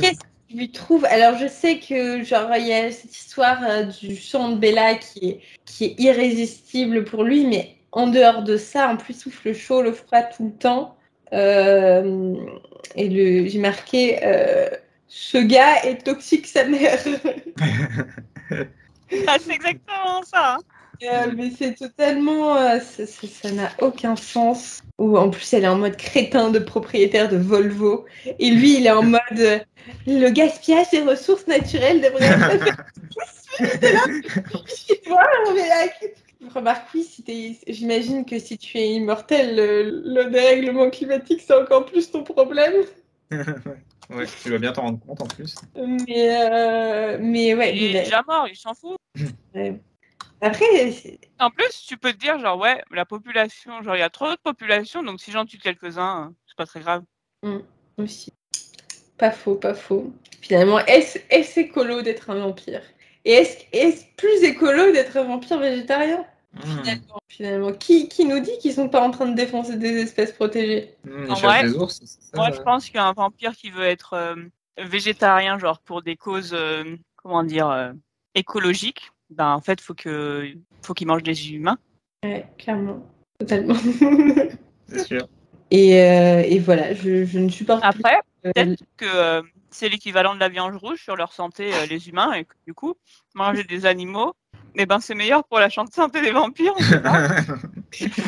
Qu'est-ce 0.00 0.20
lui 0.54 0.70
trouves 0.70 1.04
Alors, 1.06 1.38
je 1.38 1.46
sais 1.46 1.78
que 1.78 2.22
genre 2.22 2.50
il 2.56 2.66
y 2.66 2.72
a 2.72 2.90
cette 2.90 3.16
histoire 3.16 3.58
euh, 3.62 3.84
du 3.84 4.16
chant 4.16 4.50
de 4.50 4.56
Bella 4.56 4.94
qui 4.94 5.28
est, 5.28 5.40
qui 5.64 5.84
est 5.84 6.00
irrésistible 6.00 7.04
pour 7.04 7.24
lui, 7.24 7.46
mais 7.46 7.76
en 7.92 8.06
dehors 8.06 8.42
de 8.42 8.56
ça, 8.56 8.88
en 8.88 8.96
plus, 8.96 9.14
il 9.14 9.20
souffle 9.20 9.48
le 9.48 9.54
chaud, 9.54 9.82
le 9.82 9.92
froid 9.92 10.22
tout 10.22 10.44
le 10.44 10.52
temps. 10.52 10.96
Euh, 11.32 12.34
et 12.96 13.08
le, 13.08 13.48
j'ai 13.48 13.58
marqué 13.58 14.18
euh, 14.24 14.68
ce 15.06 15.38
gars 15.38 15.84
est 15.84 16.04
toxique 16.04 16.46
sa 16.46 16.64
mère. 16.64 16.98
Ah, 19.26 19.36
c'est 19.40 19.54
exactement 19.54 20.22
ça. 20.22 20.58
Mais 21.36 21.50
c'est 21.56 21.74
totalement. 21.74 22.56
euh, 22.56 22.78
ça 22.80 23.50
n'a 23.52 23.70
aucun 23.80 24.16
sens. 24.16 24.80
Ou 24.98 25.16
en 25.16 25.30
plus, 25.30 25.52
elle 25.54 25.64
est 25.64 25.68
en 25.68 25.78
mode 25.78 25.96
crétin 25.96 26.50
de 26.50 26.58
propriétaire 26.58 27.28
de 27.28 27.36
Volvo. 27.36 28.04
Et 28.38 28.50
lui, 28.50 28.78
il 28.78 28.86
est 28.86 28.90
en 28.90 29.02
mode. 29.02 29.20
euh, 29.38 29.58
le 30.06 30.28
gaspillage 30.30 30.90
des 30.90 31.02
ressources 31.02 31.46
naturelles 31.46 32.00
devrait 32.00 32.26
être. 32.26 32.76
Remarque, 36.54 36.88
oui, 36.94 37.04
si 37.04 37.58
j'imagine 37.68 38.24
que 38.24 38.38
si 38.38 38.56
tu 38.56 38.78
es 38.78 38.92
immortel, 38.94 39.56
le, 39.56 40.02
le 40.04 40.30
dérèglement 40.30 40.88
climatique, 40.88 41.42
c'est 41.46 41.54
encore 41.54 41.84
plus 41.84 42.10
ton 42.10 42.22
problème. 42.24 42.72
ouais, 43.30 44.24
tu 44.42 44.48
dois 44.48 44.58
bien 44.58 44.72
t'en 44.72 44.82
rendre 44.82 45.00
compte 45.06 45.20
en 45.20 45.26
plus. 45.26 45.54
Mais, 45.76 46.34
euh, 46.50 47.18
mais 47.20 47.54
ouais, 47.54 47.76
Il 47.76 47.82
est 47.82 47.90
est- 48.00 48.04
déjà 48.04 48.22
mort, 48.26 48.46
il 48.50 48.56
s'en 48.56 48.72
fout. 48.74 48.96
Après, 50.40 50.64
En 51.38 51.50
plus, 51.50 51.84
tu 51.86 51.96
peux 51.96 52.12
te 52.12 52.18
dire, 52.18 52.38
genre, 52.38 52.58
ouais, 52.58 52.82
la 52.90 53.04
population, 53.04 53.82
genre, 53.82 53.96
il 53.96 54.00
y 54.00 54.02
a 54.02 54.10
trop 54.10 54.30
de 54.30 54.38
population, 54.42 55.02
donc 55.02 55.20
si 55.20 55.30
j'en 55.30 55.44
tue 55.44 55.58
quelques-uns, 55.58 56.28
euh, 56.28 56.34
c'est 56.46 56.56
pas 56.56 56.66
très 56.66 56.80
grave. 56.80 57.02
Aussi. 57.98 58.32
Pas 59.18 59.30
faux, 59.30 59.54
pas 59.54 59.74
faux. 59.74 60.12
Finalement, 60.40 60.78
est-ce 60.80 61.18
est 61.30 61.58
écolo 61.58 62.02
d'être 62.02 62.30
un 62.30 62.36
vampire? 62.36 62.82
Et 63.24 63.32
est-ce 63.32 63.58
est 63.72 64.16
plus 64.16 64.42
écolo 64.42 64.92
d'être 64.92 65.16
un 65.16 65.24
vampire 65.24 65.58
végétarien? 65.58 66.24
Mmh. 66.52 66.60
finalement, 66.62 67.20
finalement 67.28 67.72
qui, 67.72 68.08
qui 68.08 68.24
nous 68.24 68.40
dit 68.40 68.58
qu'ils 68.60 68.72
sont 68.72 68.88
pas 68.88 69.00
en 69.00 69.12
train 69.12 69.26
de 69.26 69.36
défoncer 69.36 69.76
des 69.76 70.00
espèces 70.00 70.32
protégées? 70.32 70.96
Mmh, 71.04 71.30
En 71.30 71.34
vrai, 71.34 71.62
des 71.62 71.76
ours, 71.76 72.00
ça 72.04 72.36
Moi, 72.36 72.50
je 72.50 72.60
pense 72.62 72.90
qu'un 72.90 73.12
vampire 73.12 73.52
qui 73.52 73.70
veut 73.70 73.84
être 73.84 74.14
euh, 74.14 74.34
végétarien, 74.78 75.58
genre, 75.58 75.78
pour 75.80 76.02
des 76.02 76.16
causes, 76.16 76.52
euh, 76.52 76.96
comment 77.16 77.44
dire, 77.44 77.68
euh, 77.68 77.92
écologiques, 78.34 79.12
ben, 79.30 79.54
en 79.54 79.60
fait, 79.60 79.80
faut 79.80 79.94
que, 79.94 80.52
faut 80.82 80.94
qu'il 80.94 81.06
mange 81.06 81.22
des 81.22 81.52
humains. 81.52 81.78
Ouais, 82.24 82.46
clairement. 82.58 83.02
Totalement. 83.38 83.74
C'est 84.88 85.04
sûr. 85.06 85.28
et, 85.70 86.00
euh, 86.00 86.42
et 86.46 86.58
voilà, 86.58 86.94
je, 86.94 87.24
je 87.24 87.38
ne 87.38 87.48
supporte 87.48 87.82
Après, 87.84 88.20
plus. 88.42 88.48
euh, 88.48 88.52
peut-être 88.52 88.82
que 88.96 89.06
euh, 89.06 89.42
c'est 89.70 89.88
l'équivalent 89.88 90.34
de 90.34 90.40
la 90.40 90.48
viande 90.48 90.74
rouge 90.76 91.02
sur 91.02 91.16
leur 91.16 91.32
santé, 91.32 91.72
euh, 91.72 91.86
les 91.88 92.08
humains, 92.08 92.32
et 92.32 92.44
que 92.44 92.54
du 92.66 92.74
coup, 92.74 92.94
manger 93.34 93.64
des 93.64 93.86
animaux, 93.86 94.34
eh 94.74 94.84
ben, 94.84 94.98
c'est 95.00 95.14
meilleur 95.14 95.44
pour 95.44 95.58
la 95.60 95.70
santé 95.70 96.20
des 96.20 96.32
vampires. 96.32 96.74
pas. 97.02 97.28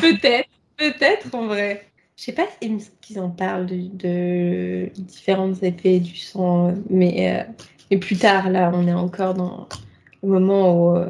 Peut-être, 0.01 0.49
peut-être 0.77 1.33
en 1.35 1.47
vrai. 1.47 1.85
Je 2.17 2.23
sais 2.23 2.33
pas 2.33 2.47
qu'ils 3.01 3.19
en 3.19 3.29
parlent 3.29 3.65
de, 3.65 3.87
de 3.93 4.89
différents 4.93 5.53
effets 5.61 5.99
du 5.99 6.15
sang, 6.15 6.73
mais, 6.89 7.31
euh, 7.39 7.43
mais 7.89 7.97
plus 7.97 8.17
tard, 8.17 8.49
là, 8.49 8.71
on 8.73 8.87
est 8.87 8.93
encore 8.93 9.33
dans 9.33 9.67
le 10.23 10.29
moment 10.29 10.73
où 10.75 10.97
euh, 10.97 11.07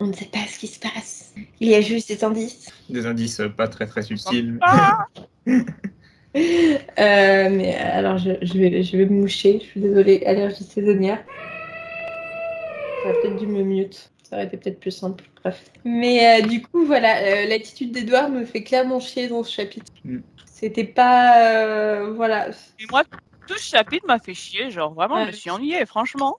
on 0.00 0.06
ne 0.06 0.12
sait 0.12 0.24
pas 0.26 0.40
ce 0.48 0.58
qui 0.58 0.66
se 0.66 0.78
passe. 0.80 1.32
Il 1.60 1.68
y 1.68 1.74
a 1.74 1.80
juste 1.80 2.08
des 2.08 2.24
indices. 2.24 2.70
Des 2.90 3.06
indices 3.06 3.40
euh, 3.40 3.48
pas 3.48 3.68
très 3.68 3.86
très 3.86 4.02
subtils. 4.02 4.58
Ah 4.62 5.06
Euh, 6.36 7.48
mais 7.48 7.76
alors, 7.76 8.18
je, 8.18 8.32
je 8.42 8.54
vais, 8.58 8.82
je 8.82 8.96
vais 8.96 9.06
me 9.06 9.20
moucher. 9.20 9.60
Je 9.60 9.66
suis 9.66 9.80
désolée, 9.80 10.24
allergie 10.26 10.64
saisonnière. 10.64 11.22
J'aurais 13.02 13.20
peut-être 13.20 13.36
dû 13.36 13.46
me 13.46 13.62
mute. 13.62 14.10
Ça 14.28 14.36
aurait 14.36 14.46
été 14.46 14.56
peut-être 14.56 14.80
plus 14.80 14.90
simple. 14.90 15.22
Bref. 15.42 15.62
Mais 15.84 16.42
euh, 16.42 16.46
du 16.46 16.62
coup, 16.62 16.84
voilà, 16.86 17.18
euh, 17.18 17.46
l'attitude 17.46 17.92
d'Edouard 17.92 18.30
me 18.30 18.44
fait 18.44 18.64
clairement 18.64 18.98
chier 18.98 19.28
dans 19.28 19.44
ce 19.44 19.52
chapitre. 19.52 19.92
Mm. 20.04 20.18
C'était 20.46 20.84
pas. 20.84 21.46
euh, 21.46 22.12
voilà. 22.14 22.48
Et 22.80 22.86
moi, 22.90 23.04
tout 23.46 23.56
ce 23.56 23.68
chapitre 23.68 24.06
m'a 24.08 24.18
fait 24.18 24.34
chier, 24.34 24.70
genre, 24.70 24.92
vraiment, 24.92 25.20
je 25.22 25.26
me 25.28 25.32
suis 25.32 25.50
ennuyée, 25.50 25.86
franchement. 25.86 26.38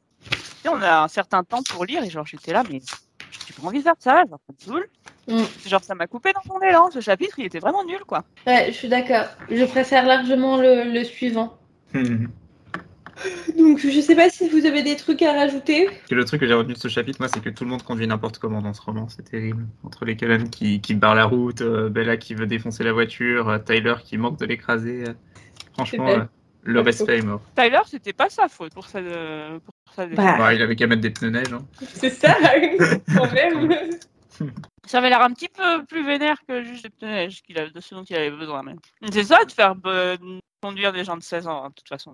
Sais, 0.65 0.71
on 0.71 0.81
a 0.81 1.03
un 1.03 1.07
certain 1.07 1.43
temps 1.43 1.61
pour 1.69 1.85
lire, 1.85 2.03
et 2.03 2.09
genre, 2.09 2.25
j'étais 2.25 2.51
là, 2.51 2.63
mais 2.71 2.81
j'ai 3.47 3.53
pas 3.53 3.67
envie 3.67 3.77
de 3.77 3.83
faire 3.83 3.93
ça, 3.99 4.23
genre, 4.27 4.39
ça 4.47 4.53
me 4.53 4.73
saoule. 4.73 4.89
Mm. 5.27 5.43
Genre, 5.67 5.83
ça 5.83 5.93
m'a 5.93 6.07
coupé 6.07 6.31
dans 6.33 6.53
mon 6.53 6.59
élan, 6.59 6.89
ce 6.89 7.01
chapitre, 7.01 7.37
il 7.37 7.45
était 7.45 7.59
vraiment 7.59 7.83
nul, 7.83 7.99
quoi. 8.07 8.23
Ouais, 8.47 8.65
je 8.69 8.73
suis 8.73 8.87
d'accord. 8.89 9.25
Je 9.51 9.63
préfère 9.65 10.07
largement 10.07 10.57
le, 10.57 10.91
le 10.91 11.03
suivant. 11.03 11.55
Mmh. 11.93 12.25
Donc, 13.57 13.77
je 13.77 14.01
sais 14.01 14.15
pas 14.15 14.29
si 14.31 14.49
vous 14.49 14.65
avez 14.65 14.81
des 14.81 14.95
trucs 14.95 15.21
à 15.21 15.33
rajouter. 15.33 15.87
Le 16.09 16.25
truc 16.25 16.41
que 16.41 16.47
j'ai 16.47 16.53
retenu 16.53 16.73
de 16.73 16.79
ce 16.79 16.87
chapitre, 16.87 17.17
moi, 17.21 17.29
c'est 17.29 17.41
que 17.41 17.49
tout 17.49 17.63
le 17.63 17.69
monde 17.69 17.83
conduit 17.83 18.07
n'importe 18.07 18.39
comment 18.39 18.61
dans 18.61 18.73
ce 18.73 18.81
roman. 18.81 19.07
C'est 19.07 19.23
terrible. 19.23 19.67
Entre 19.83 20.03
les 20.03 20.17
Cullen 20.17 20.49
qui, 20.49 20.81
qui 20.81 20.95
barrent 20.95 21.15
la 21.15 21.25
route, 21.25 21.61
euh, 21.61 21.89
Bella 21.89 22.17
qui 22.17 22.33
veut 22.33 22.47
défoncer 22.47 22.83
la 22.83 22.91
voiture, 22.91 23.49
euh, 23.49 23.59
Tyler 23.59 23.95
qui 24.03 24.17
manque 24.17 24.39
de 24.39 24.45
l'écraser. 24.45 25.05
euh, 25.07 25.13
Franchement, 25.75 26.09
euh, 26.09 26.23
le 26.63 26.81
respect 26.81 27.19
est 27.19 27.21
mort. 27.21 27.41
Tyler, 27.55 27.79
c'était 27.85 28.13
pas 28.13 28.29
sa 28.29 28.49
faute 28.49 28.73
pour 28.73 28.87
sa, 28.87 28.99
Bah, 29.97 30.35
Bah, 30.37 30.53
il 30.53 30.61
avait 30.61 30.75
qu'à 30.75 30.87
mettre 30.87 31.01
des 31.01 31.09
pneus 31.11 31.29
neige. 31.29 31.53
hein. 31.53 31.65
c'est 31.93 32.09
ça, 32.09 32.35
quand 33.15 33.31
même. 33.31 33.69
Ça 34.85 34.99
avait 34.99 35.09
l'air 35.09 35.21
un 35.21 35.31
petit 35.31 35.47
peu 35.47 35.83
plus 35.85 36.05
vénère 36.05 36.37
que 36.47 36.61
juste 36.61 36.83
des 36.83 36.89
pneus 36.89 37.07
neige 37.09 37.41
qu'il 37.41 37.57
a, 37.57 37.69
de 37.69 37.79
ce 37.79 37.95
dont 37.95 38.03
il 38.03 38.15
avait 38.15 38.29
besoin, 38.29 38.61
même. 38.63 38.77
C'est 39.11 39.23
ça, 39.23 39.43
de 39.45 39.51
faire 39.51 39.73
euh, 39.85 40.15
conduire 40.61 40.91
des 40.93 41.03
gens 41.03 41.17
de 41.17 41.23
16 41.23 41.47
ans, 41.47 41.63
hein, 41.65 41.69
de 41.69 41.73
toute 41.73 41.87
façon. 41.87 42.13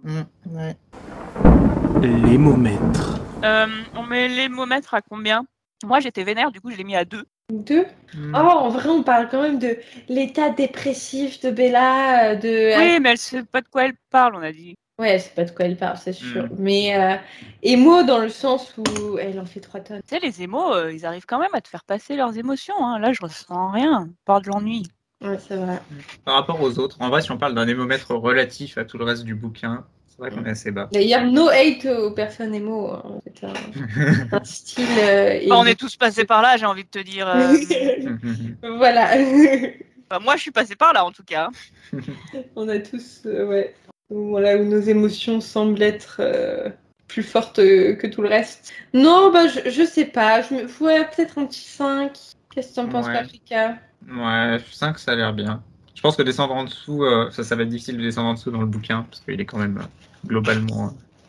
L'émomètre. 2.02 3.20
Euh, 3.44 3.67
on 3.96 4.04
met 4.04 4.28
l'émomètre 4.28 4.94
à 4.94 5.02
combien? 5.02 5.46
Moi, 5.84 6.00
j'étais 6.00 6.24
vénère, 6.24 6.52
du 6.52 6.62
coup, 6.62 6.72
je 6.72 6.78
l'ai 6.78 6.84
mis 6.84 6.96
à 6.96 7.06
2. 7.06 7.24
Deux? 7.52 7.86
Mmh. 8.13 8.34
Oh, 8.36 8.38
en 8.38 8.70
vrai, 8.70 8.89
on 8.89 9.04
parle 9.04 9.28
quand 9.30 9.41
même 9.41 9.60
de 9.60 9.78
l'état 10.08 10.50
dépressif 10.52 11.41
de 11.41 11.50
Bella, 11.52 12.32
euh, 12.32 12.36
de. 12.36 12.78
Oui, 12.78 13.00
mais 13.02 13.10
elle 13.12 13.17
sait 13.17 13.44
pas 13.44 13.62
de 13.62 13.67
quoi 13.67 13.86
elle 13.86 13.96
parle, 14.10 14.36
on 14.36 14.41
a 14.41 14.52
dit. 14.52 14.76
Ouais, 15.02 15.10
elle 15.10 15.22
sait 15.22 15.32
pas 15.36 15.46
de 15.46 15.52
quoi 15.52 15.66
elle 15.66 15.78
parle, 15.78 15.98
c'est 15.98 16.14
sûr. 16.14 16.44
Mm. 16.44 16.50
Mais 16.60 16.96
euh, 16.96 17.16
émo 17.64 18.04
dans 18.04 18.20
le 18.20 18.30
sens 18.30 18.76
où 18.78 19.18
elle 19.18 19.40
en 19.40 19.46
fait 19.46 19.60
trois 19.60 19.80
tonnes. 19.80 20.00
Tu 20.08 20.16
sais, 20.16 20.20
les 20.22 20.44
émos, 20.44 20.76
euh, 20.76 20.94
ils 20.94 21.08
arrivent 21.08 21.26
quand 21.26 21.40
même 21.40 21.50
à 21.54 21.62
te 21.62 21.68
faire 21.68 21.84
passer 21.84 22.16
leurs 22.16 22.38
émotions. 22.38 22.76
Hein. 22.86 23.00
Là, 23.00 23.12
je 23.12 23.20
ressens 23.24 23.72
rien, 23.72 24.04
à 24.04 24.08
part 24.26 24.42
de 24.42 24.50
l'ennui. 24.50 24.84
Ouais, 25.24 25.40
c'est 25.40 25.56
vrai. 25.56 25.82
Par 26.24 26.36
rapport 26.36 26.62
aux 26.62 26.78
autres, 26.78 26.98
en 27.00 27.10
vrai, 27.10 27.24
si 27.24 27.32
on 27.32 27.38
parle 27.40 27.56
d'un 27.56 27.68
émomètre 27.68 28.12
relatif 28.14 28.78
à 28.78 28.86
tout 28.86 29.00
le 29.00 29.06
reste 29.06 29.24
du 29.24 29.34
bouquin, 29.34 29.86
c'est 30.08 30.20
vrai 30.20 30.30
qu'on 30.30 30.46
est 30.46 30.52
assez 30.52 30.70
bas. 30.70 30.88
D'ailleurs, 30.92 31.26
no 31.26 31.48
hate 31.50 31.86
aux 31.86 32.12
personnes 32.12 32.54
émo. 32.54 32.92
hein. 32.92 33.22
C'est 33.36 33.48
un, 33.48 33.54
un 34.38 34.44
style. 34.44 34.86
euh, 35.00 35.40
et- 35.42 35.52
Enfin, 35.52 35.62
on 35.64 35.66
est 35.66 35.80
tous 35.80 35.96
passés 35.96 36.26
par 36.26 36.44
là, 36.44 36.58
j'ai 36.58 36.68
envie 36.68 36.84
de 36.84 36.90
te 36.90 37.00
dire. 37.00 37.28
euh, 37.28 37.56
voilà. 38.78 39.10
enfin, 40.12 40.24
moi, 40.24 40.36
je 40.36 40.42
suis 40.42 40.52
passée 40.52 40.76
par 40.76 40.94
là, 40.94 41.04
en 41.06 41.12
tout 41.12 41.24
cas. 41.24 41.50
on 42.56 42.70
a 42.70 42.78
tous. 42.78 43.22
euh, 43.26 43.48
ouais. 43.48 43.74
Voilà, 44.12 44.58
où 44.58 44.65
nos 44.65 44.80
émotions 44.82 45.39
semblent 45.41 45.82
être 45.82 46.17
euh, 46.19 46.69
plus 47.08 47.24
fortes 47.24 47.60
euh, 47.60 47.95
que 47.95 48.08
tout 48.08 48.21
le 48.21 48.28
reste. 48.28 48.74
Non, 48.93 49.32
bah, 49.32 49.47
je, 49.47 49.69
je 49.69 49.84
sais 49.86 50.06
pas. 50.06 50.41
Je 50.41 50.54
me... 50.54 50.62
Ouais, 50.84 51.06
peut-être 51.15 51.38
un 51.39 51.45
petit 51.45 51.62
5. 51.62 52.12
Qu'est-ce 52.54 52.71
que 52.71 52.76
t'en 52.76 52.88
penses, 52.88 53.08
Ouais. 53.08 53.13
Paprika? 53.13 53.78
Ouais, 54.10 54.58
5, 54.71 55.00
ça 55.00 55.13
a 55.13 55.15
l'air 55.15 55.34
bien. 55.34 55.63
Je 55.95 56.02
pense 56.02 56.17
que 56.17 56.24
descendre 56.24 56.54
en 56.56 56.65
dessous, 56.65 57.04
euh, 57.06 57.30
ça, 57.32 57.43
ça 57.43 57.56
va 57.56 57.63
être 57.63 57.69
difficile 57.69 57.97
de 57.97 58.02
descendre 58.02 58.30
en 58.30 58.34
dessous 58.34 58.52
dans 58.52 58.60
le 58.62 58.67
bouquin, 58.67 59.06
parce 59.10 59.21
qu'il 59.21 59.39
est 59.39 59.45
quand 59.45 59.60
même 59.60 59.78
euh, 59.78 60.28
globalement 60.28 60.88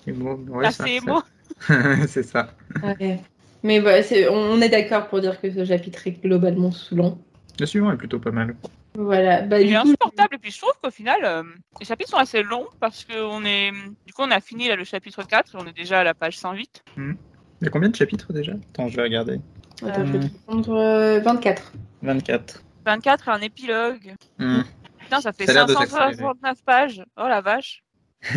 euh, 0.08 0.10
émo. 0.10 0.34
Ouais, 0.48 0.70
ça- 0.72 0.88
émo. 0.88 1.22
c'est 2.08 2.22
ça. 2.24 2.48
Ouais. 2.82 3.20
Mais 3.62 3.80
bah, 3.80 4.02
c'est- 4.02 4.28
on 4.28 4.34
on 4.52 4.60
est 4.60 4.70
d'accord 4.70 5.06
pour 5.08 5.20
dire 5.20 5.40
que 5.40 5.50
ce 5.52 5.64
chapitre 5.64 6.06
est 6.08 6.22
globalement 6.22 6.72
saoulant. 6.72 7.18
Le 7.60 7.66
suivant 7.66 7.92
est 7.92 7.96
plutôt 7.96 8.18
pas 8.18 8.30
mal. 8.32 8.56
Voilà. 8.94 9.42
Bah, 9.42 9.60
Il 9.60 9.68
du 9.68 9.72
est 9.74 9.76
coup, 9.76 9.82
insupportable. 9.88 10.34
Et 10.34 10.38
puis, 10.38 10.50
je 10.50 10.58
trouve 10.58 10.72
qu'au 10.82 10.90
final, 10.90 11.20
euh, 11.24 11.42
les 11.80 11.86
chapitres 11.86 12.10
sont 12.10 12.16
assez 12.16 12.42
longs 12.42 12.66
parce 12.80 13.04
qu'on 13.04 13.44
est. 13.44 13.72
Du 14.06 14.12
coup, 14.12 14.22
on 14.22 14.30
a 14.30 14.40
fini 14.40 14.68
là, 14.68 14.76
le 14.76 14.84
chapitre 14.84 15.22
4 15.22 15.54
et 15.54 15.58
on 15.62 15.66
est 15.66 15.72
déjà 15.76 16.00
à 16.00 16.04
la 16.04 16.14
page 16.14 16.38
108. 16.38 16.82
Il 16.96 17.14
y 17.62 17.66
a 17.66 17.70
combien 17.70 17.88
de 17.88 17.96
chapitres 17.96 18.32
déjà? 18.32 18.52
Attends, 18.70 18.88
je 18.88 18.96
vais 18.96 19.02
regarder. 19.02 19.40
Attends, 19.86 20.06
je 20.06 20.12
vais 20.12 20.28
te 20.28 20.38
prendre 20.46 20.74
euh, 20.76 21.20
24. 21.20 21.72
24. 22.02 22.62
24 22.84 23.28
et 23.28 23.30
un 23.30 23.40
épilogue. 23.40 24.14
Hmm. 24.38 24.62
Putain, 24.98 25.20
ça 25.20 25.32
fait 25.32 25.46
Ça 25.46 25.52
a 25.52 25.54
l'air 25.54 25.66
de 25.66 25.72
s'accélérer. 25.72 26.14
569 26.14 26.62
pages. 26.64 27.04
Oh 27.16 27.28
la 27.28 27.40
vache. 27.40 27.82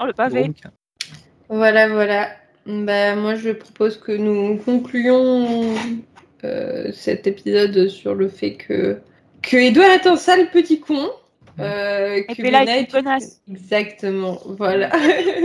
Oh 0.00 0.06
le 0.06 0.12
pavé. 0.12 0.44
Donc, 0.44 0.56
Voilà, 1.48 1.88
voilà. 1.88 2.30
Bah, 2.66 3.16
moi, 3.16 3.34
je 3.34 3.50
propose 3.50 3.98
que 3.98 4.12
nous 4.12 4.56
concluons 4.58 5.74
euh, 6.44 6.92
cet 6.92 7.26
épisode 7.26 7.88
sur 7.88 8.14
le 8.14 8.28
fait 8.28 8.54
que 8.54 9.00
que 9.48 9.56
Edouard 9.56 9.90
est 9.90 10.06
un 10.06 10.16
sale 10.16 10.50
petit 10.50 10.80
con. 10.80 11.10
Euh, 11.58 12.22
que 12.22 12.42
Bella 12.42 12.64
est 12.64 12.80
une 12.82 12.86
connasse. 12.86 13.40
Exactement, 13.50 14.38
voilà. 14.44 14.90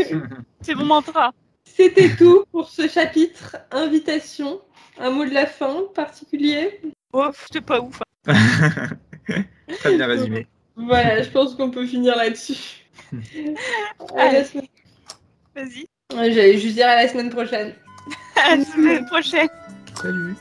C'est 0.61 0.75
mon 0.75 0.85
mantra. 0.85 1.31
C'était 1.65 2.09
tout 2.15 2.43
pour 2.51 2.69
ce 2.69 2.87
chapitre. 2.87 3.55
Invitation. 3.71 4.59
Un 4.99 5.09
mot 5.09 5.25
de 5.25 5.33
la 5.33 5.47
fin 5.47 5.75
particulier 5.95 6.79
Oh, 7.13 7.29
c'est 7.51 7.61
pas 7.61 7.79
ouf. 7.81 7.99
Très 8.27 9.95
bien 9.95 10.05
résumé. 10.05 10.45
Voilà, 10.75 11.23
je 11.23 11.29
pense 11.29 11.55
qu'on 11.55 11.71
peut 11.71 11.85
finir 11.87 12.15
là-dessus. 12.15 12.85
Semaine- 13.11 14.67
Vas-y. 15.55 15.85
J'allais 16.11 16.57
juste 16.59 16.75
dire 16.75 16.87
à 16.87 16.95
la 16.95 17.07
semaine 17.07 17.29
prochaine. 17.29 17.73
À 18.35 18.55
la 18.55 18.65
semaine 18.65 19.05
prochaine. 19.05 19.47
Salut. 19.99 20.35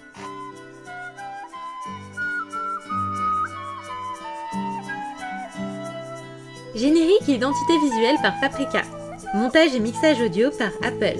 Générique 6.74 7.28
et 7.28 7.32
identité 7.32 7.78
visuelle 7.78 8.16
par 8.22 8.32
Paprika. 8.40 8.82
Montage 9.34 9.74
et 9.74 9.80
mixage 9.80 10.20
audio 10.22 10.50
par 10.50 10.70
Apple. 10.82 11.18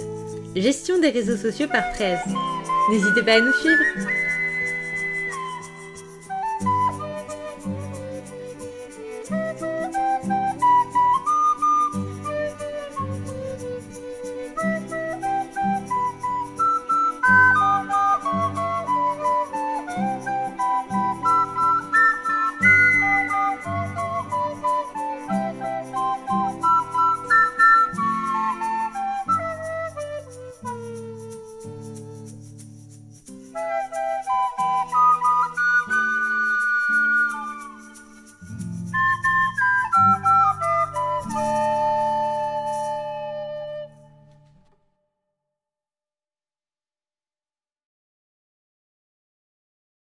Gestion 0.57 0.99
des 0.99 1.11
réseaux 1.11 1.37
sociaux 1.37 1.69
par 1.69 1.93
13. 1.93 2.19
N'hésitez 2.91 3.23
pas 3.23 3.35
à 3.35 3.41
nous 3.41 3.53
suivre. 3.53 4.22